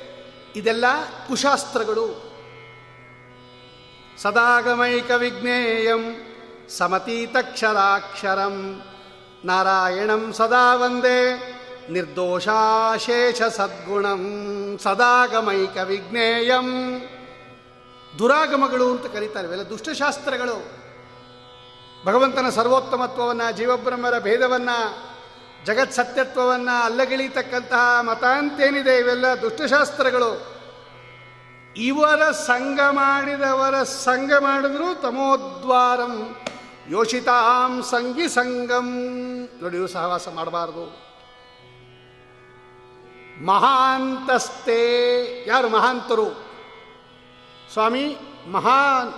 ಇದೆಲ್ಲ 0.57 0.85
ಕುಶಾಸ್ತ್ರಗಳು. 1.29 2.29
ಸದಾಗಮೈಕ 4.19 5.11
ವಿಜ್ಞೇಯಂ 5.11 6.17
ಸಮತೀತಕ್ಷರಾಕ್ಷರಂ 6.69 8.83
ನಾರಾಯಣಂ 9.45 10.33
ಸದಾ 10.33 10.75
ವಂದೇ 10.75 11.55
ನಿರ್ದೋಷಾಶೇಷ 11.91 13.43
ಸದ್ಗುಣಂ 13.43 14.79
ಸದಾಗಮೈಕ 14.83 15.77
ವಿಜ್ಞೇಯಂ 15.77 17.01
ದುರಾಗಮಗಳು 18.19 18.91
ಅಂತ 18.91 19.07
ಕರೀತಾರೆ 19.07 19.47
ಇವೆಲ್ಲ 19.47 19.69
ದುಷ್ಟಶಾಸ್ತ್ರಗಳು. 19.69 20.79
ಭಗವಂತನ 22.07 22.49
ಸರ್ವೋತ್ತಮತ್ವವನ್ನು, 22.49 23.57
ಜೀವಬ್ರಹ್ಮರ 23.57 24.19
ಭೇದವನ್ನು, 24.19 25.09
ಜಗತ್ 25.67 25.93
ಸತ್ಯತ್ವವನ್ನು 25.93 26.85
ಅಲ್ಲಗಿಳಿತಕ್ಕಂತಹ 26.85 28.01
ಮತ 28.01 28.25
ಅಂತೇನಿದೆ 28.25 28.99
ಇವೆಲ್ಲ 28.99 29.41
ದುಷ್ಟಶಾಸ್ತ್ರಗಳು. 29.41 30.59
ಇವರ 31.77 32.31
ಸಂಘ 32.31 32.81
ಮಾಡಿದವರ 32.91 33.83
ಸಂಘ 33.83 34.33
ಮಾಡಿದ್ರು 34.33 35.03
ತಮೋದ್ವಾರಂ 35.03 36.37
ಯೋಷಿತಾಂ 36.91 37.83
ಸಂಗಿ 37.83 38.29
ಸಂಗಂ. 38.29 38.89
ನೋಡಿ 39.63 39.93
ಸಹವಾಸ 39.93 40.29
ಮಾಡಬಾರದು. 40.29 41.09
ಮಹಾಂತಸ್ತೆ 43.47 44.79
ಯಾರು 45.49 45.69
ಮಹಾಂತರು? 45.69 46.45
ಸ್ವಾಮಿ 47.73 48.17
ಮಹಾನ್ 48.53 49.13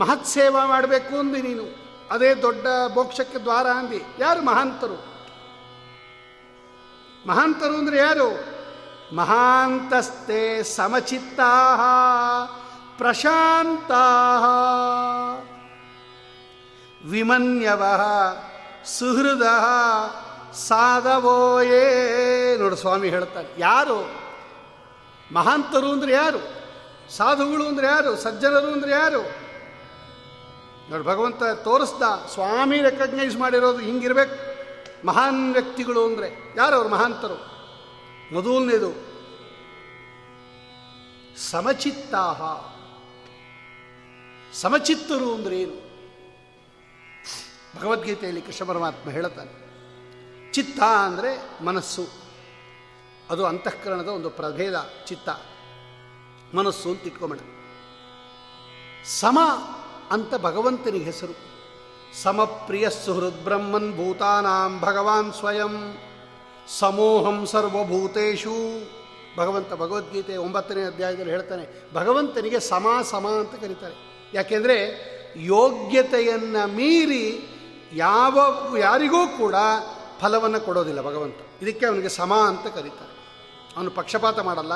ಮಹತ್ 0.00 0.26
ಸೇವಾ 0.26 0.66
ಮಾಡಬೇಕು 0.66 1.18
ಅಂದಿ 1.18 1.42
ನೀನು. 1.42 1.82
ಅದೇ 2.10 2.34
ದೊಡ್ಡ 2.34 2.66
ಮೋಕ್ಷಕ್ಕೆ 2.94 3.38
ದ್ವಾರ 3.38 3.66
ಅಂದಿ. 3.66 4.02
ಯಾರು 4.18 4.44
ಮಹಾಂತರು? 4.44 5.12
ಮಹಾಂತರು 7.28 7.76
ಅಂದ್ರೆ 7.76 7.96
ಯಾರು? 7.96 8.62
ಮಹಾಂತಸ್ತೆ 9.16 10.62
ಸಮಚಿತ್ತಾ 10.62 11.50
ಪ್ರಶಾಂತಾ 12.98 14.02
ವಿಮನ್ಯವ, 17.10 17.82
ಸುಹೃದ 18.84 19.42
ಸಾಧವೋಯೇ 20.52 21.84
ನೋಡು 22.58 22.76
ಸ್ವಾಮಿ 22.76 23.08
ಹೇಳ್ತಾರೆ, 23.08 23.48
ಯಾರು? 23.58 23.98
ಮಹಾಂತರು 25.32 25.92
ಅಂದರೆ 25.92 26.12
ಯಾರು? 26.12 26.40
ಸಾಧುಗಳು 27.16 27.64
ಅಂದರೆ 27.68 27.86
ಯಾರು? 27.86 28.16
ಸಜ್ಜನರು 28.16 28.72
ಅಂದರೆ 28.72 28.90
ಯಾರು? 28.90 29.22
ನೋಡಿ 30.90 31.04
ಭಗವಂತ 31.04 31.42
ತೋರಿಸ್ದ, 31.42 32.02
ಸ್ವಾಮಿ 32.32 32.80
ರೆಕಗ್ನೈಸ್ 32.80 33.36
ಮಾಡಿರೋದು 33.36 33.78
ಹಿಂಗಿರ್ಬೇಕು. 33.78 34.36
ಮಹಾನ್ 35.06 35.52
ವ್ಯಕ್ತಿಗಳು 35.52 36.04
ಅಂದರೆ 36.04 36.54
ಯಾರು 36.56 36.76
ಅವರು 36.76 36.88
ಮಹಾಂತರು? 36.88 37.38
ಮೊದಲನೇದು, 38.32 38.90
ಸಮಚಿತ್ತಾಹ. 41.50 42.40
ಸಮಚಿತ್ತರು 44.54 45.34
ಅಂದ್ರೆ 45.34 45.56
ಏನು? 45.60 45.81
ಭಗವದ್ಗೀತೆಯಲ್ಲಿ 47.76 48.42
ಕೃಷ್ಣ 48.42 48.64
ಪರಮಾತ್ಮ 48.64 49.10
ಹೇಳುತ್ತಾನೆ 49.10 49.52
ಚಿತ್ತ 50.52 50.80
ಅಂದರೆ 50.80 51.64
ಮನಸ್ಸು. 51.64 52.04
ಅದು 53.30 53.46
ಅಂತಃಕರಣದ 53.46 54.08
ಒಂದು 54.08 54.30
ಪ್ರಭೇದ, 54.30 54.76
ಚಿತ್ತ. 55.06 55.28
ಮನಸ್ಸು 56.54 56.90
ಅಂತ 56.90 57.06
ಇಟ್ಕೊಂಬೇಡ. 57.06 57.40
ಸಮ 59.20 59.38
ಅಂತ 60.10 60.34
ಭಗವಂತನಿಗೆ 60.34 61.04
ಹೆಸರು. 61.04 61.34
ಸಮಪ್ರಿಯ 62.22 62.90
ಸುಹೃದ್ 62.90 63.44
ಬ್ರಹ್ಮನ್ 63.44 63.92
ಭೂತಾನಾಂ 63.96 64.80
ಭಗವಾನ್ 64.80 65.32
ಸ್ವಯಂ. 65.32 65.96
ಸಮೋಹಂ 66.78 67.46
ಸರ್ವಭೂತೇಶು 67.46 68.56
ಭಗವಂತ 69.36 69.72
ಭಗವದ್ಗೀತೆ 69.74 70.36
ಒಂಬತ್ತನೇ 70.36 70.82
ಅಧ್ಯಾಯದಲ್ಲಿ 70.82 71.30
ಹೇಳ್ತಾನೆ, 71.30 71.94
ಭಗವಂತನಿಗೆ 71.94 72.60
ಸಮ 72.60 72.86
ಸಮ 73.02 73.26
ಅಂತ 73.28 73.54
ಕರೀತಾರೆ. 73.60 73.96
ಯಾಕೆಂದರೆ 74.34 74.76
ಯೋಗ್ಯತೆಯನ್ನು 75.36 76.66
ಮೀರಿ 76.72 77.24
ಯಾವ 77.94 78.76
ಯಾರಿಗೂ 78.78 79.26
ಕೂಡ 79.26 79.54
ಫಲವನ್ನು 80.20 80.60
ಕೊಡೋದಿಲ್ಲ 80.60 81.00
ಭಗವಂತ. 81.00 81.62
ಇದಕ್ಕೆ 81.62 81.86
ಅವನಿಗೆ 81.86 82.08
ಸಮ 82.08 82.34
ಅಂತ 82.34 82.66
ಕರೀತಾರೆ. 82.66 83.12
ಅವನು 83.76 83.90
ಪಕ್ಷಪಾತ 83.90 84.40
ಮಾಡಲ್ಲ, 84.40 84.72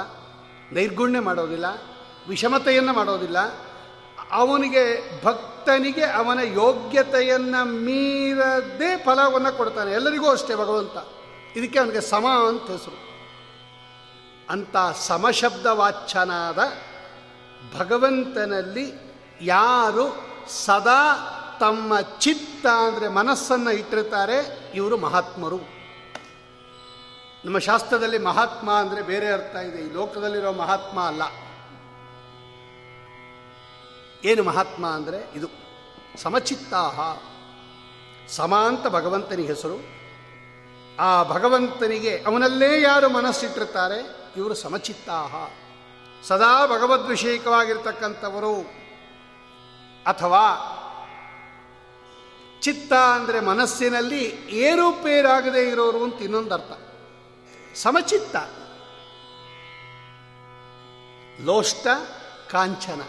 ನೈರ್ಗುಣ್ಯ 0.73 1.21
ಮಾಡೋದಿಲ್ಲ, 1.21 1.65
ವಿಷಮತೆಯನ್ನು 2.29 2.93
ಮಾಡೋದಿಲ್ಲ. 2.93 3.39
ಅವನಿಗೆ 4.31 4.85
ಭಕ್ತನಿಗೆ 5.25 6.05
ಅವನ 6.05 6.39
ಯೋಗ್ಯತೆಯನ್ನು 6.43 7.65
ಮೀರದೇ 7.65 8.97
ಫಲವನ್ನು 8.97 9.57
ಕೊಡ್ತಾನೆ. 9.57 9.93
ಎಲ್ಲರಿಗೂ 9.93 10.31
ಅಷ್ಟೇ 10.31 10.55
ಭಗವಂತ. 10.55 10.97
ಇದಕ್ಕೆ 11.57 11.79
ಅವನಿಗೆ 11.79 12.01
ಸಮ 12.01 12.27
ಅಂತ 12.49 12.71
ಹೆಸರು. 12.71 13.07
ಅಂತ 14.51 14.77
ಸಮಶಬ್ದ 14.97 15.67
ವಾಚನಾದ 15.67 16.59
ಭಗವಂತನಲ್ಲಿ 17.79 18.93
ಯಾರು 19.41 20.17
ಸದಾ 20.49 21.03
ತಮ್ಮ 21.61 22.01
ಚಿತ್ತ 22.25 22.67
ಅಂದರೆ 22.87 23.07
ಮನಸ್ಸನ್ನು 23.19 23.71
ಇಟ್ಟಿರ್ತಾರೆ, 23.71 24.37
ಇವರು 24.75 24.97
ಮಹಾತ್ಮರು. 25.07 25.59
ನಮ್ಮ 27.45 27.59
ಶಾಸ್ತ್ರದಲ್ಲಿ 27.59 28.19
ಮಹಾತ್ಮ 28.19 28.69
ಅಂದರೆ 28.83 29.01
ಬೇರೆ 29.03 29.29
ಅರ್ಥ 29.33 29.55
ಇದೆ, 29.69 29.81
ಈ 29.87 29.91
ಲೋಕದಲ್ಲಿರೋ 29.95 30.53
ಮಹಾತ್ಮ 30.63 30.99
ಅಲ್ಲ. 31.11 31.23
ಏನು 34.25 34.43
ಮಹಾತ್ಮ 34.43 34.85
ಅಂದರೆ 34.87 35.21
ಇದು, 35.35 35.49
ಸಮಚಿತ್ತಾಹ. 36.23 36.99
ಸಮ 38.37 38.55
ಅಂತ 38.71 38.87
ಭಗವಂತನಿಗೆ 38.87 39.49
ಹೆಸರು. 39.49 39.77
ಆ 40.99 41.11
ಭಗವಂತನಿಗೆ 41.23 42.13
ಅವನಲ್ಲೇ 42.29 42.71
ಯಾರು 42.83 43.09
ಮನಸ್ಸಿಟ್ಟಿರ್ತಾರೆ, 43.09 43.99
ಇವರು 44.37 44.55
ಸಮಚಿತ್ತಾಹ. 44.55 45.35
ಸದಾ 46.29 46.55
ಭಗವದ್ವಿಷಯಕವಾಗಿರ್ತಕ್ಕಂಥವರು. 46.67 48.57
ಅಥವಾ 50.07 50.45
ಚಿತ್ತ 52.67 52.93
ಅಂದರೆ 52.93 53.41
ಮನಸ್ಸಿನಲ್ಲಿ 53.41 54.47
ಏರುಪೇರಾಗದೆ 54.51 55.69
ಇರೋರು 55.69 56.05
ಅಂತ 56.05 56.23
ಇನ್ನೊಂದು 56.23 56.55
ಅರ್ಥ 56.55 56.73
ಸಮಚಿತ್ತ. 57.77 58.37
ಲೋಷ್ಟ 61.45 61.87
ಕಾಂಚನ. 62.51 63.01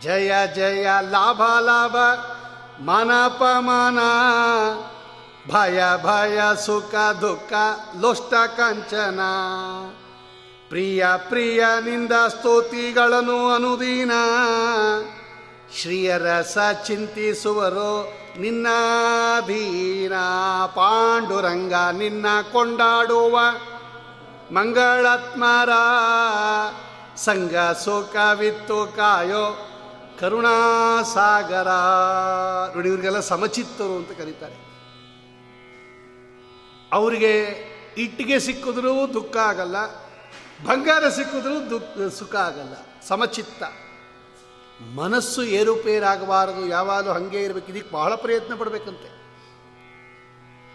ಜಯ 0.00 0.32
ಜಯ 0.54 0.88
ಲಾಭ 1.10 1.42
ಲಾಭ 1.60 1.96
ಮನಪಮಾನ. 2.82 3.98
ಭಯ 5.50 5.82
ಭಯ 6.02 6.40
ಸುಖ 6.66 6.94
ದುಃಖ 7.20 7.52
ಲೋಷ್ಟ 8.00 8.34
ಕಾಂಚನ. 8.56 9.20
ಪ್ರಿಯ 10.68 11.06
ಪ್ರಿಯ 11.28 11.64
ನಿಂದ 11.84 12.12
ಸ್ತೋತಿಗಳನ್ನು 12.12 13.48
ಅನುದೀನ. 13.48 14.12
ಶ್ರೀಯರಸ 15.74 16.58
ಚಿಂತಿಸುವರು 16.86 18.12
ನಿನ್ನ 18.40 18.66
ಭೀನ 19.46 20.12
ಪಾಂಡುರಂಗ 20.74 21.72
ನಿನ್ನ 21.72 22.26
ಕೊಂಡಾಡುವ 22.52 23.40
ಮಂಗಳಾತ್ಮರ 24.54 25.68
ಸಂಗ 27.16 27.56
ಸುಖವಿತ್ತು 27.56 28.92
ಕಾಯೋ 28.96 29.72
ಕರುಣಾಸಾಗರ. 30.20 31.68
ನೋಡಿ, 32.76 32.88
ಇವರಿಗೆಲ್ಲ 32.88 33.20
ಸಮಚಿತ್ತರು 33.20 33.96
ಅಂತ 33.96 34.12
ಕರೀತಾರೆ. 34.12 34.56
ಅವರಿಗೆ 36.92 37.32
ಇಟ್ಟಿಗೆ 37.98 38.38
ಸಿಕ್ಕಿದ್ರೂ 38.38 39.06
ದುಃಖ 39.14 39.36
ಆಗಲ್ಲ, 39.36 39.76
ಬಂಗಾರ 40.64 41.08
ಸಿಕ್ಕಿದ್ರೂ 41.08 41.70
ದುಃಖ, 41.70 42.14
ಸುಖ 42.14 42.34
ಆಗಲ್ಲ, 42.36 42.74
ಸಮಚಿತ್ತ. 43.08 43.62
ಮನಸ್ಸು 44.80 45.42
ಏರುಪೇರಾಗಬಾರದು, 45.42 46.66
ಯಾವಾಗಲೂ 46.66 47.12
ಹಾಗೆ 47.12 47.42
ಇರಬೇಕು. 47.42 47.72
ಇದಕ್ಕೆ 47.72 47.92
ಬಹಳ 47.92 48.14
ಪ್ರಯತ್ನ 48.14 48.54
ಪಡಬೇಕಂತೆ. 48.54 49.16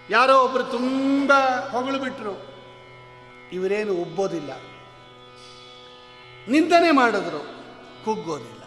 ಯಾರೋ 0.10 0.44
ಒಬ್ಬರು 0.44 0.64
ತುಂಬ 0.64 1.32
ಹೊಗಳು 1.72 2.00
ಬಿಟ್ಟರು 2.00 2.52
ಇವರೇನು 3.54 3.94
ಉಬ್ಬೋದಿಲ್ಲ. 3.94 4.50
ನಿಂದನೆ 6.48 6.92
ಮಾಡಿದ್ರು, 6.92 7.40
ಕುಗ್ಗೋದಿಲ್ಲ. 8.06 8.62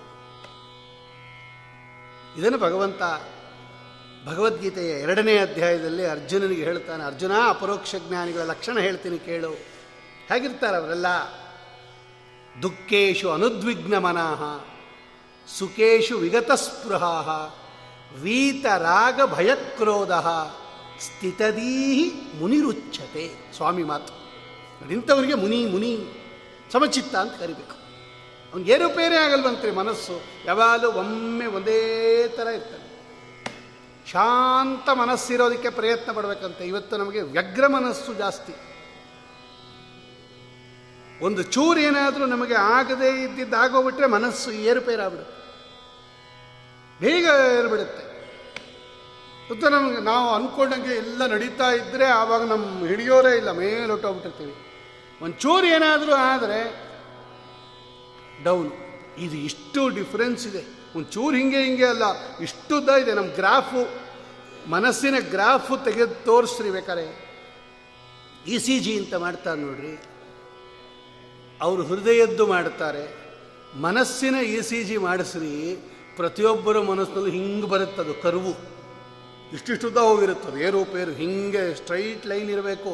ಇದನ್ನು 2.40 2.58
ಭಗವಂತ 2.58 3.02
ಭಗವದ್ಗೀತೆಯ 4.26 4.90
ಎರಡನೇ 4.90 5.38
ಅಧ್ಯಾಯದಲ್ಲಿ 5.38 6.06
ಅರ್ಜುನನಿಗೆ 6.06 6.64
ಹೇಳ್ತಾನೆ, 6.64 7.04
ಅರ್ಜುನ, 7.04 7.32
ಅಪರೋಕ್ಷ 7.48 7.94
ಜ್ಞಾನಿಗಳ 8.08 8.40
ಲಕ್ಷಣ 8.40 8.78
ಹೇಳ್ತೀನಿ 8.78 9.18
ಕೇಳು. 9.18 9.50
ಹೇಗಿರ್ತಾರೆ 10.28 10.76
ಅವರೆಲ್ಲ? 10.76 11.06
ದುಃಖೇಶು 12.62 13.32
ಅನುದ್ವಿಗ್ನ 13.32 13.98
ಮನಃ 13.98 14.64
ಸುಖೇಶು 15.48 16.18
ವಿಗತಸ್ಪೃಹ 16.18 17.02
ವೀತರಾಗ 18.22 19.20
ಭಯಕ್ರೋಧ, 19.34 20.12
ಸ್ಥಿತದೀಹಿ 21.00 22.38
ಮುನಿರುಚ್ಛತೆ 22.38 23.52
ಸ್ವಾಮಿ 23.56 23.82
ಮಾತು. 23.82 24.12
ಇಂಥವನಿಗೆ 24.90 25.34
ಮುನಿ 25.34 25.66
ಮುನಿ, 25.66 26.06
ಸಮಚಿತ್ತ 26.72 27.16
ಅಂತ 27.16 27.34
ಕರಿಬೇಕು. 27.34 27.76
ಅವ್ನಿಗೆ 28.50 28.72
ಏರುಪೇರೇ 28.72 29.16
ಆಗಲ್ವಂತ್ರಿ 29.16 29.70
ಮನಸ್ಸು. 29.70 30.20
ಯಾವಾಗಲೂ 30.44 30.92
ಒಮ್ಮೆ 30.92 31.46
ಒಂದೇ 31.46 32.28
ಥರ 32.28 32.46
ಇರ್ತಾನೆ 32.46 32.84
ಶಾಂತ 34.10 34.88
ಮನಸ್ಸಿರೋದಕ್ಕೆ 34.90 35.70
ಪ್ರಯತ್ನ 35.70 36.12
ಪಡಬೇಕಂತೆ. 36.12 36.64
ಇವತ್ತು 36.64 36.96
ನಮಗೆ 36.96 37.22
ವ್ಯಗ್ರ 37.22 37.66
ಮನಸ್ಸು 37.66 38.14
ಜಾಸ್ತಿ. 38.14 38.52
ಒಂದು 41.20 41.42
ಚೂರು 41.42 41.80
ಏನಾದರೂ 41.80 42.26
ನಮಗೆ 42.26 42.54
ಆಗದೇ 42.54 43.22
ಇದ್ದಿದ್ದು 43.22 43.56
ಆಗೋಗ್ಬಿಟ್ರೆ 43.56 44.06
ಮನಸ್ಸು 44.06 44.50
ಏರುಪೇರಾಗ್ಬಿಡುತ್ತೆ. 44.50 45.44
ಬೇಗ 47.00 47.24
ಏರ್ಬಿಡುತ್ತೆ. 47.58 48.14
ಮತ್ತು 49.50 49.68
ನಮಗೆ 49.68 49.98
ನಾವು 49.98 50.30
ಅಂದ್ಕೊಂಡಂಗೆ 50.30 50.94
ಎಲ್ಲ 50.94 51.26
ನಡೀತಾ 51.26 51.70
ಇದ್ದರೆ 51.70 52.06
ಆವಾಗ 52.06 52.42
ನಮ್ಮ 52.42 52.86
ಹಿಡಿಯೋರೇ 52.86 53.36
ಇಲ್ಲ 53.36 53.50
ಮೇಲೊಟ್ಟೋಗ್ಬಿಟ್ಟಿರ್ತೀವಿ 53.50 54.54
ಒಂದು 55.22 55.36
ಚೂರು 55.40 55.66
ಏನಾದರೂ 55.66 56.12
ಆದರೆ 56.12 56.84
ಡೌನ್. 58.44 58.72
ಇದು 59.18 59.36
ಇಷ್ಟು 59.36 59.88
ಡಿಫ್ರೆನ್ಸ್ 59.88 60.46
ಇದೆ. 60.46 60.64
ಒಂದು 60.96 61.10
ಚೂರು 61.10 61.36
ಹಿಂಗೆ 61.36 61.64
ಹಿಂಗೆ 61.64 61.86
ಅಲ್ಲ, 61.86 62.02
ಇಷ್ಟುದ್ದ 62.40 62.88
ಇದೆ. 62.88 63.12
ನಮ್ಮ 63.12 63.34
ಗ್ರಾಫು, 63.34 63.90
ಮನಸ್ಸಿನ 64.70 65.14
ಗ್ರಾಫು 65.18 65.76
ತೆಗೆದು 65.76 66.24
ತೋರಿಸ್ರಿ 66.24 66.70
ಬೇಕಾರೆ. 66.70 67.24
ಇ 68.46 68.58
ಸಿ 68.58 68.80
ಜಿ 68.80 68.98
ಅಂತ 68.98 69.14
ಮಾಡ್ತಾರೆ 69.14 69.60
ನೋಡ್ರಿ. 69.60 70.13
ಅವರು 71.64 71.82
ಹೃದಯದ್ದು 71.82 72.44
ಮಾಡ್ತಾರೆ 72.46 73.04
ಮನಸ್ಸಿನ 73.80 74.34
ಇ 74.34 74.60
ಸಿ 74.60 74.78
ಜಿ 74.84 74.96
ಮಾಡಿಸ್ರಿ, 74.96 75.52
ಪ್ರತಿಯೊಬ್ಬರ 76.16 76.78
ಮನಸ್ಸಿನಲ್ಲೂ 76.80 77.30
ಹಿಂಗೆ 77.30 77.68
ಬರುತ್ತದು 77.68 78.14
ಕರುವು. 78.14 78.52
ಇಷ್ಟಿಷ್ಟುದ್ದ 79.54 79.96
ಹೋಗಿರುತ್ತದೆ 79.96 80.58
ಏರುಪೇರು 80.66 81.12
ಹಿಂಗೆ 81.12 81.62
ಸ್ಟ್ರೈಟ್ 81.74 82.26
ಲೈನ್ 82.26 82.50
ಇರಬೇಕು. 82.50 82.92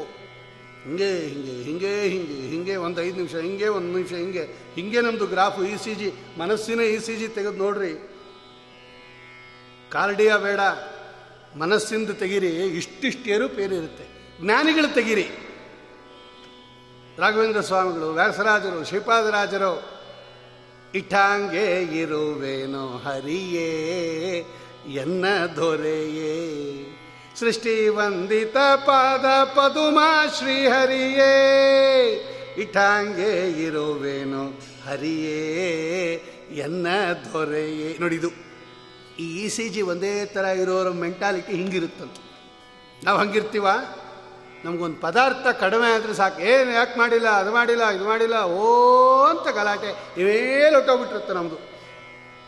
ಹಿಂಗೆ 0.85 1.09
ಹಿಂಗೆ 1.35 1.55
ಹಿಂಗೆ 1.63 1.93
ಹಿಂಗೆ 2.13 2.37
ಹಿಂಗೆ, 2.53 2.77
ಒಂದು 2.77 2.99
ಐದು 3.03 3.17
ನಿಮಿಷ, 3.17 3.35
ಹಿಂಗೆ, 3.35 3.69
ಒಂದು 3.69 3.91
ನಿಮಿಷ, 3.97 4.13
ಹಿಂಗೆ 4.13 4.45
ಹಿಂಗೆ 4.75 5.01
ನಮ್ಮದು 5.01 5.27
ಗ್ರಾಫು 5.27 5.63
ಇ 5.65 5.77
ಸಿ 5.85 5.95
ಜಿ, 5.95 6.09
ಮನಸ್ಸಿನ 6.39 6.81
ಇ 6.81 6.99
ಸಿ 6.99 7.17
ಜಿ 7.17 7.29
ತೆಗೆದು 7.29 7.59
ನೋಡ್ರಿ. 7.65 7.93
ಕಾರ್ಡಿಯ 9.93 10.33
ಬೇಡ, 10.37 10.61
ಮನಸ್ಸಿಂದ 11.59 12.11
ತೆಗಿರಿ, 12.11 12.51
ಇಷ್ಟಿಷ್ಟು 12.81 13.27
ಏರುಪೇರು 13.31 13.75
ಇರುತ್ತೆ. 13.75 14.07
ಜ್ಞಾನಿಗಳು 14.43 14.95
ತೆಗಿರಿ. 14.95 15.27
ರಾಘವೇಂದ್ರ 17.21 17.61
ಸ್ವಾಮಿಗಳು, 17.61 18.13
ವ್ಯಾಸರಾಜರು, 18.13 18.85
ಶ್ರೀಪಾದರಾಜರು 18.85 20.01
ಇಟ್ಟಾಂಗೆ 20.95 21.83
ಇರುವೇನೋ 21.83 22.99
ಹರಿಯೇ, 22.99 23.71
ಎನ್ನ 24.93 25.25
ದೊರೆಯೇ. 25.57 26.97
ಸೃಷ್ಟಿ 27.41 27.89
ವಂದಿತ 27.89 28.57
ಪಾದ 28.77 29.45
ಪದುಮಾ 29.45 30.27
ಶ್ರೀಹರಿಯೇ 30.39 31.33
ಇಟ್ಟಾಂಗೆ 32.59 33.63
ಇರುವೇನೋ 33.63 34.61
ಹರಿಯೇ, 34.89 36.13
ಎನ್ನ 36.55 36.87
ದೊರೆಯೇ. 37.33 37.99
ನೋಡಿದು 38.01 38.29
ಈ 39.19 39.45
ಇ 39.45 39.49
ಸಿ 39.49 39.69
ಜಿ 39.69 39.83
ಒಂದೇ 39.83 40.25
ಥರ 40.25 40.45
ಇರೋರ 40.45 40.91
ಮೆಂಟಾಲಿಟಿ 40.91 41.53
ಹಿಂಗಿರುತ್ತಂತ. 41.53 42.17
ನಾವು 43.05 43.19
ಹಂಗಿರ್ತೀವ? 43.19 43.67
ನಮಗೊಂದು 44.65 45.01
ಪದಾರ್ಥ 45.01 45.47
ಕಡಿಮೆ 45.47 45.89
ಆದರೆ 45.95 46.15
ಸಾಕು. 46.15 46.41
ಏನು 46.41 46.71
ಯಾಕೆ 46.71 46.99
ಮಾಡಿಲ್ಲ? 46.99 47.29
ಅದು 47.29 47.53
ಮಾಡಿಲ್ಲ, 47.53 47.85
ಇದು 47.89 48.05
ಮಾಡಿಲ್ಲ, 48.05 48.37
ಓ 48.45 48.65
ಅಂತ 49.25 49.49
ಗಲಾಟೆ. 49.49 49.91
ಇವೇ 50.21 50.71
ಹೊಟ್ಟೋಗ್ಬಿಟ್ಟಿರುತ್ತೆ 50.75 51.33
ನಮ್ಮದು 51.35 51.59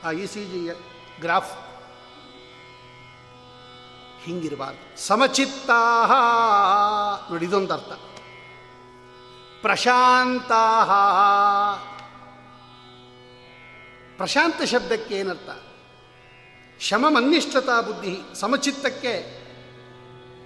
ಆ 0.05 0.11
ಇ 0.11 0.27
ಸಿ 0.27 0.45
ಜಿ 0.45 0.61
ಗ್ರಾಫ್. 1.21 1.53
ಹಿಂಗಿರಬಾರ್ದು. 4.25 5.01
ಸಮಚಿತ್ತಾ 5.07 5.81
ನೋಡಿ, 7.31 7.47
ಇದೊಂದು 7.47 7.75
ಅರ್ಥ. 7.75 7.93
ಪ್ರಶಾಂತಾ 9.63 10.65
ಪ್ರಶಾಂತ 14.17 14.63
ಶಬ್ದಕ್ಕೆ 14.63 15.15
ಏನರ್ಥ? 15.15 15.51
ಶಮಮನ್ನಿಷ್ಠತಾ 16.81 17.81
ಬುದ್ಧಿ 17.81 18.19
ಸಮಚಿತ್ತಕ್ಕೆ 18.35 19.42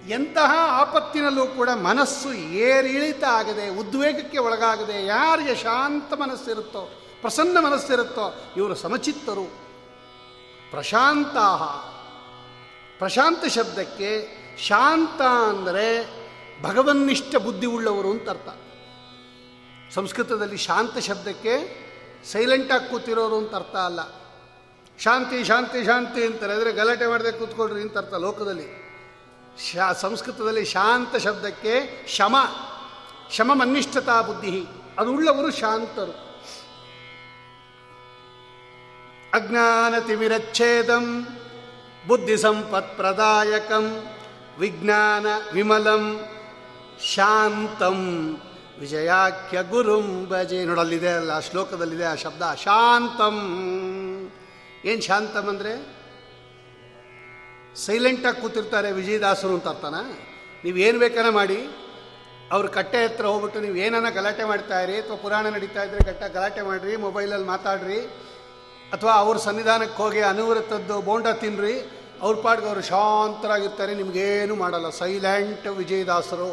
ಎಂತಹ 0.07 0.53
ಆಪತ್ತಿನಲ್ಲೂ 0.71 1.47
ಕೂಡ 1.47 1.69
ಮನಸ್ಸು 1.69 2.33
ಏರಿಳಿತ 2.33 3.23
ಆಗದೆ, 3.23 3.69
ಉದ್ವೇಗಕ್ಕೆ 3.69 4.37
ಒಳಗಾಗದೆ 4.37 5.05
ಯಾರಿಗೆ 5.05 5.55
ಶಾಂತ 5.55 6.13
ಮನಸ್ಸಿರುತ್ತೋ, 6.13 7.01
ಪ್ರಸನ್ನ 7.21 7.57
ಮನಸ್ಸಿರುತ್ತೋ 7.59 8.53
ಇವರು 8.57 8.75
ಸಮಚಿತ್ತರು. 8.75 9.67
ಪ್ರಶಾಂತಾಹ. 10.71 11.63
ಪ್ರಶಾಂತ 12.97 13.45
ಶಬ್ದಕ್ಕೆ 13.45 14.37
ಶಾಂತ 14.57 15.21
ಅಂದರೆ 15.21 16.07
ಭಗವನ್ನಿಷ್ಠ 16.61 17.35
ಬುದ್ಧಿ 17.35 17.67
ಉಳ್ಳವರು 17.67 18.11
ಅಂತ 18.11 18.29
ಅರ್ಥ. 18.29 18.49
ಸಂಸ್ಕೃತದಲ್ಲಿ 19.93 20.57
ಶಾಂತ 20.57 20.97
ಶಬ್ದಕ್ಕೆ 20.97 21.87
ಸೈಲೆಂಟಾಗಿ 22.31 22.89
ಕೂತಿರೋರು 22.89 23.37
ಅಂತ 23.37 23.55
ಅರ್ಥ 23.55 23.75
ಅಲ್ಲ. 23.75 23.99
ಶಾಂತಿ 24.99 25.43
ಶಾಂತಿ 25.43 25.85
ಶಾಂತಿ 25.85 26.25
ಅಂತಾರೆ. 26.25 26.53
ಅಂದರೆ 26.53 26.71
ಗಲಾಟೆ 26.71 27.07
ಮಾಡದೆ 27.07 27.31
ಕೂತ್ಕೊಳ್ರಿ 27.31 27.81
ಅಂತ 27.81 27.97
ಅರ್ಥ 27.97 28.13
ಲೋಕದಲ್ಲಿ. 28.13 28.86
ಶಾ 29.59 29.93
ಸಂಸ್ಕೃತದಲ್ಲಿ 29.93 30.65
ಶಾಂತ 30.65 31.15
ಶಬ್ದಕ್ಕೆ 31.15 32.05
ಶಮ. 32.07 32.35
ಶಮ 33.31 33.51
ಮನ್ನಿಷ್ಠತಾ 33.53 34.21
ಬುದ್ಧಿ. 34.21 34.65
ಅದು 34.99 35.11
ಉಳ್ಳವರು 35.11 35.51
ಶಾಂತರು. 35.51 36.27
ಅಜ್ಞಾನತಿಮಿರಚ್ಛೇದಂ 39.33 41.27
ಬುದ್ಧಿ 42.07 42.37
ಸಂಪತ್ 42.37 42.97
ಪ್ರದಾಯಕಂ 42.97 44.05
ವಿಜ್ಞಾನ 44.59 45.25
ವಿಮಲಂ 45.53 46.25
ಶಾಂತಂ. 47.13 48.37
ವಿಜಯಾಖ್ಯ 48.79 49.63
ಗುರುಂ 49.63 50.25
ಭಜೆ. 50.29 50.65
ನೋಡಲ್ಲಿದೆ 50.65 51.09
ಅಲ್ಲ 51.09 51.39
ಶ್ಲೋಕದಲ್ಲಿದೆ 51.39 52.03
ಆ 52.03 52.15
ಶಬ್ದ. 52.15 52.41
ಶಾಂತಂ. 52.63 53.37
ಏನು 54.85 55.01
ಶಾಂತಂ 55.01 55.47
ಅಂದರೆ? 55.47 55.96
ಸೈಲೆಂಟಾಗಿ 57.85 58.39
ಕೂತಿರ್ತಾರೆ 58.43 58.89
ವಿಜಯದಾಸರು 58.99 59.53
ಅಂತ 59.57 59.67
ಅರ್ಥನ? 59.73 59.97
ನೀವೇನು 60.63 60.99
ಬೇಕಾನ 61.03 61.29
ಮಾಡಿ? 61.39 61.59
ಅವ್ರ 62.55 62.65
ಕಟ್ಟೆ 62.77 62.99
ಹತ್ರ 63.03 63.25
ಹೋಗ್ಬಿಟ್ಟು 63.31 63.59
ನೀವು 63.65 63.77
ಏನನ್ನ 63.85 64.09
ಗಲಾಟೆ 64.17 64.43
ಮಾಡ್ತಾ 64.51 64.77
ಇರಿ, 64.85 64.95
ಅಥವಾ 65.01 65.17
ಪುರಾಣ 65.23 65.45
ನಡೀತಾ 65.55 65.81
ಇದ್ರೆ 65.87 66.01
ಕಟ್ಟ 66.09 66.23
ಗಲಾಟೆ 66.35 66.61
ಮಾಡಿರಿ 66.69 66.93
ಮೊಬೈಲಲ್ಲಿ 67.05 67.47
ಮಾತಾಡ್ರಿ, 67.53 67.99
ಅಥವಾ 68.95 69.13
ಅವ್ರ 69.23 69.37
ಸನ್ನಿಧಾನಕ್ಕೆ 69.45 69.97
ಹೋಗಿ 70.03 70.21
ಅನುವೃತ್ತದ್ದು 70.31 70.97
ಬೋಂಡ 71.07 71.27
ತಿನ್ನಿರಿ 71.43 71.75
ಅವ್ರ 72.25 72.35
ಪಾಡ್ಗೆ 72.45 72.67
ಅವರು 72.71 72.83
ಶಾಂತರಾಗಿರ್ತಾರೆ, 72.91 73.93
ನಿಮಗೇನು 74.01 74.55
ಮಾಡಲ್ಲ. 74.63 74.89
ಸೈಲೆಂಟ್ 75.01 75.67
ವಿಜಯದಾಸರು 75.81 76.51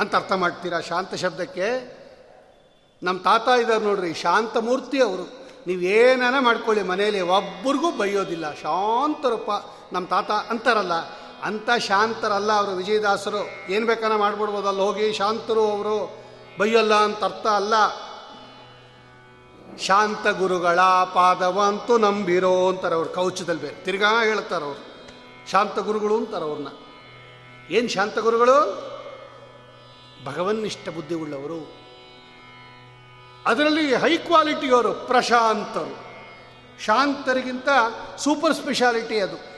ಅಂತ 0.00 0.12
ಅರ್ಥ 0.20 0.32
ಮಾಡ್ತೀರಾ 0.42 0.78
ಶಾಂತ 0.90 1.14
ಶಬ್ದಕ್ಕೆ? 1.22 1.68
ನಮ್ಮ 3.02 3.18
ತಾತ 3.28 3.46
ಇದ್ದಾರೆ 3.62 3.84
ನೋಡ್ರಿ, 3.88 4.10
ಶಾಂತಮೂರ್ತಿ 4.24 4.98
ಅವರು. 5.08 5.24
ನೀವೇನ 5.68 6.22
ಮಾಡ್ಕೊಳ್ಳಿ 6.48 6.82
ಮನೆಯಲ್ಲಿ 6.92 7.22
ಒಬ್ಬರಿಗೂ 7.38 7.90
ಬೈಯೋದಿಲ್ಲ. 8.00 8.46
ಶಾಂತರಪ್ಪ 8.64 9.50
ನಮ್ಮ 9.92 10.06
ತಾತ 10.06 10.30
ಅಂತಾರಲ್ಲ 10.30 10.92
ಅಂಥ 11.42 11.70
ಶಾಂತರಲ್ಲ 11.78 12.52
ಅವರು 12.52 12.70
ವಿಜಯದಾಸರು. 12.70 13.72
ಏನು 13.72 13.86
ಬೇಕಾನ 13.86 14.12
ಅಲ್ಲಿ 14.68 14.82
ಹೋಗಿ 14.82 15.12
ಶಾಂತರು 15.12 15.70
ಅವರು 15.70 16.24
ಬೈಯಲ್ಲ 16.58 16.94
ಅಂತ 16.94 17.24
ಅರ್ಥ 17.24 17.46
ಅಲ್ಲ. 17.46 17.74
ಶಾಂತ 19.78 20.26
ಗುರುಗಳ 20.26 20.80
ಪಾದವಂತೂ 21.14 21.98
ನಂಬಿರೋ 21.98 22.68
ಅಂತಾರೆ 22.68 22.94
ಅವ್ರು 22.94 23.10
ಕೌಚದಲ್ಲಿ 23.10 23.62
ಬೇರೆ. 23.62 23.74
ತಿರ್ಗಾ 23.74 24.24
ಹೇಳ್ತಾರೆ 24.24 24.64
ಅವರು, 24.64 24.80
ಶಾಂತ 25.50 25.78
ಗುರುಗಳು 25.78 26.16
ಅಂತಾರೆ 26.16 26.44
ಅವ್ರನ್ನ. 26.44 26.68
ಏನು 27.70 27.88
ಶಾಂತ 27.88 28.18
ಗುರುಗಳು? 28.18 28.56
ಭಗವನ್ನಿಷ್ಠ 30.24 30.88
ಬುದ್ಧಿ 30.88 31.14
ಉಳ್ಳವರು. 31.14 31.84
ಅದರಲ್ಲಿ 33.46 33.94
ಹೈ 33.94 34.16
ಕ್ವಾಲಿಟಿಯವರು 34.16 34.92
ಪ್ರಶಾಂತರು. 34.92 36.04
ಶಾಂತರಿಗಿಂತ 36.82 37.68
ಸೂಪರ್ 38.18 38.54
ಸ್ಪೆಷಾಲಿಟಿ 38.54 39.20
ಅದು. 39.20 39.53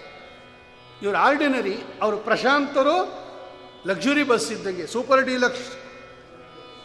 ಇವರು 1.02 1.16
ಆರ್ಡಿನರಿ 1.16 1.76
ಅವರು 2.02 2.16
ಪ್ರಶಾಂತರು 2.16 3.26
ಲಕ್ಸುರಿ 3.86 4.22
ಬಸ್ 4.22 4.52
ಇದ್ದಂಗೆ, 4.52 4.86
ಸೂಪರ್ 4.86 5.24
ಡಿಲಕ್ಸ್, 5.24 5.72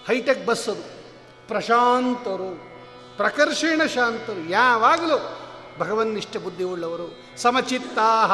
ಹೈಟೆಕ್ 0.07 0.45
ಬಸ್ 0.45 0.69
ಅದು. 0.69 1.01
ಪ್ರಶಾಂತರು, 1.47 2.71
ಪ್ರಕರ್ಷಣ 3.17 3.85
ಶಾಂತರು, 3.85 4.49
ಯಾವಾಗಲೂ 4.49 5.37
ಭಗವನ್ನಿಷ್ಠ 5.79 6.37
ಬುದ್ಧಿ 6.37 6.63
ಉಳ್ಳವರು 6.63 7.23
ಸಮಚಿತ್ತಾಹ, 7.37 8.31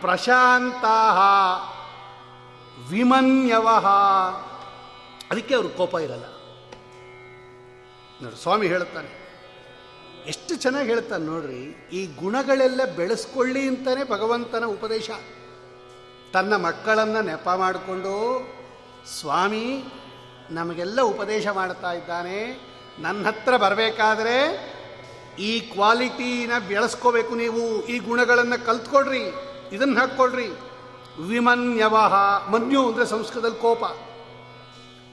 ಪ್ರಶಾಂತಾಹ, 0.00 1.18
ವಿಮನ್ಯವಹ. 2.90 3.86
ಅದಕ್ಕೆ 5.30 5.54
ಅವರು 5.54 5.68
ಕೋಪ 5.68 5.94
ಇರಲ್ಲ. 5.94 6.24
ನೋಡಿ, 8.22 8.42
ಸ್ವಾಮಿ 8.42 8.66
ಹೇಳುತ್ತಾನೆ 8.66 9.23
ಎಷ್ಟು 10.32 10.52
ಚೆನ್ನಾಗಿ 10.62 10.88
ಹೇಳ್ತಾನೆ 10.92 11.24
ನೋಡ್ರಿ, 11.32 11.62
ಈ 11.98 12.00
ಗುಣಗಳೆಲ್ಲ 12.20 12.80
ಬೆಳೆಸ್ಕೊಳ್ಳಿ 12.98 13.62
ಅಂತಾನೆ 13.70 14.02
ಭಗವಂತನ 14.12 14.66
ಉಪದೇಶ. 14.76 15.08
ತನ್ನ 16.34 16.52
ಮಕ್ಕಳನ್ನು 16.66 17.20
ನೆಪ 17.30 17.48
ಮಾಡಿಕೊಂಡು, 17.62 18.14
ಸ್ವಾಮಿ, 19.16 19.66
ನಮಗೆಲ್ಲ 20.58 21.00
ಉಪದೇಶ 21.12 21.46
ಮಾಡ್ತಾ 21.58 21.90
ಇದ್ದಾನೆ, 21.98 22.38
ನನ್ನ 23.04 23.20
ಹತ್ರ 23.28 23.52
ಬರಬೇಕಾದ್ರೆ 23.64 24.36
ಈ 25.48 25.52
ಕ್ವಾಲಿಟಿನ 25.74 26.52
ಬೆಳೆಸ್ಕೋಬೇಕು 26.70 27.34
ನೀವು, 27.34 27.62
ಈ 27.92 27.98
ಗುಣಗಳನ್ನು 28.08 28.58
ಕಲ್ತ್ಕೊಡ್ರಿ, 28.66 29.24
ಇದನ್ನು 29.76 29.96
ಹಾಕ್ಕೊಳ್ರಿ 30.00 30.48
ವಿಮನ್ಯವಹ, 31.30 32.14
ಮನ್ಯು 32.52 32.82
ಅಂದರೆ 32.88 33.06
ಸಂಸ್ಕೃತದಲ್ಲಿ 33.14 33.62
ಕೋಪ. 33.66 33.84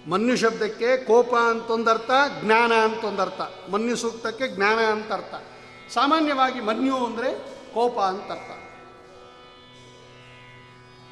ಮನ್ಯು 0.10 0.38
ಶಬ್ದಕ್ಕೆ 0.38 0.98
ಕೋಪ 0.98 1.36
ಅಂತೊಂದರ್ಥ, 1.36 2.12
ಜ್ಞಾನ 2.42 2.74
ಅಂತೊಂದರ್ಥ. 2.74 3.42
ಮನ್ಯು 3.72 3.96
ಸೂಕ್ತಕ್ಕೆ 3.96 4.48
ಜ್ಞಾನ 4.48 4.80
ಅಂತ 4.80 5.12
ಅರ್ಥ 5.12 5.34
ಸಾಮಾನ್ಯವಾಗಿ 5.94 6.60
ಮನ್ಯು 6.60 7.06
ಅಂದರೆ 7.06 7.32
ಕೋಪ 7.74 8.00
ಅಂತ 8.00 8.32
ಅರ್ಥ 8.32 8.52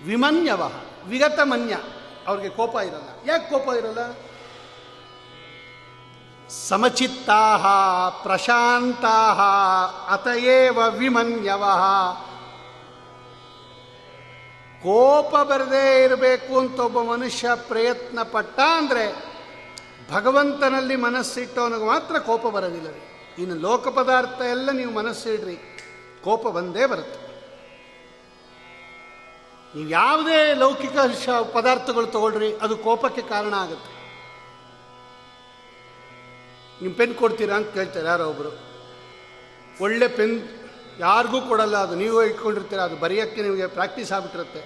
ವಿಮನ್ಯವ, 0.06 0.62
ವಿಗತ 1.08 1.40
ಮನ್ಯ. 1.44 1.78
ಅವ್ರಿಗೆ 2.28 2.50
ಕೋಪ 2.50 2.76
ಇರಲ್ಲ. 2.76 3.30
ಯಾಕೆ 3.32 3.50
ಕೋಪ 3.50 3.76
ಇರಲ್ಲ? 3.76 4.14
ಸಮಚಿತ್ತಾ 6.50 7.58
ಪ್ರಶಾಂತಾ 8.24 9.36
ಅತಯೇವ 10.10 10.80
ವಿಮನ್ಯವ. 10.90 11.64
ಕೋಪ 14.84 15.32
ಬರದೇ 15.52 15.86
ಇರಬೇಕು 16.04 16.54
ಅಂತ 16.60 16.78
ಒಬ್ಬ 16.88 17.00
ಮನುಷ್ಯ 17.14 17.56
ಪ್ರಯತ್ನ 17.70 18.20
ಪಟ್ಟ 18.34 18.60
ಅಂದರೆ 18.78 19.06
ಭಗವಂತನಲ್ಲಿ 20.12 20.96
ಮನಸ್ಸಿಟ್ಟವನಿಗೆ 21.08 21.88
ಮಾತ್ರ 21.94 22.20
ಕೋಪ 22.28 22.46
ಬರೋದಿಲ್ಲ 22.56 22.90
ರೀ. 22.96 23.02
ಇನ್ನು 23.42 23.56
ಲೋಕ 23.66 23.88
ಪದಾರ್ಥ 23.98 24.40
ಎಲ್ಲ 24.54 24.70
ನೀವು 24.80 24.92
ಮನಸ್ಸಿಡ್ರಿ, 24.92 25.58
ಕೋಪ 26.24 26.44
ಬಂದೇ 26.56 26.86
ಬರುತ್ತೆ. 26.92 27.20
ನೀವು 29.74 29.90
ಯಾವುದೇ 29.90 30.40
ಲೌಕಿಕ 30.62 30.98
ಪದಾರ್ಥಗಳು 31.58 32.08
ತಗೊಳ್ರಿ, 32.16 32.50
ಅದು 32.66 32.76
ಕೋಪಕ್ಕೆ 32.86 33.24
ಕಾರಣ 33.34 33.54
ಆಗುತ್ತೆ. 33.64 33.92
ನಿಮ್ಮ 36.82 36.94
ಪೆನ್ 37.00 37.14
ಕೊಡ್ತೀರಾ 37.22 37.56
ಅಂತ 37.60 37.70
ಕೇಳ್ತಾರೆ 37.78 38.08
ಯಾರೋ 38.08 38.26
ಒಬ್ಬರು 38.32 38.52
ಒಳ್ಳೆ 39.84 40.08
ಪೆನ್ 40.18 40.36
ಯಾರಿಗೂ 41.00 41.42
ಕೊಡಲ್ಲ, 41.42 41.78
ಅದು 41.78 41.96
ನೀವು 41.96 42.24
ಇಟ್ಕೊಂಡಿರ್ತೀರ 42.24 42.80
ಅದು 42.80 42.96
ಬರೆಯೋಕ್ಕೆ 42.96 43.42
ನಿಮಗೆ 43.42 43.68
ಪ್ರಾಕ್ಟೀಸ್ 43.68 44.12
ಆಗ್ಬಿಟ್ಟಿರುತ್ತೆ. 44.12 44.62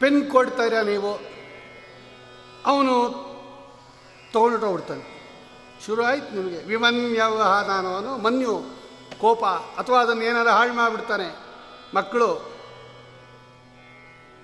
ಪೆನ್ 0.00 0.30
ಕೊಡ್ತಾರ 0.30 0.80
ನೀವು? 0.80 1.12
ಅವನು 2.66 2.94
ತೊಗೊಂಡು 4.32 4.72
ಬಿಡ್ತಾನೆ. 4.72 5.04
ಶುರು 5.86 6.04
ಆಯ್ತು 6.04 6.34
ನಿಮಗೆ. 6.34 6.62
ವಿಮನ್ಯವಹಾನವನು 6.62 8.18
ಮನ್ಯು, 8.18 8.64
ಕೋಪ, 9.20 9.44
ಅಥವಾ 9.44 10.00
ಅದನ್ನು 10.00 10.22
ಏನಾರು 10.22 10.48
ಹಾಳು 10.48 10.72
ಮಾಡಿಬಿಡ್ತಾನೆ. 10.72 11.28
ಮಕ್ಕಳು, 11.94 12.54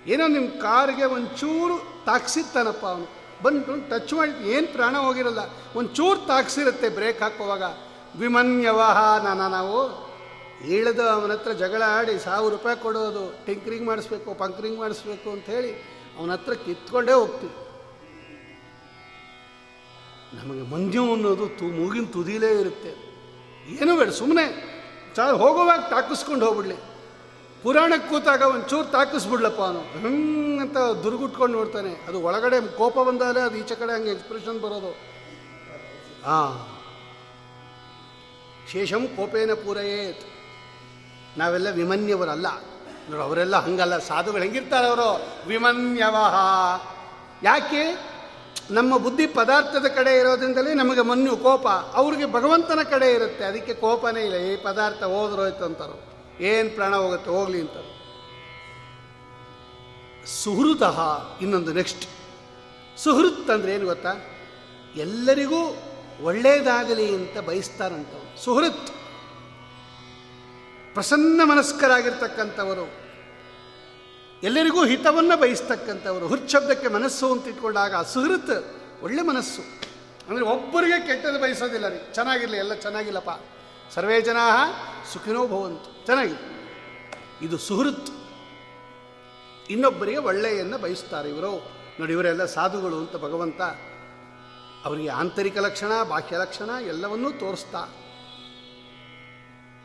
ಏನೋ 0.06 0.26
ನಿಮ್ಮ 0.26 0.48
ಕಾರಿಗೆ 0.48 1.04
ಒಂಚೂರು 1.04 2.04
ತಾಕ್ಸಿರ್ತಾನಪ್ಪ 2.04 2.86
ಅವನು. 2.86 3.06
ಬಂದು 3.42 3.90
ಟಚ್ 3.90 4.12
ಮಾಡಿ 4.14 4.50
ಏನು 4.50 4.66
ಪ್ರಾಣ 4.66 4.96
ಹೋಗಿರಲ್ಲ. 4.96 5.38
ಒಂಚೂರು 5.76 6.20
ತಾಕ್ಸಿರುತ್ತೆ 6.26 6.88
ಬ್ರೇಕ್ 6.88 7.22
ಹಾಕುವಾಗ. 7.22 7.62
ವಿಮನ್ಯವಹಾನ 8.18 9.26
ನಾವು 9.56 9.78
ಇಳಿದು 10.64 11.04
ಅವನ 11.08 11.32
ಹತ್ರ 11.32 11.52
ಜಗಳ 11.52 11.82
ಆಡಿ 11.82 12.18
ಸಾವಿರ 12.18 12.50
ರೂಪಾಯಿ 12.52 12.76
ಕೊಡೋದು, 12.82 13.46
ಟಿಂಕ್ರಿಂಗ್ 13.46 13.86
ಮಾಡಿಸ್ಬೇಕು, 13.86 14.34
ಪಂಕ್ರಿಂಗ್ 14.34 14.78
ಮಾಡಿಸ್ಬೇಕು 14.78 15.30
ಅಂತ 15.30 15.44
ಹೇಳಿ 15.44 15.72
ಅವನ 16.18 16.30
ಹತ್ರ 16.32 16.52
ಕಿತ್ಕೊಂಡೇ 16.52 17.12
ಹೋಗ್ತೀವಿ. 17.12 17.54
ನಮಗೆ 20.34 20.62
ಮಂಜು 20.62 21.12
ಅನ್ನೋದು 21.12 21.46
ತು, 21.48 21.64
ಮೂಗಿನ 21.64 22.04
ತುದಿಲೇ 22.04 22.60
ಇರುತ್ತೆ. 22.60 22.92
ಏನೂ 23.80 23.96
ಬೇಡ 23.96 24.08
ಸುಮ್ಮನೆ 24.08 24.44
ಚಾ, 25.16 25.32
ಹೋಗುವಾಗ 25.32 25.80
ತಾಕಿಸ್ಕೊಂಡು 25.90 26.46
ಹೋಗ್ಬಿಡ್ಲಿ. 26.46 26.76
ಪುರಾಣಕ್ಕೆ 27.62 28.08
ಕೂತಾಗ 28.08 28.42
ಒಂಚೂರು 28.42 28.84
ತಾಕಿಸ್ಬಿಡ್ಲಪ್ಪ 28.84 29.60
ಅವನು. 29.60 29.80
ಹಂಗಂತ 29.80 30.76
ದುರ್ಗುಟ್ಕೊಂಡು 30.76 31.58
ನೋಡ್ತಾನೆ. 31.58 32.04
ಅದು 32.08 32.20
ಒಳಗಡೆ 32.20 32.76
ಕೋಪ 32.76 32.98
ಬಂದಾಗ 32.98 33.38
ಅದು 33.38 33.56
ಈಚೆ 33.56 33.74
ಕಡೆ 33.74 33.92
ಹಂಗೆ 33.92 34.10
ಎಕ್ಸ್ಪ್ರೆಷನ್ 34.10 34.60
ಬರೋದು. 34.60 34.92
ಹಾಂ 36.24 36.79
ಶೇಷಂ 38.72 39.06
ಕೋಪೇನ 39.06 39.52
ಪೂರಯೇತ್. 39.52 40.24
ನಾವೆಲ್ಲ 41.38 41.70
ವಿಮನ್ಯವರಲ್ಲ. 41.70 42.46
ನೋಡಿ, 43.10 43.22
ಅವರೆಲ್ಲ 43.22 43.56
ಹಂಗಲ್ಲ. 43.56 43.98
ಸಾಧುಗಳು 43.98 44.42
ಹೆಂಗಿರ್ತಾರೆ 44.42 44.86
ಅವರು? 44.86 45.26
ವಿಮನ್ಯವಹ. 45.46 46.34
ಯಾಕೆ? 47.42 48.10
ನಮ್ಮ 48.70 48.96
ಬುದ್ಧಿ 48.96 49.26
ಪದಾರ್ಥದ 49.26 49.86
ಕಡೆ 49.86 50.18
ಇರೋದ್ರಿಂದಲೇ 50.18 50.74
ನಮಗೆ 50.74 51.00
ಮನ್ಯು 51.00 51.36
ಕೋಪ. 51.36 51.68
ಅವ್ರಿಗೆ 51.68 52.32
ಭಗವಂತನ 52.32 52.78
ಕಡೆ 52.90 53.12
ಇರುತ್ತೆ. 53.12 53.44
ಅದಕ್ಕೆ 53.44 53.74
ಕೋಪನೇ 53.74 54.20
ಇಲ್ಲ. 54.20 54.36
ಈ 54.36 54.56
ಪದಾರ್ಥ 54.56 55.02
ಹೋದ್ರೋಯ್ತು 55.02 55.64
ಅಂತಾರು. 55.64 56.10
ಏನು 56.42 56.70
ಪ್ರಾಣ 56.70 56.96
ಹೋಗುತ್ತೆ? 56.96 57.30
ಹೋಗ್ಲಿ 57.30 57.60
ಅಂತಾರೆ. 57.60 58.00
ಸುಹೃತಃ 60.26 61.26
ಇನ್ನೊಂದು 61.40 61.72
ನೆಕ್ಸ್ಟ್ 61.72 62.08
ಸುಹೃತ್ 62.98 63.50
ಅಂದ್ರೆ 63.50 63.74
ಏನು 63.74 63.86
ಗೊತ್ತಾ? 63.86 64.14
ಎಲ್ಲರಿಗೂ 64.96 65.76
ಒಳ್ಳೆಯದಾಗಲಿ 66.22 67.14
ಅಂತ 67.14 67.38
ಬಯಸ್ತಾರಂತವ್ರು. 67.38 68.19
ಸುಹೃತ್. 68.44 68.88
ಪ್ರಸನ್ನ 70.94 71.40
ಮನಸ್ಕರಾಗಿರ್ತಕ್ಕಂಥವರು, 71.44 72.86
ಎಲ್ಲರಿಗೂ 74.42 74.84
ಹಿತವನ್ನು 74.84 75.36
ಬಯಸ್ತಕ್ಕಂಥವರು 75.36 76.28
ಹುರ್ಶಬ್ದಕ್ಕೆ 76.28 76.88
ಮನಸ್ಸು 76.88 77.32
ಅಂತ 77.32 77.48
ಇಟ್ಕೊಂಡಾಗ 77.48 77.94
ಸುಹೃತ್ 78.02 78.52
ಒಳ್ಳೆ 79.02 79.22
ಮನಸ್ಸು. 79.22 79.62
ಅಂದರೆ 80.28 80.44
ಒಬ್ಬರಿಗೆ 80.44 81.06
ಕೆಟ್ಟದ್ದು 81.06 81.40
ಬಯಸೋದಿಲ್ಲ 81.40 81.88
ರೀ. 81.88 81.98
ಚೆನ್ನಾಗಿರಲಿ, 82.14 82.56
ಎಲ್ಲ 82.56 82.74
ಚೆನ್ನಾಗಿಲ್ಲಪ್ಪ. 82.74 83.30
ಸರ್ವೇ 83.94 84.20
ಜನ 84.20 84.36
ಸುಖಿನೋ 85.12 85.46
ಭವಂತು. 85.46 86.06
ಚೆನ್ನಾಗಿದೆ. 86.06 86.44
ಇದು 87.46 87.58
ಸುಹೃತ್. 87.58 88.08
ಇನ್ನೊಬ್ಬರಿಗೆ 89.70 90.18
ಒಳ್ಳೆಯನ್ನು 90.18 90.78
ಬಯಸ್ತಾರೆ 90.78 91.28
ಇವರು. 91.28 91.52
ನೋಡಿ, 92.00 92.12
ಇವರೆಲ್ಲ 92.12 92.44
ಸಾಧುಗಳು 92.44 92.98
ಅಂತ 92.98 93.16
ಭಗವಂತ 93.16 93.60
ಅವರಿಗೆ 94.84 95.08
ಆಂತರಿಕ 95.08 95.58
ಲಕ್ಷಣ, 95.58 96.02
ಬಾಹ್ಯ 96.02 96.36
ಲಕ್ಷಣ 96.36 96.70
ಎಲ್ಲವನ್ನೂ 96.86 97.30
ತೋರಿಸ್ತಾ 97.30 97.80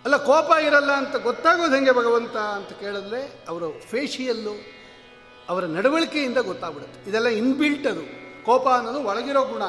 ಅಲ್ಲ, 0.06 0.18
ಕೋಪ 0.18 0.51
ಇರಲ್ಲ 0.64 0.91
ಅಂತ 0.91 1.16
ಗೊತ್ತಾಗೋದು 1.16 1.76
ಹೆಂಗೆ 1.76 1.91
ಭಗವಂತ 1.91 2.38
ಅಂತ 2.38 2.70
ಕೇಳಿದ್ರೆ 2.70 3.45
ಅವರ 3.47 3.64
ಫೇಶಿಯಲ್ಲು, 3.88 4.51
ಅವರ 5.49 5.66
ನಡವಳಿಕೆಯಿಂದ 5.66 6.38
ಗೊತ್ತಾಗ್ಬಿಡುತ್ತೆ. 6.38 7.10
ಇದೆಲ್ಲ 7.10 7.28
ಇನ್ಬಿಲ್ಟ್ 7.28 7.88
ಅದು. 7.88 8.01
ಕೋಪ 8.45 8.68
ಅನ್ನೋದು 8.68 9.03
ಒಳಗಿರೋ 9.03 9.45
ಗುಣ. 9.45 9.62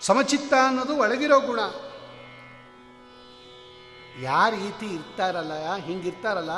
ಸಮಚಿತ್ತ 0.00 0.54
ಅನ್ನೋದು 0.66 0.96
ಒಳಗಿರೋ 0.96 1.40
ಗುಣ. 1.40 1.60
ಯಾರ 4.22 4.54
ರೀತಿ 4.54 4.86
ಇರ್ತಾರಲ್ಲ, 4.86 5.76
ಹಿಂಗಿರ್ತಾರಲ್ಲ, 5.76 6.52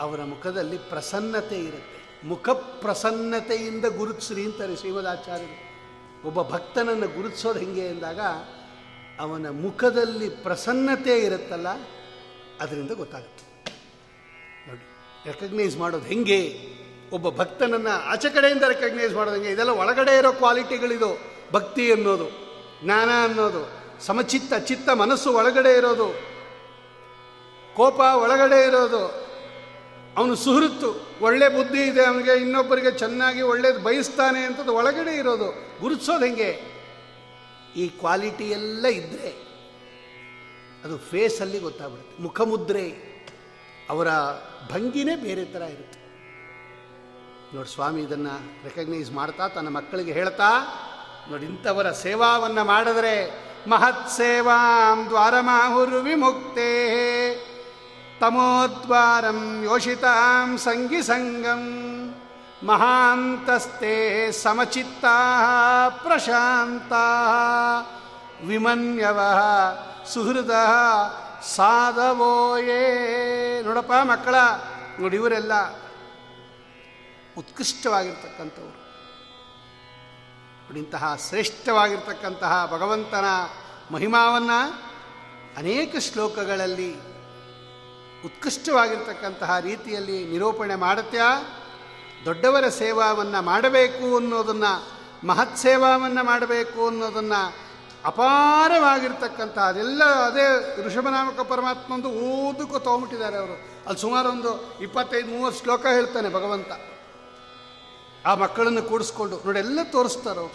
ಅವರ 0.00 0.20
ಮುಖದಲ್ಲಿ 0.24 0.78
ಪ್ರಸನ್ನತೆ 0.78 1.58
ಇರುತ್ತೆ. 1.58 2.26
ಮುಖ 2.28 2.48
ಪ್ರಸನ್ನತೆಯಿಂದ 2.50 3.84
ಗುರುತಿಸ್ರಿ 3.84 4.44
ಅಂತಾರೆ 4.44 4.76
ಶ್ರೀಮದಾಚಾರ್ಯರು 4.76 6.28
ಒಬ್ಬ 6.28 6.42
ಭಕ್ತನನ್ನು 6.42 7.08
ಗುರುತಿಸೋದು 7.08 7.58
ಹೆಂಗೆ 7.58 7.86
ಎಂದಾಗ 7.86 8.20
ಅವನ 9.22 9.50
ಮುಖದಲ್ಲಿ 9.64 10.28
ಪ್ರಸನ್ನತೆ 10.44 11.14
ಇರುತ್ತಲ್ಲ, 11.26 11.68
ಅದರಿಂದ 12.62 12.92
ಗೊತ್ತಾಗುತ್ತೆ. 13.02 13.44
ನೋಡಿ 14.66 14.84
ರೆಕಗ್ನೈಸ್ 15.30 15.76
ಮಾಡೋದು 15.82 16.06
ಹೆಂಗೆ? 16.12 16.40
ಒಬ್ಬ 17.16 17.26
ಭಕ್ತನನ್ನು 17.40 17.94
ಆಚೆ 18.12 18.28
ಕಡೆಯಿಂದ 18.36 18.64
ರೆಕಗ್ನೈಸ್ 18.72 19.14
ಮಾಡೋದು 19.18 19.36
ಹೆಂಗೆ? 19.38 19.52
ಇದೆಲ್ಲ 19.56 19.72
ಒಳಗಡೆ 19.82 20.14
ಇರೋ 20.20 20.32
ಕ್ವಾಲಿಟಿಗಳಿದು 20.40 21.10
ಭಕ್ತಿ 21.52 21.84
ಅನ್ನೋದು, 21.92 22.28
ಜ್ಞಾನ 22.84 23.10
ಅನ್ನೋದು, 23.26 23.62
ಸಮಚಿತ್ತ, 24.06 24.52
ಚಿತ್ತ, 24.68 24.88
ಮನಸ್ಸು 25.02 25.28
ಒಳಗಡೆ 25.40 25.72
ಇರೋದು, 25.80 26.08
ಕೋಪ 27.76 28.00
ಒಳಗಡೆ 28.24 28.60
ಇರೋದು, 28.68 29.02
ಅವನು 30.18 30.34
ಸುಹೃತ್ತು, 30.44 30.90
ಒಳ್ಳೆ 31.26 31.46
ಬುದ್ಧಿ 31.48 31.82
ಇದೆ 31.90 32.02
ಅವನಿಗೆ, 32.04 32.34
ಇನ್ನೊಬ್ಬರಿಗೆ 32.44 32.90
ಚೆನ್ನಾಗಿ 33.02 33.42
ಒಳ್ಳೇದು 33.52 33.78
ಬಯಸ್ತಾನೆ 33.78 34.40
ಅಂತದ್ದು 34.44 34.74
ಒಳಗಡೆ 34.80 35.14
ಇರೋದು. 35.22 35.48
ಗುರುತಿಸೋದು 35.80 36.24
ಹೆಂಗೆ? 36.24 36.50
ಈ 37.76 37.84
ಕ್ವಾಲಿಟಿ 38.00 38.46
ಎಲ್ಲ 38.50 38.84
ಇದ್ದರೆ 38.86 39.30
ಅದು 40.84 40.96
ಫೇಸಲ್ಲಿ 41.10 41.58
ಗೊತ್ತಾಗ್ಬಿಡುತ್ತೆ. 41.58 42.22
ಮುಖಮುದ್ರೆ 42.22 42.86
ಅವರ 43.90 44.08
ಭಂಗಿನೇ 44.72 45.14
ಬೇರೆ 45.16 45.44
ಥರ 45.44 45.62
ಇರುತ್ತೆ. 45.74 46.00
ನೋಡಿ 47.54 47.68
ಸ್ವಾಮಿ 47.74 48.00
ಇದನ್ನು 48.02 48.34
ರೆಕಗ್ನೈಸ್ 48.64 49.10
ಮಾಡ್ತಾ 49.12 49.44
ತನ್ನ 49.48 49.68
ಮಕ್ಕಳಿಗೆ 49.68 50.12
ಹೇಳ್ತಾ, 50.12 50.50
ನೋಡಿ 51.30 51.44
ಇಂಥವರ 51.46 51.90
ಸೇವಾವನ್ನು 52.04 52.62
ಮಾಡಿದ್ರೆ 52.64 53.14
ಮಹತ್ 53.68 54.08
ಸೇವಾಂ 54.16 54.98
ದ್ವಾರಮಾಹುರು 55.08 56.00
ವಿಮುಕ್ತೇ, 56.00 56.70
ತಮೋದ್ವಾರಂ 58.20 59.40
ಯೋಷಿತಾಂ 59.64 60.58
ಸಂಗಿ 60.58 61.02
ಸಂಗಂ. 61.02 61.62
ಮಹಾಂತಸ್ತೆ 62.64 64.32
ಸಮಚಿತ್ತಾ 64.32 65.16
ಪ್ರಶಾಂತಾ 65.88 67.04
ವಿಮನ್ಯವ 68.46 69.20
ಸುಹೃದ 70.06 70.50
ಸಾಧವೋಯೇ 71.54 72.80
ನೋಡಪ್ಪ 73.62 73.92
ಮಕ್ಕಳ, 74.02 74.34
ನೋಡಿ 75.00 75.16
ಇವರೆಲ್ಲ 75.16 75.52
ಉತ್ಕೃಷ್ಟವಾಗಿರ್ತಕ್ಕಂಥವ್ರು. 77.38 78.84
ಇಂತಹ 80.78 81.16
ಶ್ರೇಷ್ಠವಾಗಿರ್ತಕ್ಕಂತಹ 81.28 82.68
ಭಗವಂತನ 82.72 83.24
ಮಹಿಮಾವನ್ನು 83.90 84.72
ಅನೇಕ 85.56 85.96
ಶ್ಲೋಕಗಳಲ್ಲಿ 85.96 86.94
ಉತ್ಕೃಷ್ಟವಾಗಿರ್ತಕ್ಕಂತಹ 88.24 89.58
ರೀತಿಯಲ್ಲಿ 89.58 90.24
ನಿರೂಪಣೆ 90.24 90.74
ಮಾಡುತ್ತಾ 90.74 91.60
ದೊಡ್ಡವರ 92.24 92.68
ಸೇವಾವನ್ನು 92.68 93.42
ಮಾಡಬೇಕು 93.42 94.16
ಅನ್ನೋದನ್ನು, 94.16 94.72
ಮಹತ್ 95.26 95.56
ಸೇವಾವನ್ನು 95.58 96.24
ಮಾಡಬೇಕು 96.24 96.86
ಅನ್ನೋದನ್ನು 96.86 97.40
ಅಪಾರವಾಗಿರ್ತಕ್ಕಂಥ, 98.04 99.58
ಅದೆಲ್ಲ 99.58 100.04
ಅದೇ 100.04 100.46
ಋಷಭನಾಮಕ 100.82 101.40
ಪರಮಾತ್ಮಂದು 101.40 102.08
ಓದಕ್ಕೂ 102.08 102.78
ತೊಗೊಂಬಿಟ್ಟಿದ್ದಾರೆ 102.78 103.36
ಅವರು. 103.36 103.52
ಅಲ್ಲಿ 103.86 104.00
ಸುಮಾರು 104.00 104.28
ಒಂದು 104.28 104.80
ಇಪ್ಪತ್ತೈದು, 104.80 105.28
ಮೂವತ್ತು 105.28 105.62
ಶ್ಲೋಕ 105.62 105.86
ಹೇಳ್ತಾನೆ 105.86 106.28
ಭಗವಂತ. 106.28 106.72
ಆ 108.26 108.34
ಮಕ್ಕಳನ್ನು 108.34 108.82
ಕೂಡಿಸ್ಕೊಂಡು, 108.82 109.36
ನೋಡಿ, 109.44 109.58
ಎಲ್ಲ 109.58 109.78
ತೋರಿಸ್ತಾರೋ 109.82 110.52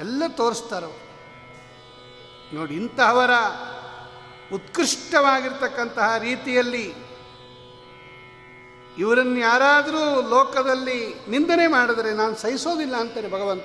ಎಲ್ಲ 0.00 0.22
ತೋರಿಸ್ತಾರೋ 0.28 0.92
ನೋಡಿ, 2.54 2.74
ಇಂತಹವರ 2.74 3.30
ಉತ್ಕೃಷ್ಟವಾಗಿರ್ತಕ್ಕಂತಹ 4.54 6.16
ರೀತಿಯಲ್ಲಿ 6.18 7.11
ಇವರನ್ನು 8.98 9.38
ಯಾರಾದರೂ 9.38 10.28
ಲೋಕದಲ್ಲಿ 10.28 11.14
ನಿಂದನೆ 11.28 11.66
ಮಾಡಿದರೆ 11.66 12.14
ನಾನು 12.14 12.36
ಸಹಿಸೋದಿಲ್ಲ 12.36 12.96
ಅಂತಾನೆ 12.96 13.28
ಭಗವಂತ. 13.28 13.64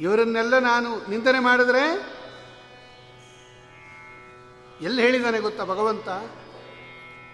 ಇವರನ್ನೆಲ್ಲ 0.00 0.58
ನಾನು 0.58 1.10
ನಿಂದನೆ 1.10 1.38
ಮಾಡಿದರೆ 1.38 2.14
ಎಲ್ಲಿ 4.82 5.02
ಹೇಳಿದ್ದಾನೆ 5.02 5.40
ಗೊತ್ತಾ 5.40 5.64
ಭಗವಂತ? 5.64 6.08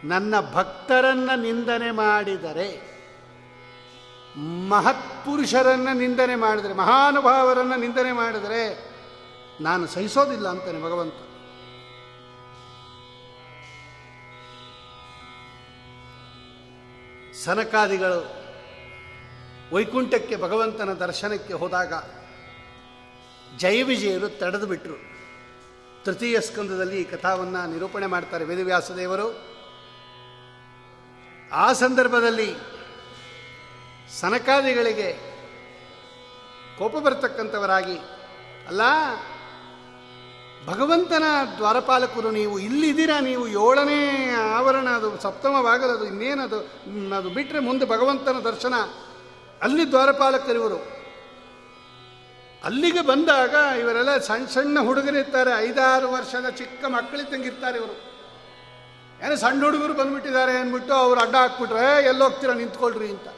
ನನ್ನ 0.05 0.34
ಭಕ್ತರನ್ನ 0.53 1.30
ನಿಂದನೆ 1.36 1.90
ಮಾಡಿದರೆ, 1.90 3.01
ಮಹತ್ಪುರುಷರನ್ನ 4.68 5.88
ನಿಂದನೆ 5.92 6.36
ಮಾಡಿದರೆ, 6.36 6.74
ಮಹಾನುಭಾವರನ್ನ 6.74 7.74
ನಿಂದನೆ 7.74 8.12
ಮಾಡಿದರೆ 8.12 8.90
ನಾನು 9.61 9.86
ಸಹಿಸೋದಿಲ್ಲ 9.86 10.48
ಅಂತಾನೆ 10.48 10.82
ಭಗವಂತ. 10.82 11.14
ಸನಕಾದಿಗಳು 17.45 18.20
ವೈಕುಂಠಕ್ಕೆ 19.74 20.36
ಭಗವಂತನ 20.36 20.93
ದರ್ಶನಕ್ಕೆ 20.93 21.53
ಹೋದಾಗ 21.53 21.93
ಜಯವಿಜಯರು 23.57 24.28
ತಡೆದು 24.28 24.66
ಬಿಟ್ಟರು 24.66 24.97
ತೃತೀಯ 26.05 26.41
ಸ್ಕಂದದಲ್ಲಿ 26.41 27.01
ಈ 27.01 27.05
ಕಥಾವನ್ನು 27.05 27.72
ನಿರೂಪಣೆ 27.72 28.07
ಮಾಡ್ತಾರೆ 28.07 28.45
ವೇದವ್ಯಾಸದೇವರು. 28.45 29.28
ಆ 31.53 31.72
ಸಂದರ್ಭದಲ್ಲಿ 31.72 32.51
ಸನಕಾದಿಗಳಿಗೆ 34.20 35.09
ಕೋಪ 36.78 36.97
ಬರ್ತಕ್ಕಂಥವರಾಗಿ, 36.97 37.97
ಅಲ್ಲ 38.68 38.82
ಭಗವಂತನ 40.67 41.25
ದ್ವಾರಪಾಲಕರು 41.57 42.31
ನೀವು 42.31 42.59
ಇಲ್ಲಿದ್ದೀರಾ? 42.59 43.21
ನೀವು 43.21 43.45
ಏಳನೇ 43.49 44.01
ಆವರಣ, 44.57 44.89
ಅದು 44.89 45.09
ಸಪ್ತಮವಾಗಲದು 45.23 46.05
ಇನ್ನೇನದು? 46.05 46.61
ಅದು 47.19 47.31
ಬಿಟ್ಟರೆ 47.31 47.59
ಮುಂದೆ 47.59 47.85
ಭಗವಂತನ 47.85 48.39
ದರ್ಶನ 48.39 48.75
ಅಲ್ಲಿ 49.63 49.91
ದ್ವಾರಪಾಲಕರಿವರು 49.91 51.01
ಅಲ್ಲಿಗೆ 52.65 53.01
ಬಂದಾಗ 53.01 53.55
ಇವರೆಲ್ಲ 53.81 54.19
ಸಣ್ಣ 54.19 54.47
ಸಣ್ಣ 54.47 54.79
ಹುಡುಗರಿರ್ತಾರೆ 54.81 55.53
ಐದಾರು 55.67 56.13
ವರ್ಷದ 56.13 56.49
ಚಿಕ್ಕ 56.49 56.85
ಮಕ್ಕಳಿದ್ದಂಗಿರ್ತಾರೆ 56.85 57.79
ಇವರು. 57.79 57.95
ಏನು 59.27 59.37
ಸಣ್ಣ 59.37 59.65
ಹುಡುಗರು 59.65 59.95
ಬಂದ್ಬಿಟ್ಟಿದ್ದಾರೆ 59.95 60.57
ಅಂದ್ಬಿಟ್ಟು 60.57 60.95
ಅವ್ರು 60.95 61.21
ಅಡ್ಡ 61.21 61.37
ಹಾಕ್ಬಿಟ್ರೆ, 61.37 62.09
ಎಲ್ಲೋಗ್ತೀರಾ, 62.09 62.55
ನಿಂತ್ಕೊಳ್ರಿ 62.55 63.09
ಅಂತ. 63.09 63.29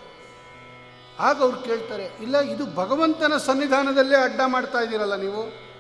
ಆಗ 1.20 1.37
ಅವ್ರು 1.43 1.59
ಕೇಳ್ತಾರೆ, 1.59 2.05
ಇಲ್ಲ, 2.23 2.37
ಇದು 2.41 2.66
ಭಗವಂತನ 2.77 3.37
ಸನ್ನಿಧಾನದಲ್ಲೇ 3.37 4.16
ಅಡ್ಡ 4.16 4.41
ಮಾಡ್ತಾ 4.47 4.81
ಇದ್ದೀರಲ್ಲ 4.81 5.14
ನೀವು? 5.14 5.72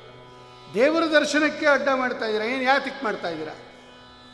ದೇವರ 0.74 1.04
ದರ್ಶನಕ್ಕೆ 1.04 1.66
ಅಡ್ಡ 1.66 1.88
ಮಾಡ್ತಾ 1.94 2.24
ಇದ್ದೀರಾ? 2.24 2.44
ಏನು 2.44 2.62
ಯಾತಿಕ್ 2.62 3.04
ಮಾಡ್ತಾ 3.04 3.28
ಇದ್ದೀರಾ? 3.28 3.54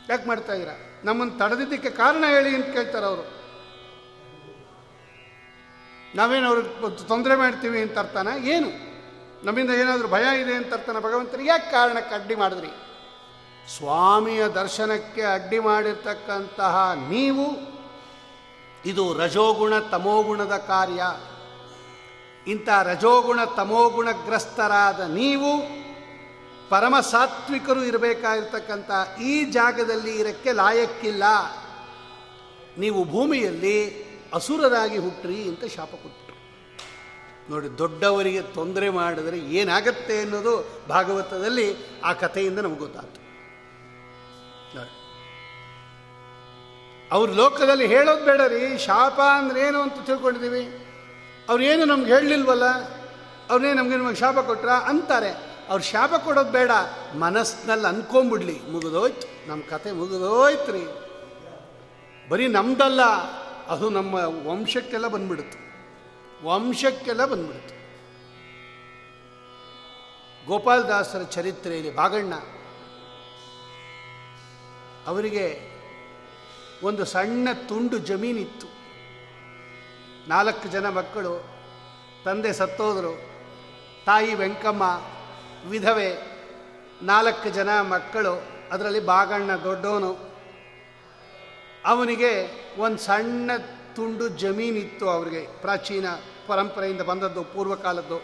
ಯಾಕೆ 0.09 0.27
ಮಾಡ್ತಾ 0.27 0.53
ಇದ್ದೀರಾ? 0.53 0.73
ನಮ್ಮನ್ನು 1.03 1.37
ತಡೆದಿದ್ದಕ್ಕೆ 1.37 1.89
ಕಾರಣ 1.89 2.23
ಹೇಳಿ 2.27 2.55
ಅಂತ 2.55 2.65
ಕೇಳ್ತಾರೆ 2.65 3.05
ಅವರು. 3.05 3.39
ನಾವೇನು 6.15 6.47
ಅವ್ರಿಗೆ 6.47 7.07
ತೊಂದರೆ 7.07 7.35
ಮಾಡ್ತೀವಿ 7.35 7.81
ಅಂತ 7.81 7.99
ಅರ್ಥನ? 7.99 8.27
ಏನು? 8.43 8.89
ನಮ್ಮಿಂದ 9.45 9.69
ಏನಾದರೂ 9.69 10.07
ಭಯ 10.07 10.41
ಇದೆ 10.41 10.53
ಅಂತ 10.53 10.73
ಅರ್ಥನ? 10.73 10.99
ಭಗವಂತನಿಗೆ 10.99 11.49
ಯಾಕೆ 11.49 11.71
ಕಾರಣಕ್ಕೆ 11.71 12.15
ಅಡ್ಡಿ 12.15 12.35
ಮಾಡಿದ್ರಿ? 12.35 12.67
ಸ್ವಾಮಿಯ 13.77 14.47
ದರ್ಶನಕ್ಕೆ 14.47 15.21
ಅಡ್ಡಿ 15.21 15.59
ಮಾಡಿರ್ತಕ್ಕಂತಹ 15.59 16.93
ನೀವು, 17.09 17.45
ಇದು 18.85 19.13
ರಜೋಗುಣ 19.13 19.79
ತಮೋಗುಣದ 19.79 20.57
ಕಾರ್ಯ. 20.57 21.03
ಇಂಥ 22.51 22.69
ರಜೋಗುಣ 22.83 23.43
ತಮೋಗುಣಗ್ರಸ್ತರಾದ 23.43 24.99
ನೀವು 24.99 25.79
ಪರಮ 26.69 26.99
ಸಾತ್ವಿಕರು 26.99 27.83
ಇರಬೇಕಾಗಿರ್ತಕ್ಕಂಥ 27.83 29.19
ಈ 29.21 29.43
ಜಾಗದಲ್ಲಿ 29.43 30.15
ಇರಕ್ಕೆ 30.15 30.51
ಲಾಯಕ್ಕಿಲ್ಲ. 30.51 31.23
ನೀವು 32.77 33.05
ಭೂಮಿಯಲ್ಲಿ 33.05 34.09
ಅಸುರರಾಗಿ 34.33 34.97
ಹುಟ್ಟ್ರಿ 34.97 35.43
ಅಂತ 35.43 35.65
ಶಾಪ 35.75 35.89
ಕೊಟ್ಟರು 35.89 36.29
ನೋಡಿ, 37.49 37.77
ದೊಡ್ಡವರಿಗೆ 37.77 38.41
ತೊಂದರೆ 38.41 38.89
ಮಾಡಿದರೆ 38.89 39.39
ಏನಾಗತ್ತೆ 39.39 40.21
ಅನ್ನೋದು 40.21 40.83
ಭಾಗವತದಲ್ಲಿ 40.89 41.75
ಆ 42.03 42.13
ಕಥೆಯಿಂದ 42.13 42.59
ನಮ್ಗೆ 42.59 42.79
ಗೊತ್ತಾಯ್ತು. 42.79 43.21
ನೋಡಿ. 44.75 44.95
ಅವ್ರ 47.11 47.29
ಲೋಕದಲ್ಲಿ 47.29 47.87
ಹೇಳೋದು 47.87 48.25
ಬೇಡ 48.25 48.41
ರೀ, 48.41 48.77
ಶಾಪ 48.77 49.19
ಅಂದ್ರೆ 49.21 49.61
ಏನು 49.61 49.81
ಅಂತ 49.81 49.93
ತಿಳ್ಕೊಂಡಿದ್ದೀವಿ. 50.05 50.85
ಅವ್ರೇನು 51.49 51.85
ನಮ್ಗೆ 51.85 52.13
ಹೇಳಲಿಲ್ವಲ್ಲ? 52.13 52.65
ಅವ್ರನ್ನೇ 53.49 53.73
ನಮಗೆ 53.73 53.95
ನಮಗೆ 53.95 54.15
ಶಾಪ 54.15 54.39
ಕೊಟ್ರ? 54.39 54.69
ಅಂತಾರೆ. 54.69 55.48
ಅವ್ರು 55.69 55.83
ಶಾಪ 55.83 56.13
ಕೊಡೋದು 56.23 56.51
ಬೇಡ, 56.51 56.71
ಮನಸ್ಸಿನಲ್ಲಿ 57.19 57.87
ಅನ್ಕೊಂಬಿಡ್ಲಿ. 57.87 58.59
ಮುಗಿದೋಯ್ತು. 58.71 59.49
ನಮ್ಮ 59.49 59.63
ಕತೆ 59.69 59.91
ಮುಗಿದೋಯ್ತು 59.91 60.71
ರೀ 60.71 60.85
ಬರೀ 62.29 62.47
ನಮ್ದಲ್ಲ, 62.47 63.01
ಅದು 63.67 63.89
ನಮ್ಮ 63.89 64.13
ವಂಶಕ್ಕೆಲ್ಲ 64.47 65.07
ಬಂದ್ಬಿಡುತ್ತೆ. 65.07 65.59
ವಂಶಕ್ಕೆಲ್ಲ 66.45 67.25
ಬಂದ್ಬಿಡುತ್ತೆ. 67.25 67.75
ಗೋಪಾಲದಾಸರ 70.45 71.21
ಚರಿತ್ರೆಯಲ್ಲಿ 71.21 71.95
ಬಾಗಣ್ಣ 71.95 72.33
ಅವರಿಗೆ 75.07 75.45
ಒಂದು 76.83 77.05
ಸಣ್ಣ 77.05 77.47
ತುಂಡು 77.67 77.97
ಜಮೀನಿತ್ತು. 77.97 78.67
ನಾಲ್ಕು 80.29 80.67
ಜನ 80.67 80.89
ಮಕ್ಕಳು, 80.89 81.33
ತಂದೆ 82.25 82.53
ಸತ್ತೋದರು, 82.53 83.13
ತಾಯಿ 84.05 84.33
ವೆಂಕಮ್ಮ 84.33 84.83
ವಿಧವೆ. 85.67 86.39
ನಾಲ್ಕು 87.01 87.49
ಜನ 87.49 87.81
ಮಕ್ಕಳು, 87.81 88.43
ಅದರಲ್ಲಿ 88.71 88.99
ಬಾಗಣ್ಣ 88.99 89.51
ದೊಡ್ಡವನು. 89.51 90.29
ಅವನಿಗೆ 91.85 92.31
ಒಂದು 92.79 92.97
ಸಣ್ಣ 92.97 93.51
ತುಂಡು 93.95 94.27
ಜಮೀನಿತ್ತು 94.27 95.09
ಅವರಿಗೆ, 95.09 95.61
ಪ್ರಾಚೀನ 95.61 96.05
ಪರಂಪರೆಯಿಂದ 96.47 97.01
ಬಂದದ್ದು, 97.01 97.43
ಪೂರ್ವಕಾಲದ್ದು. 97.43 98.17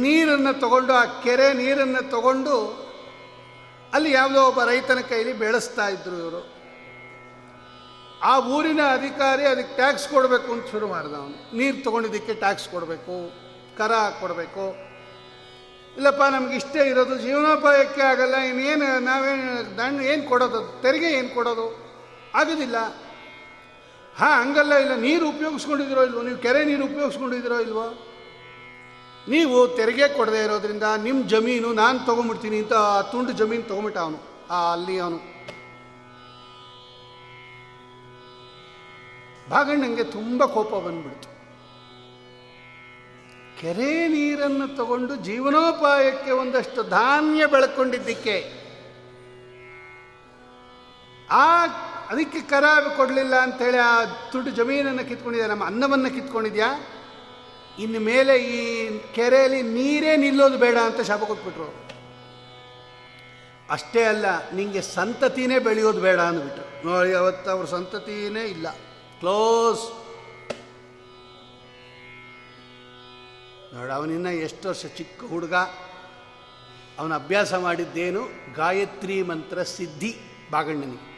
ನೀರನ್ನು 0.00 0.60
ತಗೊಂಡು, 0.60 0.92
ಆ 0.92 1.04
ಕೆರೆ 1.04 1.52
ನೀರನ್ನು 1.52 2.10
ತಗೊಂಡು 2.10 2.90
ಅಲ್ಲಿ 3.92 4.12
ಯಾವುದೋ 4.12 4.42
ಒಬ್ಬ 4.42 4.62
ರೈತನ 4.64 4.98
ಕೈಲಿ 5.08 5.32
ಬೆಳೆಸ್ತಾ 5.32 5.88
ಇದ್ರು 5.88 6.16
ಇವರು. 6.16 6.49
ಆ 8.22 8.38
ಊರಿನ 8.38 8.80
ಅಧಿಕಾರಿ 8.92 9.44
ಅದಕ್ಕೆ 9.44 9.76
ಟ್ಯಾಕ್ಸ್ 9.76 10.08
ಕೊಡಬೇಕು 10.08 10.52
ಅಂತ 10.52 10.70
ಶುರು 10.70 10.86
ಮಾಡಿದ 10.86 11.12
ಅವನು 11.12 11.56
ನೀರು 11.58 11.84
ತೊಗೊಂಡಿದ್ದಕ್ಕೆ 11.84 12.34
ಟ್ಯಾಕ್ಸ್ 12.34 12.68
ಕೊಡಬೇಕು, 12.68 13.32
ಕರ 13.78 13.92
ಕೊಡಬೇಕು. 14.20 14.90
ಇಲ್ಲಪ್ಪ, 15.96 16.22
ನಮ್ಗೆ 16.22 16.56
ಇಷ್ಟೇ 16.56 16.88
ಇರೋದು, 16.88 17.18
ಜೀವನೋಪಾಯಕ್ಕೆ 17.18 18.00
ಆಗಲ್ಲ, 18.00 18.34
ಇನ್ನೇನು, 18.34 19.00
ನಾವೇನು 19.00 19.78
ದಣ್ಣ 19.78 20.00
ಏನು 20.00 20.28
ಕೊಡೋದು, 20.28 20.80
ತೆರಿಗೆ 20.82 21.06
ಏನು 21.06 21.34
ಕೊಡೋದು? 21.34 21.66
ಆಗೋದಿಲ್ಲ. 22.34 22.76
ಹಾಂ, 24.16 24.42
ಹಂಗಲ್ಲ, 24.42 24.72
ಇಲ್ಲ, 24.72 24.94
ನೀರು 24.96 25.28
ಉಪಯೋಗಿಸ್ಕೊಂಡಿದ್ರೋ 25.28 26.02
ಇಲ್ವೋ? 26.02 26.22
ನೀವು 26.22 26.38
ಕೆರೆ 26.38 26.64
ನೀರು 26.64 26.84
ಉಪಯೋಗಿಸ್ಕೊಂಡಿದ್ದೀರೋ 26.84 27.60
ಇಲ್ವೋ? 27.60 27.86
ನೀವು 29.28 29.76
ತೆರಿಗೆ 29.76 30.08
ಕೊಡದೇ 30.08 30.44
ಇರೋದ್ರಿಂದ 30.44 30.82
ನಿಮ್ಮ 30.82 31.28
ಜಮೀನು 31.28 31.72
ನಾನು 31.72 31.98
ತೊಗೊಂಬಿಡ್ತೀನಿ 32.06 32.58
ಅಂತ 32.58 32.72
ಆ 32.72 33.02
ತುಂಡು 33.02 33.32
ಜಮೀನು 33.32 33.62
ತೊಗೊಂಬಿಟ್ಟ 33.62 33.98
ಅವನು, 33.98 34.18
ಆ 34.50 34.72
ಅಲ್ಲಿ 34.72 34.98
ಅವನು. 34.98 35.29
ಭಾಗಣ್ಣಂಗೆ 39.50 40.04
ತುಂಬ 40.04 40.44
ಕೋಪ 40.44 40.74
ಬಂದ್ಬಿಡ್ತು. 40.74 41.30
ಕೆರೆ 43.60 44.08
ನೀರನ್ನು 44.08 44.76
ತಗೊಂಡು 44.76 45.16
ಜೀವನೋಪಾಯಕ್ಕೆ 45.16 46.30
ಒಂದಷ್ಟು 46.30 46.82
ಧಾನ್ಯ 46.82 47.46
ಬೆಳ್ಕೊಂಡಿದ್ದಕ್ಕೆ. 47.46 48.60
ಆ, 51.30 51.66
ಅದಕ್ಕೆ 52.10 52.40
ಕರ 52.40 52.64
ಕೊಡಲಿಲ್ಲ 52.96 53.36
ಅಂತೇಳಿ 53.40 53.78
ಆ 53.78 54.04
ದುಡ್ಡು 54.04 54.50
ಜಮೀನನ್ನು 54.50 55.08
ಕಿತ್ಕೊಂಡಿದ್ಯಾ, 55.08 55.48
ನಮ್ಮ 55.48 55.64
ಅನ್ನವನ್ನು 55.64 56.10
ಕಿತ್ಕೊಂಡಿದ್ಯಾ? 56.10 56.86
ಇನ್ನು 57.78 58.00
ಮೇಲೆ 58.00 58.36
ಈ 58.36 58.88
ಕೆರೆಯಲ್ಲಿ 59.14 59.62
ನೀರೇ 59.62 60.16
ನಿಲ್ಲೋದು 60.16 60.58
ಬೇಡ 60.58 60.78
ಅಂತ 60.78 61.00
ಶಾಪ 61.00 61.24
ಕೊಟ್ಬಿಟ್ರು. 61.24 61.90
ಅಷ್ಟೇ 63.70 64.04
ಅಲ್ಲ 64.04 64.50
ನಿಮಗೆ 64.50 64.80
ಸಂತತಿನೇ 64.80 65.58
ಬೆಳೆಯೋದು 65.58 66.00
ಬೇಡ 66.00 66.20
ಅಂದ್ಬಿಟ್ರು. 66.20 66.86
ನೋಡಿ, 66.86 67.14
ಅವತ್ತು 67.14 67.50
ಅವ್ರ 67.50 67.66
ಸಂತತಿನೇ 67.66 68.44
ಇಲ್ಲ. 68.44 68.66
ಕ್ಲೋಸ್. 69.20 69.82
ನೋಡಿ, 73.74 73.92
ಅವನಿನ್ನ 73.92 74.26
ಎಷ್ಟು 74.26 74.68
ವರ್ಷ 74.68 74.86
ಚಿಕ್ಕ 74.86 75.24
ಹುಡುಗ. 75.24 75.54
ಅವನ 76.98 77.14
ಅಭ್ಯಾಸ 77.14 77.54
ಮಾಡಿದ್ದೇನು? 77.54 78.20
ಗಾಯತ್ರಿ 78.54 79.22
ಮಂತ್ರ 79.22 79.62
ಸಿದ್ಧಿ 79.62 80.16
ಬಾಗಣ್ಣನಿಗೆ. 80.50 81.10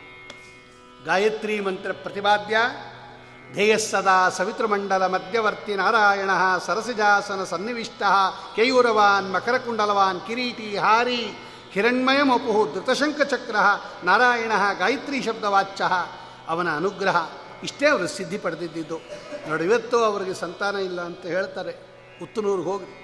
ಗಾಯತ್ರಿ 1.05 1.61
ಮಂತ್ರ 1.61 1.93
ಪ್ರತಿಪಾದ್ಯ. 1.93 2.57
ಧ್ಯೇಯಸ್ಸದಾ 3.53 4.29
ಸವಿತೃಮಂಡಲ 4.29 5.07
ಮಧ್ಯವರ್ತಿ 5.07 5.75
ನಾರಾಯಣ, 5.75 6.31
ಸರಸಿಜಾಸನ 6.67 7.45
ಸನ್ನಿವಿಷ್ಟ, 7.45 8.03
ಕೇಯೂರವಾನ್, 8.57 9.33
ಮಕರಕುಂಡಲವಾನ್, 9.33 10.27
ಕಿರೀಟಿ, 10.27 10.77
ಹಾರಿ 10.77 11.33
ಹಿರಣ್ಮಯಮಪು 11.71 12.75
ಧೃತಶಂಕಚಕ್ರ 12.75 13.57
ನಾರಾಯಣ, 14.05 14.53
ಗಾಯತ್ರಿ 14.79 15.23
ಶಬ್ದವಾಚ್ಯ 15.23 15.85
ಅವನ 16.49 16.77
ಅನುಗ್ರಹ. 16.77 17.17
ಇಷ್ಟೇ 17.63 17.87
ಅವರು 17.87 18.09
ಸಿದ್ಧಿ 18.09 18.39
ಪಡೆದಿದ್ದು. 18.39 19.01
ನೋಡಿ, 19.49 19.65
ಇವತ್ತು 19.65 20.05
ಅವರಿಗೆ 20.05 20.35
ಸಂತಾನ 20.35 20.77
ಇಲ್ಲ 20.77 21.01
ಅಂತ 21.01 21.27
ಹೇಳ್ತಾರೆ. 21.27 21.93
ಉತ್ತನೂರಿಗೆ 22.23 22.69
ಹೋಗಿ 22.69 23.03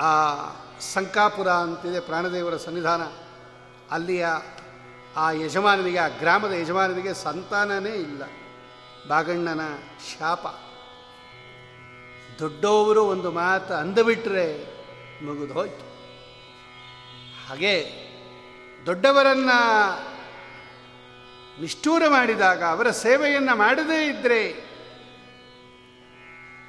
ಆ 0.00 0.32
ಸಂಕಾಪುರ 0.80 1.48
ಅಂತಿದೆ 1.48 2.00
ಪ್ರಾಣದೇವರ 2.00 2.56
ಸನ್ನಿಧಾನ. 2.56 3.02
ಅಲ್ಲಿಯ 3.90 4.26
ಆ 5.16 5.30
ಯಜಮಾನನಿಗೆ, 5.30 5.98
ಆ 5.98 6.08
ಗ್ರಾಮದ 6.08 6.52
ಯಜಮಾನನಿಗೆ 6.52 7.14
ಸಂತಾನನೇ 7.14 7.90
ಇಲ್ಲ. 7.90 8.22
ಬಾಗಣ್ಣನ 9.08 9.60
ಶಾಪ. 10.18 10.46
ದೊಡ್ಡವರು 12.38 13.04
ಒಂದು 13.04 13.30
ಮಾತು 13.30 13.74
ಅಂದಬಿಟ್ರೆ 13.74 14.66
ಮುಗಿದು 15.24 15.52
ಹೋಯ್ತು. 15.52 15.84
ಹಾಗೆ 17.48 18.01
ದೊಡ್ಡವರನ್ನ 18.86 19.50
ನಿಷ್ಠೂರ 21.60 22.02
ಮಾಡಿದಾಗ, 22.08 22.64
ಅವರ 22.64 22.90
ಸೇವೆಯನ್ನು 22.90 23.56
ಮಾಡದೇ 23.56 24.06
ಇದ್ದರೆ 24.06 24.72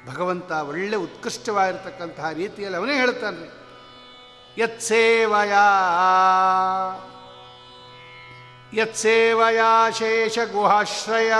ಭಗವಂತ 0.06 0.50
ಒಳ್ಳೆ 0.50 0.96
ಉತ್ಕೃಷ್ಟವಾಗಿರ್ತಕ್ಕಂತಹ 0.96 2.30
ರೀತಿಯಲ್ಲಿ 2.30 2.78
ಅವನೇ 2.78 2.94
ಹೇಳ್ತಾನೆ. 2.94 3.64
ಯತ್ಸೇವಯಾ 4.58 5.66
ಯತ್ಸೇವಯಾ 8.74 9.90
ಶೇಷ 9.90 10.38
ಗುಹಾಶ್ರಯ, 10.52 11.32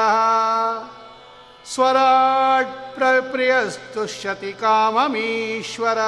ಸ್ವರಾಟ್ 1.75 3.31
ಪ್ರಿಯಸ್ತುಷ್ಯತಿ 3.31 4.53
ಕಾಮಮೀಶ್ವರ. 4.53 5.99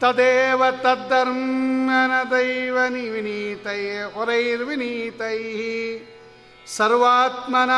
ತದೇವ 0.00 0.62
ತದ್ದರ್ಮನ 0.70 2.30
ದೈವ 2.30 2.78
ವಿನೀತೈ 3.12 3.82
ಹೊರೈರ್ವಿನೀತೈ 4.14 5.40
ಸರ್ವಾತ್ಮನ 6.66 7.70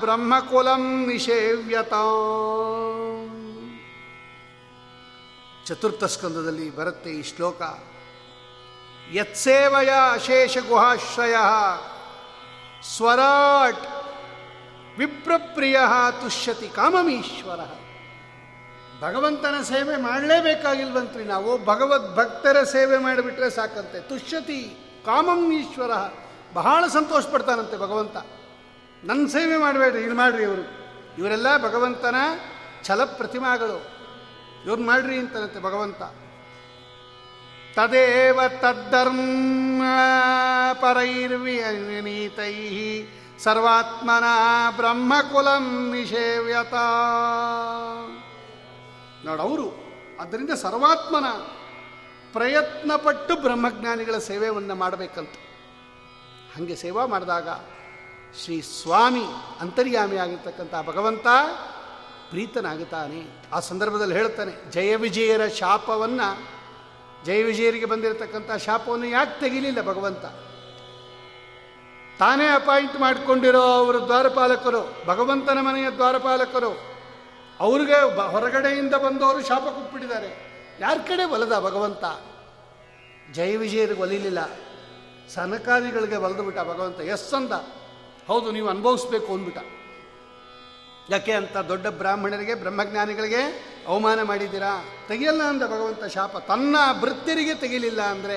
ಬ್ರಹ್ಮಕುಲಂ 0.00 1.04
ನಿಷೇವ್ಯತ 1.08 1.94
ಚತುರ್ಥ 5.66 6.04
ಸ್ಕಂದದಲ್ಲಿ 6.04 6.76
ಬರುತ್ತೆ 6.76 7.10
ಈ 7.10 7.22
ಶ್ಲೋಕ। 7.22 7.62
ಯತ್ಸೇವಯ 9.12 9.90
ಅಶೇಷ 10.12 10.58
ಗುಹಾಶ್ರಯ 10.68 11.36
ಸ್ವರಾಟ್ 12.96 13.84
ವಿಪ್ರಪ್ರಿಯ 14.98 15.80
ತುಷ್ಯತಿ 16.22 16.68
ಕಾಮಮೀಶ್ವರ 16.68 17.60
ಭಗವಂತನ 19.02 19.62
ಸೇವೆ 19.62 19.96
ಮಾಡಲೇಬೇಕಾಗಿಲ್ವಂತ್ರಿ 19.96 21.24
ನಾವು, 21.24 21.64
ಭಗವದ್ 21.64 22.16
ಭಕ್ತರ 22.16 22.62
ಸೇವೆ 22.62 22.98
ಮಾಡಿಬಿಟ್ರೆ 22.98 23.50
ಸಾಕಂತೆ. 23.50 24.00
ತುಷ್ಯತಿ 24.00 24.76
ಕಾಮಂ 25.06 25.52
ಈಶ್ವರ. 25.52 25.90
ಬಹಳ 26.54 26.86
ಸಂತೋಷ 26.86 27.26
ಪಡ್ತಾನಂತೆ 27.26 27.76
ಭಗವಂತ. 27.76 28.16
ನನ್ನ 29.04 29.26
ಸೇವೆ 29.26 29.56
ಮಾಡಬೇಡ್ರಿ 29.56 30.02
ಇದು 30.02 30.14
ಮಾಡ್ರಿ 30.14 30.42
ಇವರು. 30.42 30.82
ಇವರೆಲ್ಲ 31.18 31.56
ಭಗವಂತನ 31.58 32.14
ಛಲ 32.84 33.04
ಪ್ರತಿಮಾಗಳು 33.04 33.86
ಇವ್ರು 34.66 34.82
ಮಾಡ್ರಿ 34.82 35.18
ಅಂತನಂತೆ 35.18 35.62
ಭಗವಂತ. 35.62 36.02
ತದೇವ 37.76 38.40
ತದ್ದರ್ಮ 38.48 39.82
ಪರೈರ್ವಿನೀತೈ 40.80 42.54
ಸರ್ವಾತ್ಮನ 43.38 44.24
ಬ್ರಹ್ಮಕುಲಂ 44.76 45.92
ನಿಷೇವ್ಯತ. 45.94 46.74
ನೋಡು, 49.24 49.42
ಅವರು 49.42 49.66
ಅದರಿಂದ 50.20 50.50
ಸರ್ವಾತ್ಮನ 50.50 51.28
ಪ್ರಯತ್ನಪಟ್ಟು 52.32 53.36
ಬ್ರಹ್ಮಜ್ಞಾನಿಗಳ 53.36 54.18
ಸೇವೆಯನ್ನು 54.18 54.74
ಮಾಡಬೇಕಂತ. 54.74 55.34
ಹಾಗೆ 56.54 56.76
ಸೇವಾ 56.76 57.06
ಮಾಡಿದಾಗ 57.06 57.48
ಶ್ರೀ 58.42 58.60
ಸ್ವಾಮಿ 58.60 59.24
ಅಂತರ್ಯಾಮಿ 59.60 60.16
ಆಗಿರ್ತಕ್ಕಂಥ 60.16 60.74
ಭಗವಂತ 60.86 61.26
ಪ್ರೀತನಾಗುತ್ತಾನೆ. 62.30 63.20
ಆ 63.52 63.60
ಸಂದರ್ಭದಲ್ಲಿ 63.60 64.14
ಹೇಳ್ತಾನೆ, 64.14 64.70
ಜಯ 64.70 64.96
ವಿಜಯರ 64.96 65.46
ಶಾಪವನ್ನು, 65.46 66.28
ಜಯ 67.24 67.42
ವಿಜಯರಿಗೆ 67.42 67.86
ಬಂದಿರತಕ್ಕಂಥ 67.86 68.50
ಶಾಪವನ್ನು 68.52 69.06
ಯಾಕೆ 69.06 69.40
ತೆಗಿಲಿಲ್ಲ 69.40 69.82
ಭಗವಂತ? 69.82 70.24
ತಾನೇ 72.18 72.46
ಅಪಾಯಿಂಟ್ 72.48 73.00
ಮಾಡಿಕೊಂಡಿರೋ 73.00 73.60
ಅವರು 73.60 74.00
ದ್ವಾರಪಾಲಕರು, 74.00 75.06
ಭಗವಂತನ 75.06 75.58
ಮನೆಯ 75.60 75.90
ದ್ವಾರಪಾಲಕರು 75.90 76.91
ಅವ್ರಿಗೆ 77.60 78.30
ಹೊರಗಡೆಯಿಂದ 78.30 78.94
ಬಂದವರು 78.94 79.46
ಶಾಪ 79.46 79.62
ಕೊಟ್ಬಿಟ್ಟಿದ್ದಾರೆ. 79.62 80.52
ಯಾರ 80.80 80.96
ಕಡೆ 80.96 81.24
ಒಲದ 81.24 81.58
ಭಗವಂತ? 81.58 82.04
ಜಯ 83.32 83.56
ವಿಜಯರಿಗೆ 83.56 84.00
ಒಲಿಲಿಲ್ಲ. 84.00 84.38
ಸನಕಾದಿಗಳಿಗೆ 85.28 86.16
ಒಲಿದು 86.16 86.42
ಬಿಟ್ಟ 86.42 86.60
ಭಗವಂತ. 86.60 87.00
ಎಸ್ 87.00 87.34
ಅಂದ. 87.34 87.52
ಹೌದು, 88.26 88.50
ನೀವು 88.50 88.68
ಅನುಭವಿಸ್ಬೇಕು 88.68 89.32
ಅಂದ್ಬಿಟ್ಟ. 89.32 89.58
ಯಾಕೆ 91.10 91.32
ಅಂತ 91.32 91.56
ದೊಡ್ಡ 91.56 91.86
ಬ್ರಾಹ್ಮಣರಿಗೆ, 91.86 92.54
ಬ್ರಹ್ಮಜ್ಞಾನಿಗಳಿಗೆ 92.54 93.42
ಅವಮಾನ 93.88 94.22
ಮಾಡಿದ್ದೀರಾ? 94.22 94.84
ತೆಗಿಯಲ್ಲ 95.08 95.42
ಅಂದ 95.42 95.62
ಭಗವಂತ 95.62 96.04
ಶಾಪ. 96.04 96.36
ತನ್ನ 96.36 96.76
ಭೃತ್ಯರಿಗೆ 97.00 97.54
ತೆಗಿಲಿಲ್ಲ 97.54 98.02
ಅಂದರೆ 98.02 98.36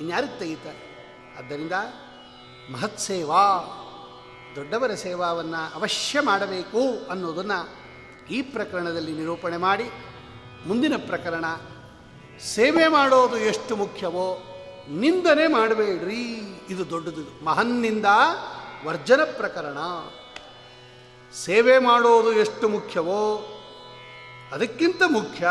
ಇನ್ಯಾರಿಗೆ 0.00 0.38
ತೆಗಿತಾರೆ? 0.38 0.92
ಆದ್ದರಿಂದ 1.38 1.72
ಮಹತ್ 2.72 2.98
ಸೇವಾ 2.98 3.78
ದೊಡ್ಡವರ 4.56 4.94
ಸೇವಾವನ್ನು 4.94 5.74
ಅವಶ್ಯ 5.74 6.20
ಮಾಡಬೇಕು 6.20 7.10
ಅನ್ನೋದನ್ನು 7.10 7.81
ಈ 8.30 8.42
ಪ್ರಕರಣದಲ್ಲಿ 8.42 9.12
ನಿರೂಪಣೆ 9.12 9.56
ಮಾಡಿ, 9.56 9.90
ಮುಂದಿನ 10.66 10.96
ಪ್ರಕರಣ, 10.96 11.44
ಸೇವೆ 12.40 12.88
ಮಾಡೋದು 12.88 13.36
ಎಷ್ಟು 13.36 13.76
ಮುಖ್ಯವೋ, 13.76 14.42
ನಿಂದನೆ 14.90 15.46
ಮಾಡಬೇಡ್ರಿ. 15.46 16.22
ಇದು 16.70 16.90
ದೊಡ್ಡದು. 16.90 17.44
ಮಹನ್ನಿಂದ 17.44 18.06
ವರ್ಜನ 18.86 19.20
ಪ್ರಕರಣ. 19.36 19.78
ಸೇವೆ 21.34 21.78
ಮಾಡೋದು 21.78 22.32
ಎಷ್ಟು 22.32 22.68
ಮುಖ್ಯವೋ, 22.68 23.48
ಅದಕ್ಕಿಂತ 24.52 25.02
ಮುಖ್ಯ 25.10 25.48